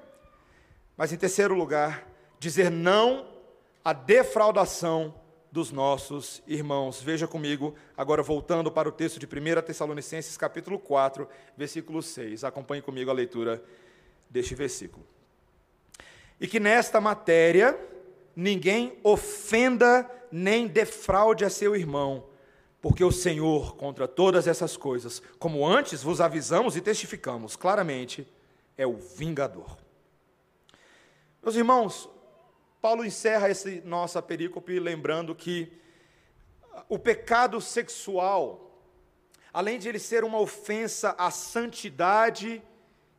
Mas, 0.95 1.11
em 1.11 1.17
terceiro 1.17 1.53
lugar, 1.53 2.07
dizer 2.39 2.69
não 2.69 3.27
à 3.83 3.93
defraudação 3.93 5.13
dos 5.53 5.71
nossos 5.71 6.41
irmãos. 6.47 6.99
Veja 6.99 7.27
comigo, 7.27 7.75
agora 7.95 8.23
voltando 8.23 8.71
para 8.71 8.89
o 8.89 8.91
texto 8.91 9.19
de 9.19 9.27
1 9.27 9.61
Tessalonicenses, 9.61 10.35
capítulo 10.35 10.79
4, 10.79 11.29
versículo 11.55 12.01
6. 12.01 12.43
Acompanhe 12.43 12.81
comigo 12.81 13.11
a 13.11 13.13
leitura 13.13 13.63
deste 14.27 14.55
versículo. 14.55 15.05
E 16.41 16.47
que 16.47 16.59
nesta 16.59 16.99
matéria 16.99 17.79
ninguém 18.35 18.97
ofenda 19.03 20.09
nem 20.31 20.65
defraude 20.65 21.45
a 21.45 21.49
seu 21.51 21.75
irmão 21.75 22.23
porque 22.83 23.01
o 23.01 23.13
Senhor, 23.13 23.77
contra 23.77 24.09
todas 24.09 24.45
essas 24.45 24.75
coisas, 24.75 25.23
como 25.39 25.65
antes 25.65 26.03
vos 26.03 26.19
avisamos 26.19 26.75
e 26.75 26.81
testificamos 26.81 27.55
claramente, 27.55 28.27
é 28.77 28.85
o 28.85 28.97
vingador. 28.97 29.77
Meus 31.41 31.55
irmãos, 31.55 32.09
Paulo 32.81 33.05
encerra 33.05 33.47
essa 33.47 33.69
nossa 33.85 34.21
perícope 34.21 34.81
lembrando 34.81 35.33
que 35.33 35.71
o 36.89 36.99
pecado 36.99 37.61
sexual, 37.61 38.77
além 39.53 39.79
de 39.79 39.87
ele 39.87 39.99
ser 39.99 40.25
uma 40.25 40.41
ofensa 40.41 41.15
à 41.17 41.31
santidade 41.31 42.61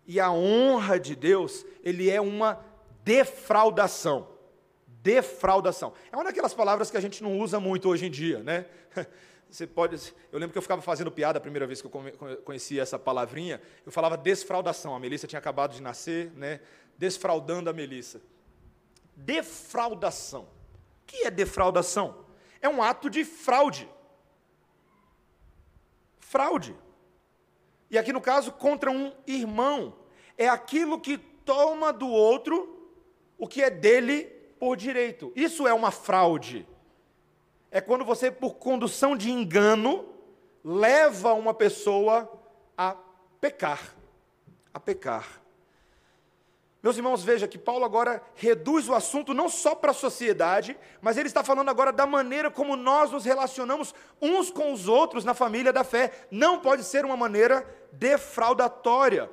e 0.06 0.20
à 0.20 0.30
honra 0.30 1.00
de 1.00 1.16
Deus, 1.16 1.64
ele 1.82 2.10
é 2.10 2.20
uma 2.20 2.62
defraudação. 3.02 4.28
Defraudação. 4.86 5.94
É 6.12 6.16
uma 6.16 6.24
daquelas 6.24 6.52
palavras 6.52 6.90
que 6.90 6.98
a 6.98 7.00
gente 7.00 7.22
não 7.22 7.38
usa 7.40 7.58
muito 7.58 7.88
hoje 7.88 8.04
em 8.04 8.10
dia, 8.10 8.40
né? 8.40 8.66
Você 9.54 9.68
pode, 9.68 10.12
eu 10.32 10.38
lembro 10.40 10.52
que 10.52 10.58
eu 10.58 10.62
ficava 10.62 10.82
fazendo 10.82 11.12
piada 11.12 11.38
a 11.38 11.40
primeira 11.40 11.64
vez 11.64 11.80
que 11.80 11.86
eu 11.86 12.38
conheci 12.44 12.80
essa 12.80 12.98
palavrinha, 12.98 13.62
eu 13.86 13.92
falava 13.92 14.16
desfraudação. 14.16 14.96
A 14.96 14.98
Melissa 14.98 15.28
tinha 15.28 15.38
acabado 15.38 15.74
de 15.74 15.80
nascer, 15.80 16.32
né? 16.32 16.60
Desfraudando 16.98 17.70
a 17.70 17.72
Melissa. 17.72 18.20
Defraudação. 19.14 20.42
O 20.42 21.06
que 21.06 21.24
é 21.24 21.30
defraudação? 21.30 22.26
É 22.60 22.68
um 22.68 22.82
ato 22.82 23.08
de 23.08 23.24
fraude. 23.24 23.88
Fraude. 26.18 26.76
E 27.88 27.96
aqui 27.96 28.12
no 28.12 28.20
caso, 28.20 28.50
contra 28.50 28.90
um 28.90 29.12
irmão. 29.24 29.96
É 30.36 30.48
aquilo 30.48 31.00
que 31.00 31.16
toma 31.16 31.92
do 31.92 32.08
outro 32.08 32.90
o 33.38 33.46
que 33.46 33.62
é 33.62 33.70
dele 33.70 34.24
por 34.58 34.76
direito. 34.76 35.32
Isso 35.36 35.64
é 35.64 35.72
uma 35.72 35.92
fraude. 35.92 36.66
É 37.74 37.80
quando 37.80 38.04
você, 38.04 38.30
por 38.30 38.54
condução 38.54 39.16
de 39.16 39.32
engano, 39.32 40.08
leva 40.64 41.34
uma 41.34 41.52
pessoa 41.52 42.30
a 42.78 42.94
pecar. 43.40 43.96
A 44.72 44.78
pecar. 44.78 45.42
Meus 46.80 46.96
irmãos, 46.96 47.24
veja 47.24 47.48
que 47.48 47.58
Paulo 47.58 47.84
agora 47.84 48.22
reduz 48.36 48.88
o 48.88 48.94
assunto 48.94 49.34
não 49.34 49.48
só 49.48 49.74
para 49.74 49.90
a 49.90 49.94
sociedade, 49.94 50.78
mas 51.02 51.16
ele 51.16 51.26
está 51.26 51.42
falando 51.42 51.68
agora 51.68 51.92
da 51.92 52.06
maneira 52.06 52.48
como 52.48 52.76
nós 52.76 53.10
nos 53.10 53.24
relacionamos 53.24 53.92
uns 54.22 54.52
com 54.52 54.72
os 54.72 54.86
outros 54.86 55.24
na 55.24 55.34
família 55.34 55.72
da 55.72 55.82
fé. 55.82 56.12
Não 56.30 56.60
pode 56.60 56.84
ser 56.84 57.04
uma 57.04 57.16
maneira 57.16 57.66
defraudatória. 57.90 59.28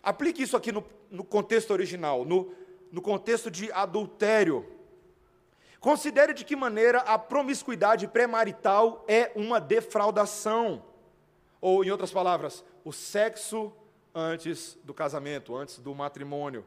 Aplique 0.00 0.44
isso 0.44 0.56
aqui 0.56 0.70
no, 0.70 0.84
no 1.10 1.24
contexto 1.24 1.72
original, 1.72 2.24
no, 2.24 2.54
no 2.92 3.02
contexto 3.02 3.50
de 3.50 3.72
adultério. 3.72 4.77
Considere 5.80 6.34
de 6.34 6.44
que 6.44 6.56
maneira 6.56 6.98
a 7.00 7.18
promiscuidade 7.18 8.08
pré-marital 8.08 9.04
é 9.06 9.30
uma 9.36 9.60
defraudação. 9.60 10.84
Ou, 11.60 11.84
em 11.84 11.90
outras 11.90 12.10
palavras, 12.10 12.64
o 12.84 12.92
sexo 12.92 13.72
antes 14.14 14.76
do 14.82 14.92
casamento, 14.92 15.56
antes 15.56 15.78
do 15.78 15.94
matrimônio. 15.94 16.64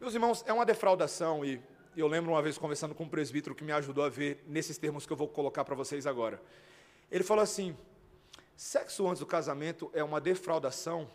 Meus 0.00 0.14
irmãos, 0.14 0.44
é 0.46 0.52
uma 0.52 0.64
defraudação 0.64 1.44
e 1.44 1.60
eu 1.96 2.06
lembro 2.06 2.30
uma 2.30 2.42
vez 2.42 2.56
conversando 2.56 2.94
com 2.94 3.04
um 3.04 3.08
presbítero 3.08 3.54
que 3.54 3.64
me 3.64 3.72
ajudou 3.72 4.04
a 4.04 4.08
ver 4.08 4.44
nesses 4.46 4.78
termos 4.78 5.04
que 5.04 5.12
eu 5.12 5.16
vou 5.16 5.26
colocar 5.26 5.64
para 5.64 5.74
vocês 5.74 6.06
agora. 6.06 6.40
Ele 7.10 7.24
falou 7.24 7.42
assim: 7.42 7.76
sexo 8.56 9.08
antes 9.08 9.18
do 9.18 9.26
casamento 9.26 9.90
é 9.92 10.04
uma 10.04 10.20
defraudação 10.20 11.10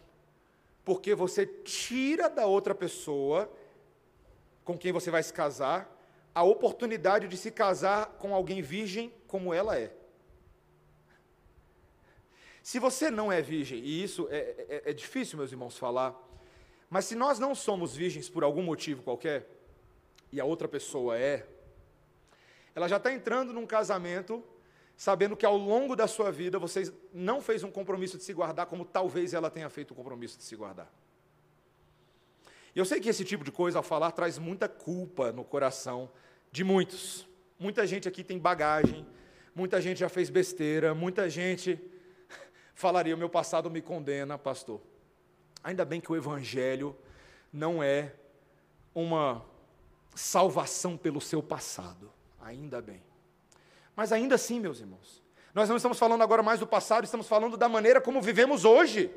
porque 0.83 1.15
você 1.15 1.45
tira 1.45 2.29
da 2.29 2.45
outra 2.45 2.75
pessoa 2.75 3.49
com 4.63 4.77
quem 4.77 4.91
você 4.91 5.09
vai 5.09 5.23
se 5.23 5.31
casar 5.31 5.89
a 6.33 6.43
oportunidade 6.43 7.27
de 7.27 7.37
se 7.37 7.51
casar 7.51 8.07
com 8.17 8.33
alguém 8.33 8.61
virgem 8.61 9.13
como 9.27 9.53
ela 9.53 9.77
é. 9.77 9.93
Se 12.61 12.79
você 12.79 13.11
não 13.11 13.31
é 13.31 13.41
virgem, 13.41 13.79
e 13.79 14.03
isso 14.03 14.27
é, 14.31 14.37
é, 14.37 14.81
é, 14.85 14.93
difícil, 14.93 15.37
meus 15.37 15.51
irmãos, 15.51 15.77
falar, 15.77 16.17
mas 16.89 17.05
se 17.05 17.15
nós 17.15 17.37
não 17.37 17.53
somos 17.53 17.95
virgens 17.95 18.29
por 18.29 18.43
algum 18.43 18.63
motivo 18.63 19.03
qualquer, 19.03 19.49
e 20.31 20.39
a 20.39 20.45
outra 20.45 20.67
pessoa 20.67 21.17
é, 21.17 21.45
ela 22.73 22.87
já 22.87 22.97
está 22.97 23.11
entrando 23.13 23.53
num 23.53 23.67
casamento 23.67 24.43
sabendo 24.95 25.35
que 25.35 25.45
ao 25.45 25.57
longo 25.57 25.95
da 25.95 26.07
sua 26.07 26.31
vida 26.31 26.57
você 26.59 26.93
não 27.13 27.41
fez 27.41 27.63
um 27.63 27.71
compromisso 27.71 28.17
de 28.17 28.23
se 28.23 28.33
guardar, 28.33 28.67
como 28.67 28.85
talvez 28.85 29.33
ela 29.33 29.49
tenha 29.49 29.69
feito 29.69 29.91
o 29.91 29.93
um 29.93 29.97
compromisso 29.97 30.37
de 30.37 30.43
se 30.43 30.55
guardar. 30.55 30.91
E 32.75 32.79
eu 32.79 32.85
sei 32.85 32.99
que 32.99 33.09
esse 33.09 33.23
tipo 33.23 33.43
de 33.43 33.51
coisa, 33.51 33.79
ao 33.79 33.83
falar, 33.83 34.11
traz 34.11 34.37
muita 34.37 34.67
culpa 34.67 35.31
no 35.31 35.43
coração 35.43 36.09
de 36.51 36.63
muitos. 36.63 37.27
Muita 37.59 37.85
gente 37.85 38.07
aqui 38.07 38.23
tem 38.23 38.39
bagagem, 38.39 39.05
muita 39.55 39.79
gente 39.79 39.99
já 39.99 40.09
fez 40.09 40.29
besteira, 40.29 40.93
muita 40.93 41.29
gente 41.29 41.79
falaria: 42.73 43.15
o 43.15 43.17
meu 43.17 43.29
passado 43.29 43.69
me 43.69 43.81
condena, 43.81 44.37
pastor. 44.37 44.81
Ainda 45.63 45.85
bem 45.85 46.01
que 46.01 46.11
o 46.11 46.15
Evangelho 46.15 46.95
não 47.51 47.81
é 47.81 48.13
uma 48.93 49.45
salvação 50.15 50.97
pelo 50.97 51.21
seu 51.21 51.41
passado. 51.41 52.11
Ainda 52.41 52.81
bem. 52.81 53.01
Mas 53.95 54.11
ainda 54.11 54.35
assim, 54.35 54.59
meus 54.59 54.79
irmãos, 54.79 55.23
nós 55.53 55.69
não 55.69 55.77
estamos 55.77 55.99
falando 55.99 56.23
agora 56.23 56.41
mais 56.41 56.59
do 56.59 56.67
passado, 56.67 57.03
estamos 57.03 57.27
falando 57.27 57.55
da 57.55 57.69
maneira 57.69 58.01
como 58.01 58.21
vivemos 58.21 58.65
hoje. 58.65 59.11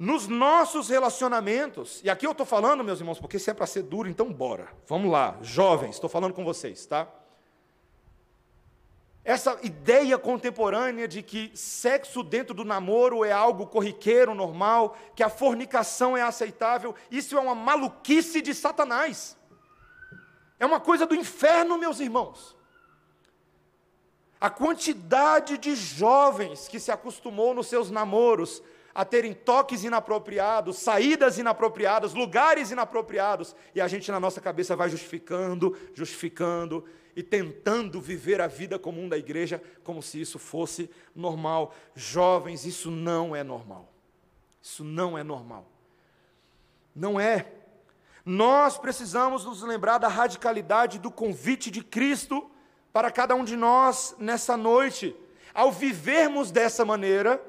Nos 0.00 0.26
nossos 0.26 0.88
relacionamentos, 0.88 2.00
e 2.02 2.08
aqui 2.08 2.26
eu 2.26 2.30
estou 2.30 2.46
falando, 2.46 2.82
meus 2.82 3.00
irmãos, 3.00 3.20
porque 3.20 3.38
se 3.38 3.50
é 3.50 3.52
para 3.52 3.66
ser 3.66 3.82
duro, 3.82 4.08
então 4.08 4.32
bora. 4.32 4.68
Vamos 4.88 5.12
lá, 5.12 5.36
jovens, 5.42 5.96
estou 5.96 6.08
falando 6.08 6.32
com 6.32 6.42
vocês, 6.42 6.86
tá? 6.86 7.06
Essa 9.22 9.58
ideia 9.62 10.16
contemporânea 10.16 11.06
de 11.06 11.22
que 11.22 11.52
sexo 11.54 12.22
dentro 12.22 12.54
do 12.54 12.64
namoro 12.64 13.26
é 13.26 13.30
algo 13.30 13.66
corriqueiro, 13.66 14.34
normal, 14.34 14.96
que 15.14 15.22
a 15.22 15.28
fornicação 15.28 16.16
é 16.16 16.22
aceitável, 16.22 16.94
isso 17.10 17.36
é 17.36 17.40
uma 17.40 17.54
maluquice 17.54 18.40
de 18.40 18.54
Satanás. 18.54 19.36
É 20.58 20.64
uma 20.64 20.80
coisa 20.80 21.04
do 21.04 21.14
inferno, 21.14 21.76
meus 21.76 22.00
irmãos. 22.00 22.56
A 24.40 24.48
quantidade 24.48 25.58
de 25.58 25.76
jovens 25.76 26.68
que 26.68 26.80
se 26.80 26.90
acostumou 26.90 27.52
nos 27.52 27.66
seus 27.66 27.90
namoros 27.90 28.62
a 28.94 29.04
terem 29.04 29.32
toques 29.32 29.84
inapropriados, 29.84 30.78
saídas 30.78 31.38
inapropriadas, 31.38 32.14
lugares 32.14 32.70
inapropriados, 32.70 33.54
e 33.74 33.80
a 33.80 33.88
gente 33.88 34.10
na 34.10 34.18
nossa 34.18 34.40
cabeça 34.40 34.74
vai 34.74 34.88
justificando, 34.88 35.76
justificando 35.94 36.84
e 37.14 37.22
tentando 37.22 38.00
viver 38.00 38.40
a 38.40 38.46
vida 38.46 38.78
comum 38.78 39.08
da 39.08 39.18
igreja 39.18 39.62
como 39.84 40.02
se 40.02 40.20
isso 40.20 40.38
fosse 40.38 40.90
normal. 41.14 41.74
Jovens, 41.94 42.64
isso 42.64 42.90
não 42.90 43.34
é 43.34 43.42
normal. 43.42 43.92
Isso 44.62 44.84
não 44.84 45.16
é 45.16 45.22
normal. 45.22 45.66
Não 46.94 47.18
é. 47.18 47.46
Nós 48.24 48.76
precisamos 48.76 49.44
nos 49.44 49.62
lembrar 49.62 49.98
da 49.98 50.08
radicalidade 50.08 50.98
do 50.98 51.10
convite 51.10 51.70
de 51.70 51.82
Cristo 51.82 52.50
para 52.92 53.10
cada 53.10 53.34
um 53.34 53.44
de 53.44 53.56
nós 53.56 54.14
nessa 54.18 54.56
noite. 54.56 55.16
Ao 55.54 55.72
vivermos 55.72 56.50
dessa 56.50 56.84
maneira, 56.84 57.42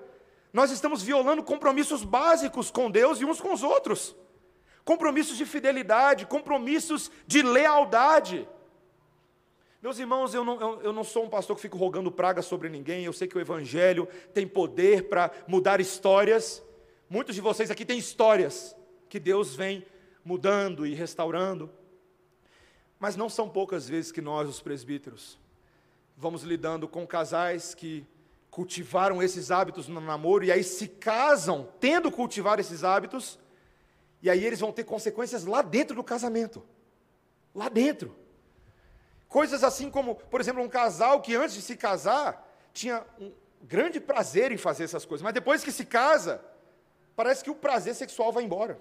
nós 0.53 0.71
estamos 0.71 1.01
violando 1.01 1.43
compromissos 1.43 2.03
básicos 2.03 2.69
com 2.69 2.91
Deus 2.91 3.21
e 3.21 3.25
uns 3.25 3.39
com 3.39 3.53
os 3.53 3.63
outros. 3.63 4.15
Compromissos 4.83 5.37
de 5.37 5.45
fidelidade, 5.45 6.25
compromissos 6.25 7.09
de 7.25 7.41
lealdade. 7.41 8.47
Meus 9.81 9.97
irmãos, 9.97 10.33
eu 10.33 10.43
não, 10.43 10.59
eu, 10.59 10.81
eu 10.81 10.93
não 10.93 11.03
sou 11.03 11.25
um 11.25 11.29
pastor 11.29 11.55
que 11.55 11.61
fico 11.61 11.77
rogando 11.77 12.11
praga 12.11 12.41
sobre 12.41 12.69
ninguém, 12.69 13.05
eu 13.05 13.13
sei 13.13 13.27
que 13.27 13.37
o 13.37 13.41
Evangelho 13.41 14.07
tem 14.33 14.47
poder 14.47 15.07
para 15.09 15.31
mudar 15.47 15.79
histórias. 15.79 16.61
Muitos 17.09 17.33
de 17.33 17.41
vocês 17.41 17.71
aqui 17.71 17.85
têm 17.85 17.97
histórias 17.97 18.75
que 19.09 19.19
Deus 19.19 19.55
vem 19.55 19.85
mudando 20.23 20.85
e 20.85 20.93
restaurando. 20.93 21.69
Mas 22.99 23.15
não 23.15 23.29
são 23.29 23.49
poucas 23.49 23.89
vezes 23.89 24.11
que 24.11 24.21
nós, 24.21 24.47
os 24.47 24.61
presbíteros, 24.61 25.39
vamos 26.15 26.43
lidando 26.43 26.87
com 26.87 27.07
casais 27.07 27.73
que 27.73 28.05
cultivaram 28.51 29.23
esses 29.23 29.49
hábitos 29.49 29.87
no 29.87 30.01
namoro 30.01 30.43
e 30.43 30.51
aí 30.51 30.61
se 30.61 30.85
casam 30.85 31.69
tendo 31.79 32.11
cultivado 32.11 32.59
esses 32.59 32.83
hábitos, 32.83 33.39
e 34.21 34.29
aí 34.29 34.45
eles 34.45 34.59
vão 34.59 34.73
ter 34.73 34.83
consequências 34.83 35.45
lá 35.45 35.61
dentro 35.61 35.95
do 35.95 36.03
casamento. 36.03 36.61
Lá 37.55 37.69
dentro. 37.69 38.13
Coisas 39.29 39.63
assim 39.63 39.89
como, 39.89 40.15
por 40.15 40.41
exemplo, 40.41 40.61
um 40.61 40.67
casal 40.67 41.21
que 41.21 41.33
antes 41.33 41.55
de 41.55 41.61
se 41.61 41.77
casar 41.77 42.45
tinha 42.73 43.05
um 43.19 43.31
grande 43.61 44.01
prazer 44.01 44.51
em 44.51 44.57
fazer 44.57 44.83
essas 44.83 45.05
coisas, 45.05 45.23
mas 45.23 45.33
depois 45.33 45.63
que 45.63 45.71
se 45.71 45.85
casa, 45.85 46.43
parece 47.15 47.43
que 47.43 47.49
o 47.49 47.55
prazer 47.55 47.95
sexual 47.95 48.33
vai 48.33 48.43
embora. 48.43 48.77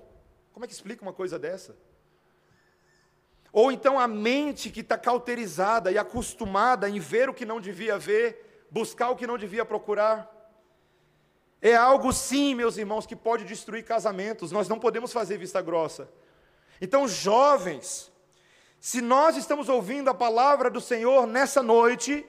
Como 0.53 0.65
é 0.65 0.69
que 0.69 0.75
explica 0.75 1.03
uma 1.03 1.13
coisa 1.13 1.39
dessa? 1.39 1.77
Ou 3.53 3.71
então 3.71 4.01
a 4.01 4.09
mente 4.09 4.69
que 4.69 4.81
está 4.81 4.99
cauterizada 4.99 5.93
e 5.93 5.99
acostumada 5.99 6.89
em 6.89 6.99
ver 6.99 7.29
o 7.29 7.35
que 7.35 7.47
não 7.47 7.61
devia 7.61 7.97
ver, 7.97 8.50
buscar 8.71 9.11
o 9.11 9.17
que 9.17 9.27
não 9.27 9.37
devia 9.37 9.65
procurar. 9.65 10.31
É 11.61 11.75
algo, 11.75 12.13
sim, 12.13 12.55
meus 12.55 12.79
irmãos, 12.79 13.07
que 13.07 13.17
pode 13.17 13.45
destruir 13.45 13.85
casamentos. 13.85 14.51
Nós 14.51 14.69
não 14.69 14.79
podemos 14.79 15.13
fazer 15.13 15.37
vista 15.37 15.61
grossa. 15.61 16.09
Então, 16.81 17.07
jovens, 17.07 18.11
se 18.81 19.03
nós 19.03 19.37
estamos 19.37 19.69
ouvindo 19.69 20.09
a 20.09 20.15
palavra 20.15 20.71
do 20.71 20.81
Senhor 20.81 21.27
nessa 21.27 21.63
noite, 21.63 22.27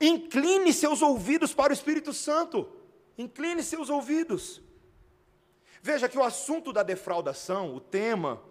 incline 0.00 0.72
seus 0.72 1.02
ouvidos 1.02 1.54
para 1.54 1.70
o 1.70 1.74
Espírito 1.74 2.12
Santo. 2.12 2.68
Incline 3.16 3.62
seus 3.62 3.88
ouvidos. 3.88 4.60
Veja 5.80 6.08
que 6.08 6.18
o 6.18 6.24
assunto 6.24 6.72
da 6.72 6.82
defraudação, 6.82 7.76
o 7.76 7.80
tema, 7.80 8.42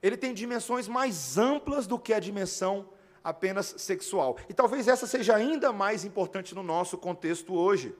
ele 0.00 0.16
tem 0.16 0.32
dimensões 0.32 0.86
mais 0.86 1.36
amplas 1.36 1.86
do 1.86 1.98
que 1.98 2.12
a 2.12 2.20
dimensão 2.20 2.88
apenas 3.22 3.74
sexual. 3.78 4.36
E 4.48 4.54
talvez 4.54 4.88
essa 4.88 5.06
seja 5.06 5.34
ainda 5.34 5.72
mais 5.72 6.04
importante 6.04 6.54
no 6.54 6.62
nosso 6.62 6.96
contexto 6.96 7.54
hoje. 7.54 7.94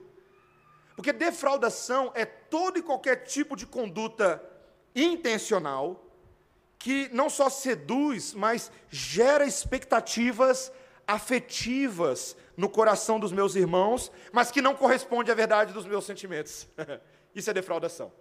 Porque 0.95 1.13
defraudação 1.13 2.11
é 2.13 2.25
todo 2.25 2.77
e 2.77 2.81
qualquer 2.81 3.23
tipo 3.23 3.55
de 3.55 3.65
conduta 3.65 4.43
intencional 4.95 6.05
que 6.77 7.09
não 7.11 7.29
só 7.29 7.49
seduz, 7.49 8.33
mas 8.33 8.71
gera 8.89 9.45
expectativas 9.45 10.71
afetivas 11.05 12.37
no 12.55 12.69
coração 12.69 13.19
dos 13.19 13.31
meus 13.31 13.55
irmãos, 13.55 14.11
mas 14.31 14.51
que 14.51 14.61
não 14.61 14.75
corresponde 14.75 15.31
à 15.31 15.33
verdade 15.33 15.73
dos 15.73 15.87
meus 15.87 16.05
sentimentos. 16.05 16.67
Isso 17.33 17.49
é 17.49 17.53
defraudação. 17.53 18.11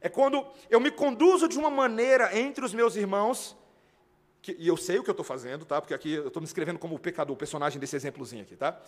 É 0.00 0.08
quando 0.08 0.46
eu 0.70 0.80
me 0.80 0.90
conduzo 0.90 1.46
de 1.46 1.58
uma 1.58 1.68
maneira 1.68 2.38
entre 2.38 2.64
os 2.64 2.72
meus 2.72 2.96
irmãos, 2.96 3.56
que, 4.44 4.54
e 4.58 4.68
eu 4.68 4.76
sei 4.76 4.98
o 4.98 5.02
que 5.02 5.08
eu 5.08 5.14
estou 5.14 5.24
fazendo, 5.24 5.64
tá? 5.64 5.80
Porque 5.80 5.94
aqui 5.94 6.12
eu 6.12 6.28
estou 6.28 6.38
me 6.38 6.46
escrevendo 6.46 6.78
como 6.78 6.94
o 6.94 6.98
pecador, 6.98 7.34
o 7.34 7.38
personagem 7.38 7.80
desse 7.80 7.96
exemplozinho 7.96 8.42
aqui, 8.42 8.54
tá? 8.54 8.78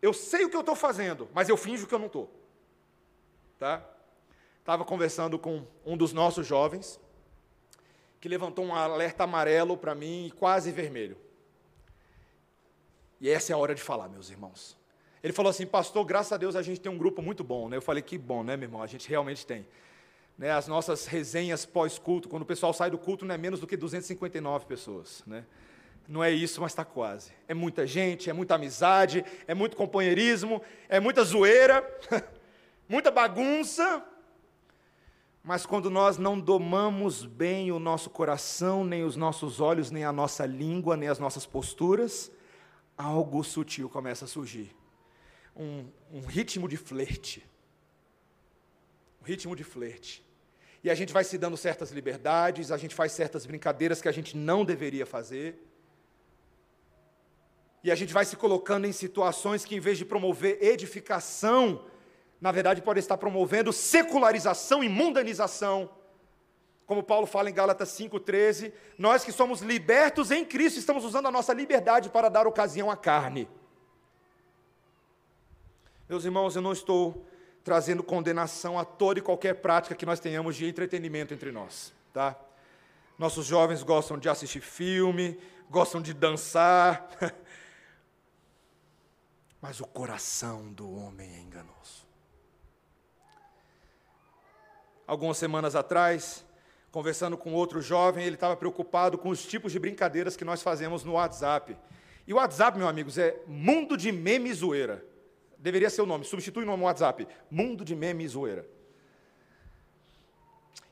Eu 0.00 0.12
sei 0.12 0.44
o 0.44 0.50
que 0.50 0.54
eu 0.54 0.60
estou 0.60 0.76
fazendo, 0.76 1.28
mas 1.34 1.48
eu 1.48 1.56
finjo 1.56 1.84
que 1.84 1.92
eu 1.92 1.98
não 1.98 2.06
estou. 2.06 2.30
Tá? 3.58 3.84
Estava 4.60 4.84
conversando 4.84 5.36
com 5.36 5.66
um 5.84 5.96
dos 5.96 6.12
nossos 6.12 6.46
jovens, 6.46 7.00
que 8.20 8.28
levantou 8.28 8.64
um 8.64 8.72
alerta 8.72 9.24
amarelo 9.24 9.76
para 9.76 9.96
mim 9.96 10.28
e 10.28 10.30
quase 10.30 10.70
vermelho. 10.70 11.16
E 13.20 13.28
essa 13.28 13.52
é 13.52 13.54
a 13.54 13.58
hora 13.58 13.74
de 13.74 13.82
falar, 13.82 14.08
meus 14.08 14.30
irmãos. 14.30 14.76
Ele 15.24 15.32
falou 15.32 15.50
assim, 15.50 15.66
pastor, 15.66 16.04
graças 16.04 16.32
a 16.32 16.36
Deus 16.36 16.54
a 16.54 16.62
gente 16.62 16.80
tem 16.80 16.90
um 16.90 16.96
grupo 16.96 17.20
muito 17.20 17.42
bom. 17.42 17.68
Né? 17.68 17.76
Eu 17.76 17.82
falei, 17.82 18.00
que 18.00 18.16
bom, 18.16 18.44
né, 18.44 18.56
meu 18.56 18.68
irmão? 18.68 18.80
A 18.80 18.86
gente 18.86 19.08
realmente 19.08 19.44
tem. 19.44 19.66
Né, 20.40 20.50
as 20.50 20.66
nossas 20.66 21.04
resenhas 21.04 21.66
pós-culto, 21.66 22.26
quando 22.26 22.44
o 22.44 22.46
pessoal 22.46 22.72
sai 22.72 22.90
do 22.90 22.96
culto, 22.96 23.26
não 23.26 23.34
é 23.34 23.36
menos 23.36 23.60
do 23.60 23.66
que 23.66 23.76
259 23.76 24.64
pessoas. 24.64 25.22
Né? 25.26 25.44
Não 26.08 26.24
é 26.24 26.30
isso, 26.30 26.62
mas 26.62 26.72
está 26.72 26.82
quase. 26.82 27.30
É 27.46 27.52
muita 27.52 27.86
gente, 27.86 28.30
é 28.30 28.32
muita 28.32 28.54
amizade, 28.54 29.22
é 29.46 29.52
muito 29.52 29.76
companheirismo, 29.76 30.62
é 30.88 30.98
muita 30.98 31.22
zoeira, 31.24 31.86
muita 32.88 33.10
bagunça. 33.10 34.02
Mas 35.44 35.66
quando 35.66 35.90
nós 35.90 36.16
não 36.16 36.40
domamos 36.40 37.26
bem 37.26 37.70
o 37.70 37.78
nosso 37.78 38.08
coração, 38.08 38.82
nem 38.82 39.04
os 39.04 39.16
nossos 39.16 39.60
olhos, 39.60 39.90
nem 39.90 40.04
a 40.04 40.12
nossa 40.12 40.46
língua, 40.46 40.96
nem 40.96 41.10
as 41.10 41.18
nossas 41.18 41.44
posturas, 41.44 42.32
algo 42.96 43.44
sutil 43.44 43.90
começa 43.90 44.24
a 44.24 44.28
surgir 44.28 44.74
um, 45.54 45.84
um 46.10 46.20
ritmo 46.22 46.66
de 46.66 46.78
flerte. 46.78 47.46
Um 49.20 49.24
ritmo 49.26 49.54
de 49.54 49.64
flerte. 49.64 50.29
E 50.82 50.90
a 50.90 50.94
gente 50.94 51.12
vai 51.12 51.24
se 51.24 51.36
dando 51.36 51.56
certas 51.56 51.90
liberdades, 51.90 52.72
a 52.72 52.76
gente 52.78 52.94
faz 52.94 53.12
certas 53.12 53.44
brincadeiras 53.44 54.00
que 54.00 54.08
a 54.08 54.12
gente 54.12 54.36
não 54.36 54.64
deveria 54.64 55.04
fazer. 55.04 55.62
E 57.84 57.90
a 57.90 57.94
gente 57.94 58.12
vai 58.12 58.24
se 58.24 58.36
colocando 58.36 58.86
em 58.86 58.92
situações 58.92 59.64
que, 59.64 59.74
em 59.74 59.80
vez 59.80 59.98
de 59.98 60.04
promover 60.04 60.58
edificação, 60.62 61.84
na 62.40 62.50
verdade, 62.50 62.80
pode 62.80 62.98
estar 62.98 63.18
promovendo 63.18 63.72
secularização 63.72 64.82
e 64.82 64.88
mundanização. 64.88 65.90
Como 66.86 67.02
Paulo 67.02 67.26
fala 67.26 67.50
em 67.50 67.54
Gálatas 67.54 67.90
5,13, 67.90 68.72
nós 68.98 69.24
que 69.24 69.32
somos 69.32 69.60
libertos 69.60 70.30
em 70.30 70.44
Cristo, 70.44 70.78
estamos 70.78 71.04
usando 71.04 71.26
a 71.26 71.30
nossa 71.30 71.52
liberdade 71.52 72.08
para 72.08 72.28
dar 72.28 72.46
ocasião 72.46 72.90
à 72.90 72.96
carne. 72.96 73.48
Meus 76.08 76.24
irmãos, 76.24 76.56
eu 76.56 76.62
não 76.62 76.72
estou 76.72 77.24
trazendo 77.62 78.02
condenação 78.02 78.78
a 78.78 78.84
toda 78.84 79.18
e 79.18 79.22
qualquer 79.22 79.54
prática 79.56 79.94
que 79.94 80.06
nós 80.06 80.20
tenhamos 80.20 80.56
de 80.56 80.66
entretenimento 80.66 81.34
entre 81.34 81.52
nós, 81.52 81.92
tá? 82.12 82.36
Nossos 83.18 83.46
jovens 83.46 83.82
gostam 83.82 84.18
de 84.18 84.28
assistir 84.28 84.60
filme, 84.60 85.38
gostam 85.68 86.00
de 86.00 86.14
dançar, 86.14 87.08
mas 89.60 89.78
o 89.78 89.86
coração 89.86 90.72
do 90.72 90.90
homem 90.90 91.30
é 91.34 91.38
enganoso. 91.38 92.08
Algumas 95.06 95.36
semanas 95.36 95.74
atrás, 95.74 96.44
conversando 96.90 97.36
com 97.36 97.52
outro 97.52 97.82
jovem, 97.82 98.24
ele 98.24 98.36
estava 98.36 98.56
preocupado 98.56 99.18
com 99.18 99.28
os 99.28 99.44
tipos 99.44 99.70
de 99.70 99.78
brincadeiras 99.78 100.36
que 100.36 100.44
nós 100.44 100.62
fazemos 100.62 101.04
no 101.04 101.12
WhatsApp. 101.12 101.76
E 102.26 102.32
o 102.32 102.36
WhatsApp, 102.36 102.78
meus 102.78 102.88
amigos, 102.88 103.18
é 103.18 103.42
mundo 103.46 103.96
de 103.96 104.10
meme 104.12 104.52
zoeira 104.54 105.09
deveria 105.60 105.90
ser 105.90 106.02
o 106.02 106.06
nome, 106.06 106.24
substitui 106.24 106.64
o 106.64 106.66
nome 106.66 106.80
no 106.80 106.86
WhatsApp, 106.86 107.28
Mundo 107.50 107.84
de 107.84 107.94
Meme 107.94 108.24
e 108.24 108.28
Zoeira. 108.28 108.66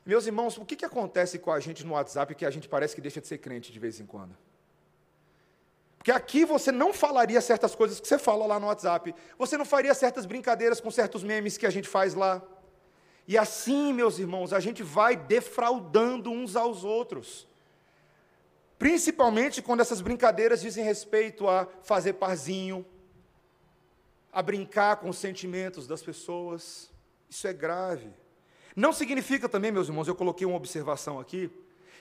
Meus 0.05 0.25
irmãos, 0.25 0.57
o 0.57 0.65
que, 0.65 0.75
que 0.75 0.85
acontece 0.85 1.37
com 1.37 1.51
a 1.51 1.59
gente 1.59 1.85
no 1.85 1.93
WhatsApp 1.93 2.33
que 2.35 2.45
a 2.45 2.49
gente 2.49 2.69
parece 2.69 2.95
que 2.95 3.01
deixa 3.01 3.19
de 3.19 3.27
ser 3.27 3.39
crente 3.39 3.71
de 3.71 3.79
vez 3.79 3.99
em 3.99 4.05
quando? 4.05 4.35
Porque 5.97 6.11
aqui 6.11 6.45
você 6.45 6.71
não 6.71 6.93
falaria 6.93 7.41
certas 7.41 7.75
coisas 7.75 7.99
que 7.99 8.07
você 8.07 8.17
fala 8.17 8.45
lá 8.45 8.59
no 8.59 8.67
WhatsApp. 8.67 9.13
Você 9.37 9.57
não 9.57 9.65
faria 9.65 9.93
certas 9.93 10.25
brincadeiras 10.25 10.79
com 10.79 10.89
certos 10.89 11.23
memes 11.23 11.57
que 11.57 11.65
a 11.65 11.69
gente 11.69 11.89
faz 11.89 12.13
lá. 12.13 12.41
E 13.27 13.37
assim, 13.37 13.93
meus 13.93 14.17
irmãos, 14.17 14.53
a 14.53 14.59
gente 14.59 14.81
vai 14.81 15.15
defraudando 15.15 16.31
uns 16.31 16.55
aos 16.55 16.83
outros. 16.83 17.47
Principalmente 18.79 19.61
quando 19.61 19.81
essas 19.81 19.99
brincadeiras 19.99 20.61
dizem 20.61 20.85
respeito 20.85 21.47
a 21.47 21.67
fazer 21.83 22.13
parzinho, 22.13 22.85
a 24.31 24.41
brincar 24.41 24.97
com 24.97 25.09
os 25.09 25.17
sentimentos 25.17 25.87
das 25.87 26.01
pessoas. 26.01 26.89
Isso 27.29 27.47
é 27.47 27.53
grave. 27.53 28.09
Não 28.75 28.93
significa 28.93 29.49
também, 29.49 29.71
meus 29.71 29.87
irmãos, 29.87 30.07
eu 30.07 30.15
coloquei 30.15 30.45
uma 30.45 30.57
observação 30.57 31.19
aqui, 31.19 31.49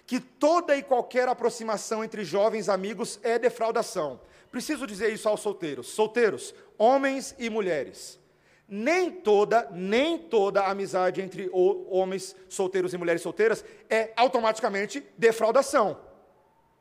que 0.06 0.20
toda 0.20 0.76
e 0.76 0.82
qualquer 0.82 1.28
aproximação 1.28 2.04
entre 2.04 2.24
jovens 2.24 2.68
amigos 2.68 3.18
é 3.22 3.38
defraudação. 3.38 4.20
Preciso 4.50 4.86
dizer 4.86 5.12
isso 5.12 5.28
aos 5.28 5.40
solteiros. 5.40 5.88
Solteiros, 5.88 6.54
homens 6.78 7.34
e 7.38 7.50
mulheres. 7.50 8.18
Nem 8.66 9.10
toda, 9.10 9.68
nem 9.70 10.18
toda 10.18 10.66
amizade 10.66 11.20
entre 11.20 11.50
homens 11.52 12.36
solteiros 12.48 12.92
e 12.92 12.98
mulheres 12.98 13.22
solteiras 13.22 13.64
é 13.88 14.12
automaticamente 14.16 15.04
defraudação. 15.16 15.98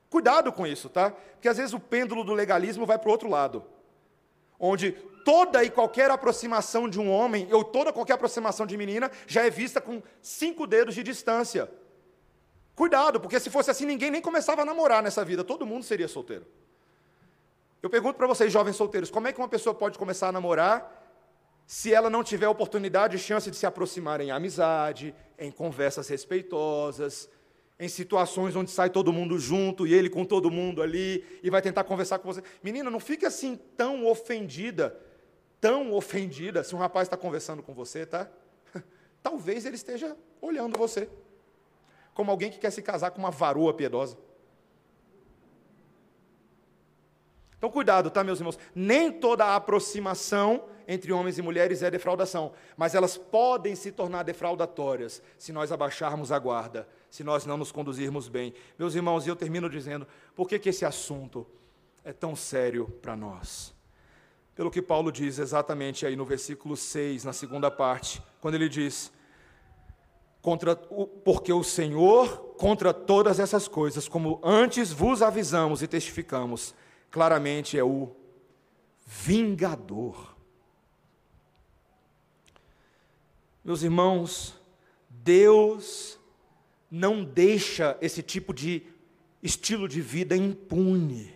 Cuidado 0.10 0.52
com 0.52 0.66
isso, 0.66 0.90
tá? 0.90 1.12
Porque 1.12 1.50
às 1.50 1.58
vezes 1.58 1.74
o 1.74 1.80
pêndulo 1.80 2.24
do 2.24 2.34
legalismo 2.34 2.86
vai 2.86 2.98
para 2.98 3.10
o 3.10 3.12
outro 3.12 3.30
lado 3.30 3.64
onde 4.60 4.96
toda 5.28 5.62
e 5.62 5.70
qualquer 5.70 6.10
aproximação 6.10 6.88
de 6.88 7.02
um 7.02 7.12
homem, 7.12 7.50
ou 7.52 7.62
toda 7.62 7.92
qualquer 7.92 8.14
aproximação 8.14 8.66
de 8.66 8.78
menina, 8.78 9.12
já 9.28 9.46
é 9.46 9.50
vista 9.50 9.82
com 9.82 10.02
cinco 10.22 10.66
dedos 10.66 10.96
de 10.96 11.04
distância. 11.04 11.70
Cuidado, 12.74 13.20
porque 13.20 13.38
se 13.38 13.50
fosse 13.50 13.70
assim, 13.70 13.86
ninguém 13.86 14.10
nem 14.10 14.22
começava 14.22 14.62
a 14.62 14.66
namorar 14.66 15.04
nessa 15.04 15.26
vida, 15.26 15.44
todo 15.44 15.66
mundo 15.66 15.84
seria 15.84 16.08
solteiro. 16.08 16.46
Eu 17.84 17.90
pergunto 17.90 18.16
para 18.16 18.26
vocês, 18.26 18.54
jovens 18.54 18.78
solteiros, 18.78 19.12
como 19.12 19.28
é 19.28 19.34
que 19.34 19.38
uma 19.38 19.50
pessoa 19.50 19.76
pode 19.76 20.00
começar 20.00 20.30
a 20.30 20.32
namorar 20.32 20.80
se 21.66 21.94
ela 21.94 22.10
não 22.10 22.24
tiver 22.24 22.48
oportunidade 22.48 23.18
e 23.18 23.20
chance 23.20 23.52
de 23.52 23.58
se 23.58 23.66
aproximar 23.66 24.22
em 24.22 24.32
amizade, 24.32 25.14
em 25.38 25.52
conversas 25.52 26.08
respeitosas, 26.08 27.30
em 27.78 27.90
situações 27.90 28.56
onde 28.56 28.72
sai 28.72 28.90
todo 28.90 29.12
mundo 29.12 29.38
junto 29.38 29.86
e 29.86 29.94
ele 29.94 30.10
com 30.10 30.24
todo 30.24 30.50
mundo 30.50 30.82
ali 30.82 31.22
e 31.44 31.50
vai 31.50 31.62
tentar 31.62 31.84
conversar 31.84 32.20
com 32.20 32.32
você. 32.32 32.42
Menina, 32.64 32.90
não 32.90 33.02
fique 33.02 33.26
assim 33.26 33.60
tão 33.76 34.06
ofendida, 34.06 34.98
tão 35.60 35.94
ofendida 35.94 36.64
se 36.64 36.76
um 36.76 36.80
rapaz 36.80 37.08
está 37.08 37.18
conversando 37.18 37.64
com 37.64 37.74
você, 37.74 38.06
tá? 38.06 38.30
Talvez 39.22 39.66
ele 39.66 39.76
esteja 39.76 40.16
olhando 40.42 40.78
você 40.78 41.10
como 42.18 42.32
alguém 42.32 42.50
que 42.50 42.58
quer 42.58 42.72
se 42.72 42.82
casar 42.82 43.12
com 43.12 43.20
uma 43.20 43.30
varoa 43.30 43.76
piedosa. 43.76 44.18
Então, 47.60 47.70
cuidado, 47.70 48.10
tá, 48.10 48.24
meus 48.24 48.40
irmãos? 48.40 48.58
Nem 48.74 49.12
toda 49.12 49.56
aproximação 49.56 50.66
entre 50.88 51.14
homens 51.14 51.38
e 51.38 51.44
mulheres 51.44 51.84
é 51.84 51.92
defraudação, 51.92 52.54
mas 52.76 52.96
elas 52.96 53.18
podem 53.18 53.76
se 53.76 53.92
tornar 53.92 54.24
defraudatórias 54.24 55.22
se 55.38 55.54
nós 55.54 55.72
abaixarmos 55.72 56.32
a 56.32 56.40
guarda, 56.40 56.88
se 57.08 57.24
nós 57.24 57.46
não 57.46 57.56
nos 57.56 57.72
conduzirmos 57.72 58.28
bem. 58.28 58.52
Meus 58.80 58.96
irmãos, 58.96 59.28
e 59.28 59.30
eu 59.30 59.36
termino 59.36 59.70
dizendo, 59.70 60.08
por 60.36 60.50
que, 60.50 60.58
que 60.58 60.70
esse 60.70 60.86
assunto 60.86 61.46
é 62.04 62.12
tão 62.12 62.36
sério 62.36 62.88
para 63.00 63.16
nós? 63.16 63.77
Pelo 64.58 64.72
que 64.72 64.82
Paulo 64.82 65.12
diz 65.12 65.38
exatamente 65.38 66.04
aí 66.04 66.16
no 66.16 66.26
versículo 66.26 66.76
6, 66.76 67.24
na 67.24 67.32
segunda 67.32 67.70
parte, 67.70 68.20
quando 68.42 68.56
ele 68.56 68.68
diz: 68.68 69.14
contra 70.42 70.72
o, 70.90 71.06
porque 71.06 71.54
o 71.54 71.64
Senhor, 71.64 72.56
contra 72.58 72.92
todas 72.92 73.40
essas 73.40 73.68
coisas, 73.68 74.08
como 74.08 74.42
antes 74.44 74.92
vos 74.92 75.22
avisamos 75.22 75.84
e 75.84 75.88
testificamos, 75.88 76.74
claramente 77.12 77.78
é 77.78 77.84
o 77.84 78.16
vingador. 79.06 80.36
Meus 83.64 83.84
irmãos, 83.84 84.60
Deus 85.08 86.18
não 86.90 87.24
deixa 87.24 87.96
esse 88.02 88.24
tipo 88.24 88.56
de 88.56 88.82
estilo 89.44 89.88
de 89.88 90.02
vida 90.02 90.36
impune. 90.36 91.32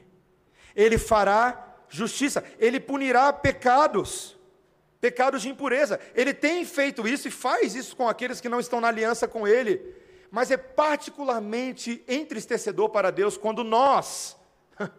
Ele 0.76 0.98
fará 0.98 1.71
justiça, 1.92 2.44
ele 2.58 2.80
punirá 2.80 3.32
pecados, 3.34 4.38
pecados 5.00 5.42
de 5.42 5.50
impureza. 5.50 6.00
Ele 6.16 6.34
tem 6.34 6.66
feito 6.66 7.08
isso 7.08 7.28
e 7.28 7.32
faz 7.32 7.76
isso 7.76 7.96
com 7.96 8.08
aqueles 8.08 8.42
que 8.42 8.50
não 8.50 8.60
estão 8.60 8.82
na 8.82 8.88
aliança 8.88 9.28
com 9.28 9.48
ele. 9.48 10.00
mas 10.32 10.50
é 10.50 10.56
particularmente 10.56 12.02
entristecedor 12.08 12.90
para 12.90 13.12
Deus 13.12 13.38
quando 13.38 13.66
nós 13.66 14.38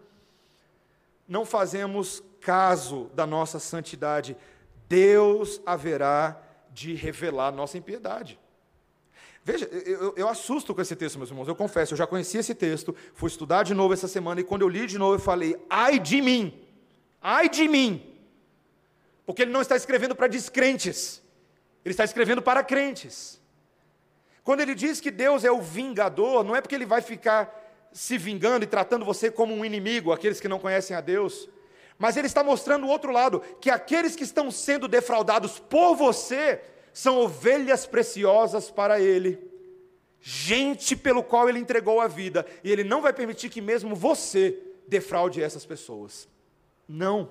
não 1.26 1.47
fazemos 1.47 2.22
caso 2.38 3.11
da 3.14 3.26
nossa 3.26 3.59
santidade. 3.59 4.36
Deus 4.88 5.62
haverá 5.64 6.38
de 6.70 6.95
revelar 6.95 7.51
nossa 7.51 7.78
impiedade. 7.78 8.38
Veja, 9.45 9.64
eu, 9.64 10.14
eu, 10.16 10.28
assusto 10.28 10.74
com 10.74 10.80
esse 10.80 10.95
texto, 10.95 11.16
meus 11.16 11.30
irmãos. 11.30 11.49
Eu 11.49 11.57
confesso, 11.57 11.95
eu 11.95 11.99
já 11.99 12.07
conhecia 12.07 12.40
esse 12.40 12.55
texto, 12.55 12.95
fui 13.14 13.28
estudar 13.28 13.64
de 13.64 13.74
novo 13.74 13.93
essa 13.93 14.07
semana, 14.07 14.40
e 14.40 14.45
quando 14.45 14.62
eu 14.62 14.68
li 14.68 14.86
de 14.86 14.99
novo, 14.99 15.16
eu 15.16 15.18
falei: 15.18 15.57
ai 15.68 15.99
de 15.99 16.22
mim, 16.22 16.62
ai 17.23 17.49
de 17.49 17.68
mim. 17.68 18.12
Porque 19.25 19.43
ele 19.43 19.53
não 19.53 19.62
está 19.62 19.77
escrevendo 19.77 20.14
para 20.14 20.27
descrentes, 20.27 21.23
ele 21.85 21.93
está 21.93 22.05
escrevendo 22.05 22.43
para 22.43 22.62
crentes. 22.64 23.41
Quando 24.43 24.61
ele 24.61 24.75
diz 24.75 25.01
que 25.01 25.11
Deus 25.11 25.45
é 25.45 25.53
o 25.53 25.61
vingador, 25.61 26.43
não 26.43 26.57
é 26.57 26.61
porque 26.61 26.75
ele 26.75 26.85
vai 26.87 27.01
ficar 27.01 27.61
se 27.93 28.18
vingando 28.18 28.64
e 28.64 28.68
tratando 28.68 29.05
você 29.05 29.31
como 29.31 29.55
um 29.55 29.64
inimigo, 29.64 30.12
aqueles 30.12 30.41
que 30.41 30.49
não 30.49 30.59
conhecem 30.59 30.97
a 30.97 31.01
Deus, 31.01 31.49
mas 31.99 32.16
ele 32.16 32.27
está 32.27 32.43
mostrando 32.43 32.87
o 32.87 32.89
outro 32.89 33.12
lado, 33.12 33.41
que 33.61 33.70
aqueles 33.70 34.16
que 34.16 34.25
estão 34.25 34.51
sendo 34.51 34.89
defraudados 34.89 35.61
por 35.61 35.95
você 35.95 36.61
são 36.93 37.18
ovelhas 37.18 37.87
preciosas 37.87 38.70
para 38.70 39.01
ele, 39.01 39.39
gente 40.20 40.97
pelo 40.97 41.23
qual 41.23 41.49
ele 41.49 41.59
entregou 41.59 42.01
a 42.01 42.09
vida, 42.09 42.45
e 42.64 42.73
ele 42.73 42.83
não 42.83 43.01
vai 43.01 43.12
permitir 43.12 43.49
que 43.51 43.61
mesmo 43.61 43.95
você 43.95 44.59
defraude 44.89 45.43
essas 45.43 45.64
pessoas. 45.64 46.29
Não. 46.89 47.30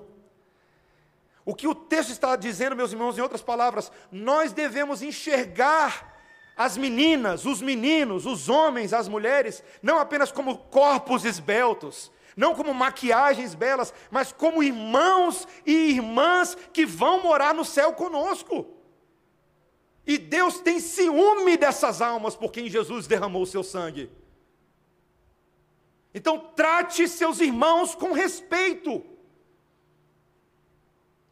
O 1.44 1.54
que 1.54 1.66
o 1.66 1.74
texto 1.74 2.10
está 2.10 2.36
dizendo, 2.36 2.76
meus 2.76 2.92
irmãos, 2.92 3.18
em 3.18 3.20
outras 3.20 3.42
palavras, 3.42 3.90
nós 4.10 4.52
devemos 4.52 5.02
enxergar 5.02 6.12
as 6.56 6.76
meninas, 6.76 7.44
os 7.44 7.60
meninos, 7.60 8.26
os 8.26 8.48
homens, 8.48 8.92
as 8.92 9.08
mulheres, 9.08 9.64
não 9.82 9.98
apenas 9.98 10.30
como 10.30 10.58
corpos 10.58 11.24
esbeltos, 11.24 12.12
não 12.36 12.54
como 12.54 12.72
maquiagens 12.72 13.54
belas, 13.54 13.92
mas 14.10 14.32
como 14.32 14.62
irmãos 14.62 15.46
e 15.66 15.90
irmãs 15.90 16.56
que 16.72 16.86
vão 16.86 17.22
morar 17.22 17.54
no 17.54 17.64
céu 17.64 17.92
conosco. 17.92 18.66
E 20.06 20.18
Deus 20.18 20.60
tem 20.60 20.80
ciúme 20.80 21.56
dessas 21.56 22.00
almas 22.00 22.34
por 22.36 22.50
quem 22.50 22.68
Jesus 22.68 23.06
derramou 23.06 23.42
o 23.42 23.46
seu 23.46 23.62
sangue. 23.62 24.10
Então, 26.14 26.38
trate 26.54 27.08
seus 27.08 27.40
irmãos 27.40 27.94
com 27.94 28.12
respeito. 28.12 29.02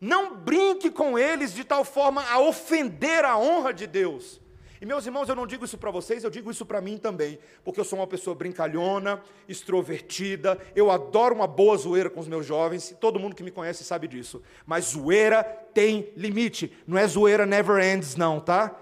Não 0.01 0.35
brinque 0.35 0.91
com 0.91 1.19
eles 1.19 1.53
de 1.53 1.63
tal 1.63 1.85
forma 1.85 2.25
a 2.25 2.41
ofender 2.41 3.25
a 3.25 3.37
honra 3.37 3.73
de 3.73 3.87
Deus. 3.87 4.41
E 4.81 4.87
meus 4.87 5.05
irmãos, 5.05 5.29
eu 5.29 5.37
não 5.37 5.47
digo 5.47 5.67
isso 5.67 5.77
para 5.77 5.91
vocês, 5.91 6.25
eu 6.25 6.31
digo 6.31 6.51
isso 6.51 6.65
para 6.65 6.81
mim 6.81 6.97
também, 6.97 7.39
porque 7.63 7.79
eu 7.79 7.85
sou 7.85 7.99
uma 7.99 8.07
pessoa 8.07 8.35
brincalhona, 8.35 9.23
extrovertida, 9.47 10.59
eu 10.75 10.91
adoro 10.91 11.35
uma 11.35 11.47
boa 11.47 11.77
zoeira 11.77 12.09
com 12.09 12.19
os 12.19 12.27
meus 12.27 12.47
jovens, 12.47 12.97
todo 12.99 13.21
mundo 13.21 13.37
que 13.37 13.43
me 13.43 13.51
conhece 13.51 13.85
sabe 13.85 14.09
disso. 14.09 14.43
Mas 14.65 14.87
zoeira 14.87 15.45
tem 15.75 16.11
limite, 16.17 16.73
não 16.87 16.97
é 16.97 17.07
zoeira 17.07 17.45
never 17.45 17.79
ends, 17.79 18.17
não, 18.17 18.41
tá? 18.41 18.75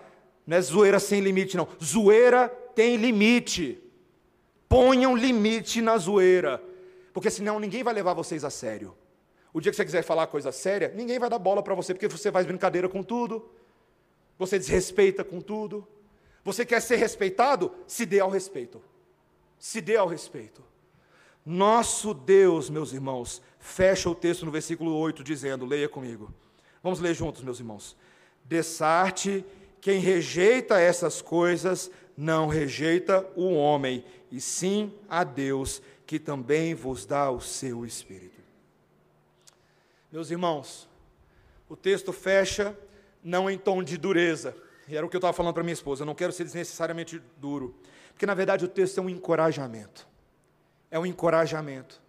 Não 0.47 0.57
é 0.57 0.61
zoeira 0.61 1.01
sem 1.01 1.21
limite, 1.21 1.57
não. 1.57 1.67
Zoeira 1.83 2.49
tem 2.77 2.95
limite. 2.95 3.83
Ponham 4.69 5.17
limite 5.17 5.83
na 5.83 5.99
zoeira, 5.99 6.63
porque 7.13 7.29
senão 7.29 7.59
ninguém 7.59 7.83
vai 7.83 7.93
levar 7.93 8.15
vocês 8.15 8.45
a 8.45 8.51
sério. 8.51 8.95
O 9.53 9.61
dia 9.61 9.73
que 9.73 9.77
você 9.77 9.85
quiser 9.85 10.03
falar 10.03 10.27
coisa 10.27 10.53
séria, 10.53 10.93
ninguém 10.95 11.19
vai 11.19 11.31
dar 11.31 11.39
bola 11.39 11.63
para 11.63 11.75
você, 11.75 11.95
porque 11.95 12.09
você 12.09 12.31
faz 12.31 12.47
brincadeira 12.47 12.89
com 12.89 13.03
tudo 13.03 13.51
você 14.39 14.59
desrespeita 14.59 15.25
com 15.25 15.41
tudo. 15.41 15.87
Você 16.45 16.65
quer 16.65 16.81
ser 16.81 16.97
respeitado? 16.97 17.73
Se 17.87 18.07
dê 18.07 18.21
ao 18.21 18.31
respeito. 18.31 18.81
Se 19.59 19.81
dê 19.81 19.97
ao 19.97 20.07
respeito. 20.07 20.63
Nosso 21.45 22.15
Deus, 22.15 22.71
meus 22.71 22.93
irmãos, 22.93 23.43
fecha 23.59 24.09
o 24.09 24.15
texto 24.15 24.47
no 24.47 24.53
versículo 24.53 24.95
8, 24.95 25.25
dizendo: 25.25 25.67
leia 25.67 25.89
comigo. 25.89 26.33
Vamos 26.83 27.01
ler 27.01 27.15
juntos, 27.15 27.43
meus 27.43 27.59
irmãos. 27.59 27.97
Dessarte, 28.45 29.45
quem 29.81 29.99
rejeita 29.99 30.79
essas 30.79 31.21
coisas, 31.21 31.91
não 32.17 32.47
rejeita 32.47 33.27
o 33.35 33.53
homem, 33.53 34.05
e 34.31 34.41
sim 34.41 34.93
a 35.09 35.25
Deus, 35.25 35.83
que 36.07 36.19
também 36.19 36.75
vos 36.75 37.05
dá 37.05 37.31
o 37.31 37.41
seu 37.41 37.85
Espírito. 37.85 38.38
Meus 40.11 40.31
irmãos, 40.31 40.89
o 41.69 41.77
texto 41.77 42.15
fecha 42.15 42.77
não 43.23 43.51
em 43.51 43.59
tom 43.59 43.83
de 43.83 43.99
dureza. 43.99 44.57
E 44.89 44.97
era 44.97 45.05
o 45.05 45.09
que 45.09 45.15
eu 45.15 45.19
estava 45.19 45.35
falando 45.35 45.53
para 45.53 45.63
minha 45.63 45.75
esposa, 45.75 46.03
eu 46.03 46.07
não 46.07 46.15
quero 46.15 46.33
ser 46.33 46.45
desnecessariamente 46.45 47.21
duro. 47.37 47.75
Porque, 48.13 48.25
na 48.25 48.33
verdade, 48.33 48.65
o 48.65 48.69
texto 48.69 48.99
é 48.99 49.03
um 49.03 49.11
encorajamento. 49.11 50.09
É 50.91 50.99
um 50.99 51.05
encorajamento. 51.05 52.01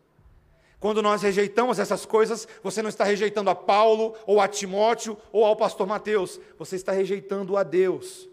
Quando 0.79 1.01
nós 1.01 1.21
rejeitamos 1.21 1.77
essas 1.77 2.05
coisas, 2.05 2.47
você 2.63 2.81
não 2.81 2.87
está 2.87 3.03
rejeitando 3.03 3.49
a 3.49 3.55
Paulo, 3.55 4.15
ou 4.25 4.39
a 4.39 4.47
Timóteo, 4.47 5.17
ou 5.29 5.43
ao 5.43 5.57
pastor 5.57 5.85
Mateus, 5.85 6.39
você 6.57 6.77
está 6.77 6.93
rejeitando 6.93 7.57
a 7.57 7.63
Deus. 7.63 8.29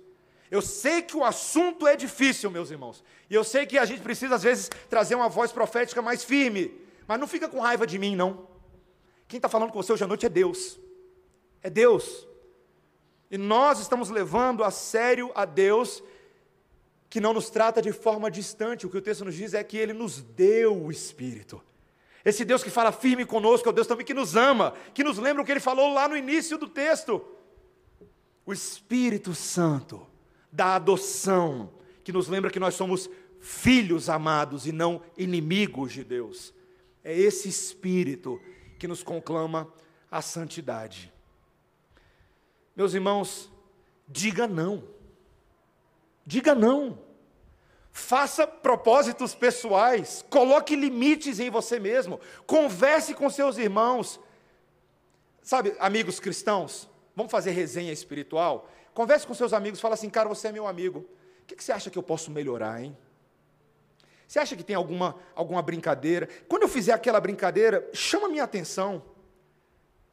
Eu 0.48 0.62
sei 0.62 1.02
que 1.02 1.16
o 1.16 1.24
assunto 1.24 1.88
é 1.88 1.96
difícil, 1.96 2.52
meus 2.52 2.70
irmãos, 2.70 3.02
e 3.28 3.34
eu 3.34 3.42
sei 3.42 3.66
que 3.66 3.76
a 3.76 3.84
gente 3.84 4.00
precisa, 4.00 4.36
às 4.36 4.44
vezes, 4.44 4.70
trazer 4.88 5.16
uma 5.16 5.28
voz 5.28 5.50
profética 5.50 6.00
mais 6.00 6.22
firme, 6.22 6.72
mas 7.08 7.18
não 7.18 7.26
fica 7.26 7.48
com 7.48 7.58
raiva 7.58 7.84
de 7.84 7.98
mim, 7.98 8.14
não. 8.14 8.46
Quem 9.29 9.39
está 9.39 9.49
falando 9.49 9.70
com 9.72 9.83
você 9.83 9.93
hoje 9.93 10.05
à 10.05 10.07
noite 10.07 10.27
é 10.27 10.29
Deus. 10.29 10.79
É 11.62 11.68
Deus. 11.68 12.27
E 13.31 13.37
nós 13.37 13.81
estamos 13.81 14.09
levando 14.09 14.62
a 14.62 14.70
sério 14.70 15.33
a 15.35 15.45
Deus, 15.45 16.03
que 17.11 17.20
não 17.20 17.33
nos 17.33 17.51
trata 17.51 17.83
de 17.83 17.93
forma 17.93 18.31
distante. 18.31 18.87
O 18.87 18.91
que 18.91 18.99
o 18.99 19.03
texto 19.03 19.24
nos 19.24 19.35
diz 19.35 19.53
é 19.53 19.64
que 19.64 19.77
Ele 19.77 19.93
nos 19.93 20.22
deu 20.22 20.81
o 20.81 20.91
Espírito. 20.91 21.61
Esse 22.24 22.45
Deus 22.45 22.62
que 22.62 22.70
fala 22.70 22.93
firme 22.93 23.24
conosco 23.24 23.68
é 23.68 23.70
o 23.70 23.74
Deus 23.74 23.87
também 23.87 24.07
que 24.07 24.14
nos 24.14 24.37
ama, 24.37 24.74
que 24.95 25.05
nos 25.05 25.18
lembra 25.18 25.43
o 25.43 25.47
que 25.47 25.53
Ele 25.53 25.61
falou 25.61 25.93
lá 25.93 26.09
no 26.09 26.16
início 26.16 26.57
do 26.59 26.68
texto. 26.68 27.24
O 28.45 28.53
Espírito 28.53 29.35
Santo 29.35 30.07
da 30.51 30.77
adoção, 30.77 31.72
que 32.03 32.12
nos 32.12 32.29
lembra 32.29 32.51
que 32.51 32.61
nós 32.61 32.74
somos 32.74 33.11
filhos 33.41 34.09
amados 34.09 34.66
e 34.66 34.72
não 34.72 35.03
inimigos 35.16 35.93
de 35.93 36.03
Deus. 36.03 36.55
É 37.05 37.16
esse 37.16 37.49
Espírito 37.49 38.41
que 38.79 38.89
nos 38.89 39.03
conclama 39.03 39.72
a 40.11 40.22
santidade. 40.22 41.12
Meus 42.74 42.95
irmãos, 42.95 43.51
diga 44.09 44.47
não. 44.47 44.85
Diga 46.24 46.55
não. 46.55 46.99
Faça 47.93 48.47
propósitos 48.47 49.35
pessoais, 49.35 50.22
coloque 50.29 50.77
limites 50.77 51.41
em 51.41 51.49
você 51.49 51.81
mesmo, 51.81 52.20
converse 52.47 53.14
com 53.14 53.31
seus 53.31 53.57
irmãos. 53.57 54.20
Sabe, 55.43 55.74
amigos 55.79 56.20
cristãos, 56.20 56.87
vamos 57.14 57.33
fazer 57.33 57.53
resenha 57.53 57.91
espiritual? 57.93 58.68
Converse 58.93 59.27
com 59.27 59.33
seus 59.33 59.55
amigos, 59.55 59.81
fala 59.81 59.95
assim, 59.95 60.11
cara, 60.11 60.29
você 60.29 60.49
é 60.49 60.53
meu 60.53 60.66
amigo. 60.66 61.09
O 61.43 61.47
que 61.47 61.62
você 61.62 61.72
acha 61.72 61.89
que 61.89 61.97
eu 61.97 62.03
posso 62.03 62.31
melhorar, 62.31 62.83
hein? 62.83 62.95
Você 64.27 64.39
acha 64.39 64.57
que 64.57 64.64
tem 64.64 64.74
alguma, 64.74 65.16
alguma 65.35 65.62
brincadeira? 65.62 66.29
Quando 66.49 66.62
eu 66.62 66.68
fizer 66.68 66.93
aquela 66.93 67.20
brincadeira, 67.20 67.89
chama 67.93 68.29
minha 68.29 68.45
atenção. 68.45 69.03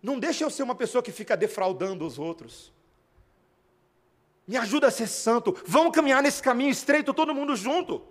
Não 0.02 0.20
deixe 0.20 0.44
eu 0.44 0.50
ser 0.50 0.64
uma 0.64 0.76
pessoa 0.76 1.02
que 1.02 1.12
fica 1.12 1.36
defraudando 1.36 2.06
os 2.06 2.20
outros. 2.20 2.72
Me 4.46 4.58
ajuda 4.58 4.88
a 4.88 4.92
ser 4.92 5.08
santo. 5.08 5.58
Vamos 5.66 5.94
caminhar 5.94 6.22
nesse 6.22 6.44
caminho 6.44 6.70
estreito, 6.70 7.14
todo 7.14 7.34
mundo 7.34 7.56
junto. 7.56 8.06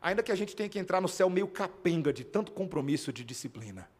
Ainda 0.00 0.22
que 0.22 0.30
a 0.30 0.36
gente 0.36 0.54
tenha 0.54 0.68
que 0.68 0.78
entrar 0.78 1.00
no 1.00 1.08
céu 1.08 1.28
meio 1.28 1.48
capenga 1.48 2.12
de 2.12 2.22
tanto 2.24 2.52
compromisso 2.52 3.12
de 3.12 3.24
disciplina. 3.24 3.90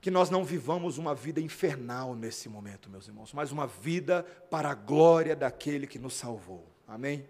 Que 0.00 0.10
nós 0.10 0.28
não 0.28 0.44
vivamos 0.44 0.98
uma 0.98 1.14
vida 1.14 1.40
infernal 1.40 2.14
nesse 2.14 2.48
momento, 2.48 2.90
meus 2.90 3.08
irmãos, 3.08 3.32
mas 3.32 3.50
uma 3.50 3.66
vida 3.66 4.22
para 4.50 4.70
a 4.70 4.74
glória 4.74 5.34
daquele 5.34 5.86
que 5.86 5.98
nos 5.98 6.14
salvou. 6.14 6.64
Amém? 6.86 7.26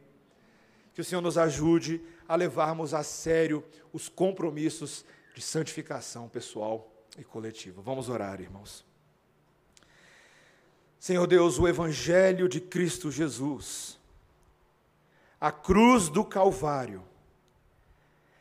Que 0.96 1.02
o 1.02 1.04
Senhor 1.04 1.20
nos 1.20 1.36
ajude 1.36 2.00
a 2.26 2.34
levarmos 2.34 2.94
a 2.94 3.02
sério 3.02 3.62
os 3.92 4.08
compromissos 4.08 5.04
de 5.34 5.42
santificação 5.42 6.26
pessoal 6.26 6.90
e 7.18 7.22
coletiva. 7.22 7.82
Vamos 7.82 8.08
orar, 8.08 8.40
irmãos. 8.40 8.82
Senhor 10.98 11.26
Deus, 11.26 11.58
o 11.58 11.68
Evangelho 11.68 12.48
de 12.48 12.62
Cristo 12.62 13.12
Jesus, 13.12 13.98
a 15.38 15.52
cruz 15.52 16.08
do 16.08 16.24
Calvário, 16.24 17.04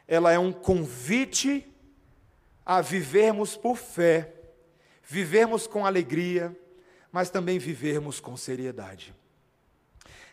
ela 0.08 0.32
é 0.32 0.40
um 0.40 0.54
convite 0.54 1.70
a 2.66 2.80
vivermos 2.80 3.58
por 3.58 3.76
fé, 3.76 4.34
vivermos 5.04 5.68
com 5.68 5.86
alegria, 5.86 6.58
mas 7.12 7.30
também 7.30 7.60
vivermos 7.60 8.22
com 8.22 8.38
seriedade. 8.38 9.14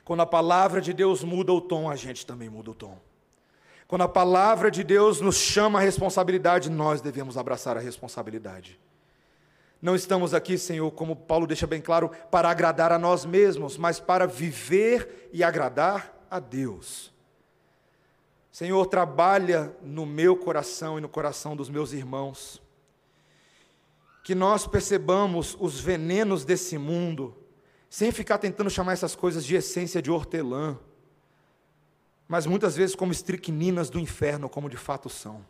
Quando 0.05 0.21
a 0.21 0.27
palavra 0.27 0.81
de 0.81 0.93
Deus 0.93 1.23
muda 1.23 1.53
o 1.53 1.61
tom, 1.61 1.91
a 1.91 1.97
gente 1.97 2.27
também 2.27 2.49
muda 2.49 2.71
o 2.71 2.75
tom. 2.75 2.99
Quando 3.87 4.03
a 4.03 4.09
palavra 4.09 4.71
de 4.71 4.83
Deus 4.83 5.21
nos 5.21 5.37
chama 5.37 5.79
a 5.79 5.83
responsabilidade, 5.83 6.71
nós 6.71 7.01
devemos 7.01 7.37
abraçar 7.37 7.77
a 7.77 7.81
responsabilidade. 7.81 8.81
Não 9.83 9.95
estamos 9.95 10.33
aqui, 10.33 10.57
Senhor, 10.57 10.91
como 10.93 11.17
Paulo 11.17 11.47
deixa 11.47 11.67
bem 11.67 11.81
claro, 11.81 12.11
para 12.31 12.49
agradar 12.49 12.93
a 12.93 12.99
nós 12.99 13.25
mesmos, 13.25 13.77
mas 13.77 14.01
para 14.01 14.27
viver 14.27 15.29
e 15.33 15.43
agradar 15.43 16.27
a 16.31 16.39
Deus. 16.39 17.13
Senhor, 18.51 18.87
trabalha 18.87 19.77
no 19.83 20.07
meu 20.07 20.37
coração 20.37 20.99
e 20.99 21.01
no 21.01 21.09
coração 21.09 21.57
dos 21.57 21.69
meus 21.69 21.93
irmãos. 21.93 22.63
Que 24.23 24.35
nós 24.35 24.67
percebamos 24.67 25.57
os 25.59 25.81
venenos 25.81 26.45
desse 26.45 26.79
mundo, 26.79 27.37
sem 27.93 28.11
ficar 28.11 28.39
tentando 28.39 28.71
chamar 28.71 28.95
essas 28.95 29.15
coisas 29.15 29.45
de 29.45 29.55
essência 29.55 30.01
de 30.01 30.11
hortelã, 30.11 30.79
mas 32.27 32.47
muitas 32.47 32.75
vezes 32.75 32.97
como 32.97 33.13
estricninas 33.13 33.91
do 33.91 34.01
inferno, 34.01 34.49
como 34.49 34.71
de 34.71 34.79
fato 34.79 35.11
são. 35.11 35.45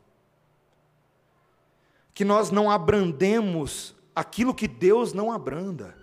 Que 2.12 2.24
nós 2.24 2.50
não 2.50 2.68
abrandemos 2.68 3.94
aquilo 4.12 4.52
que 4.52 4.66
Deus 4.66 5.12
não 5.12 5.30
abranda, 5.30 5.96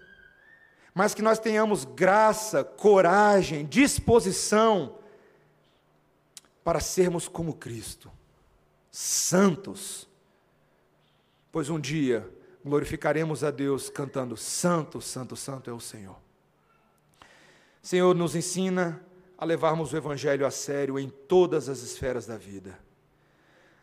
mas 0.96 1.14
que 1.14 1.22
nós 1.22 1.40
tenhamos 1.40 1.84
graça, 1.84 2.64
coragem, 2.64 3.66
disposição 3.66 4.98
para 6.64 6.80
sermos 6.80 7.28
como 7.28 7.54
Cristo, 7.54 8.10
santos, 8.90 10.08
pois 11.52 11.70
um 11.70 11.82
dia 11.82 12.34
glorificaremos 12.64 13.44
a 13.44 13.52
Deus 13.52 13.90
cantando: 13.90 14.38
Santo, 14.38 15.02
Santo, 15.02 15.36
Santo 15.36 15.70
é 15.70 15.74
o 15.74 15.82
Senhor. 15.82 16.29
Senhor, 17.90 18.14
nos 18.14 18.36
ensina 18.36 19.04
a 19.36 19.44
levarmos 19.44 19.92
o 19.92 19.98
Evangelho 19.98 20.46
a 20.46 20.52
sério 20.52 21.00
em 21.00 21.10
todas 21.10 21.68
as 21.68 21.80
esferas 21.80 22.28
da 22.28 22.38
vida 22.38 22.78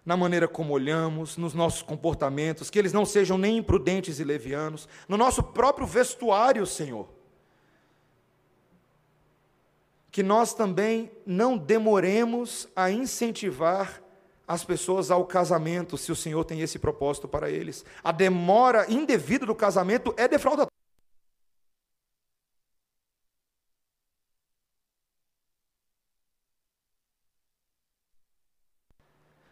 na 0.04 0.16
maneira 0.16 0.46
como 0.46 0.72
olhamos, 0.72 1.36
nos 1.36 1.54
nossos 1.54 1.82
comportamentos, 1.82 2.70
que 2.70 2.78
eles 2.78 2.92
não 2.92 3.04
sejam 3.04 3.36
nem 3.36 3.56
imprudentes 3.56 4.20
e 4.20 4.24
levianos, 4.24 4.88
no 5.08 5.16
nosso 5.16 5.42
próprio 5.42 5.88
vestuário, 5.88 6.64
Senhor. 6.64 7.08
Que 10.12 10.22
nós 10.22 10.54
também 10.54 11.10
não 11.26 11.58
demoremos 11.58 12.68
a 12.76 12.88
incentivar 12.88 14.00
as 14.46 14.62
pessoas 14.64 15.10
ao 15.10 15.26
casamento, 15.26 15.98
se 15.98 16.12
o 16.12 16.16
Senhor 16.16 16.44
tem 16.44 16.60
esse 16.60 16.78
propósito 16.78 17.26
para 17.26 17.50
eles. 17.50 17.84
A 18.04 18.12
demora 18.12 18.86
indevida 18.88 19.44
do 19.44 19.54
casamento 19.56 20.14
é 20.16 20.28
defraudatória. 20.28 20.75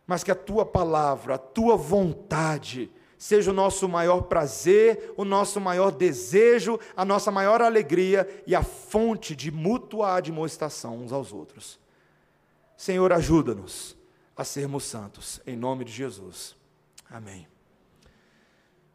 Mas 0.07 0.23
que 0.23 0.31
a 0.31 0.35
tua 0.35 0.67
palavra, 0.67 1.35
a 1.35 1.39
tua 1.39 1.77
vontade, 1.77 2.91
seja 3.17 3.51
o 3.51 3.55
nosso 3.55 3.89
maior 3.89 4.23
prazer, 4.23 5.15
o 5.17 5.25
nosso 5.25 5.61
maior 5.61 5.91
desejo, 5.91 6.79
a 6.97 7.05
nossa 7.05 7.31
maior 7.31 7.63
alegria 7.63 8.29
e 8.47 8.55
a 8.55 8.63
fonte 8.63 9.35
de 9.35 9.51
mútua 9.51 10.17
admoestação 10.17 10.99
uns 10.99 11.13
aos 11.13 11.33
outros. 11.33 11.81
Senhor, 12.77 13.13
ajuda-nos 13.13 13.97
a 14.37 14.45
sermos 14.45 14.85
santos, 14.85 15.41
em 15.47 15.57
nome 15.57 15.85
de 15.85 15.93
Jesus. 15.93 16.57
Amém. 17.09 17.54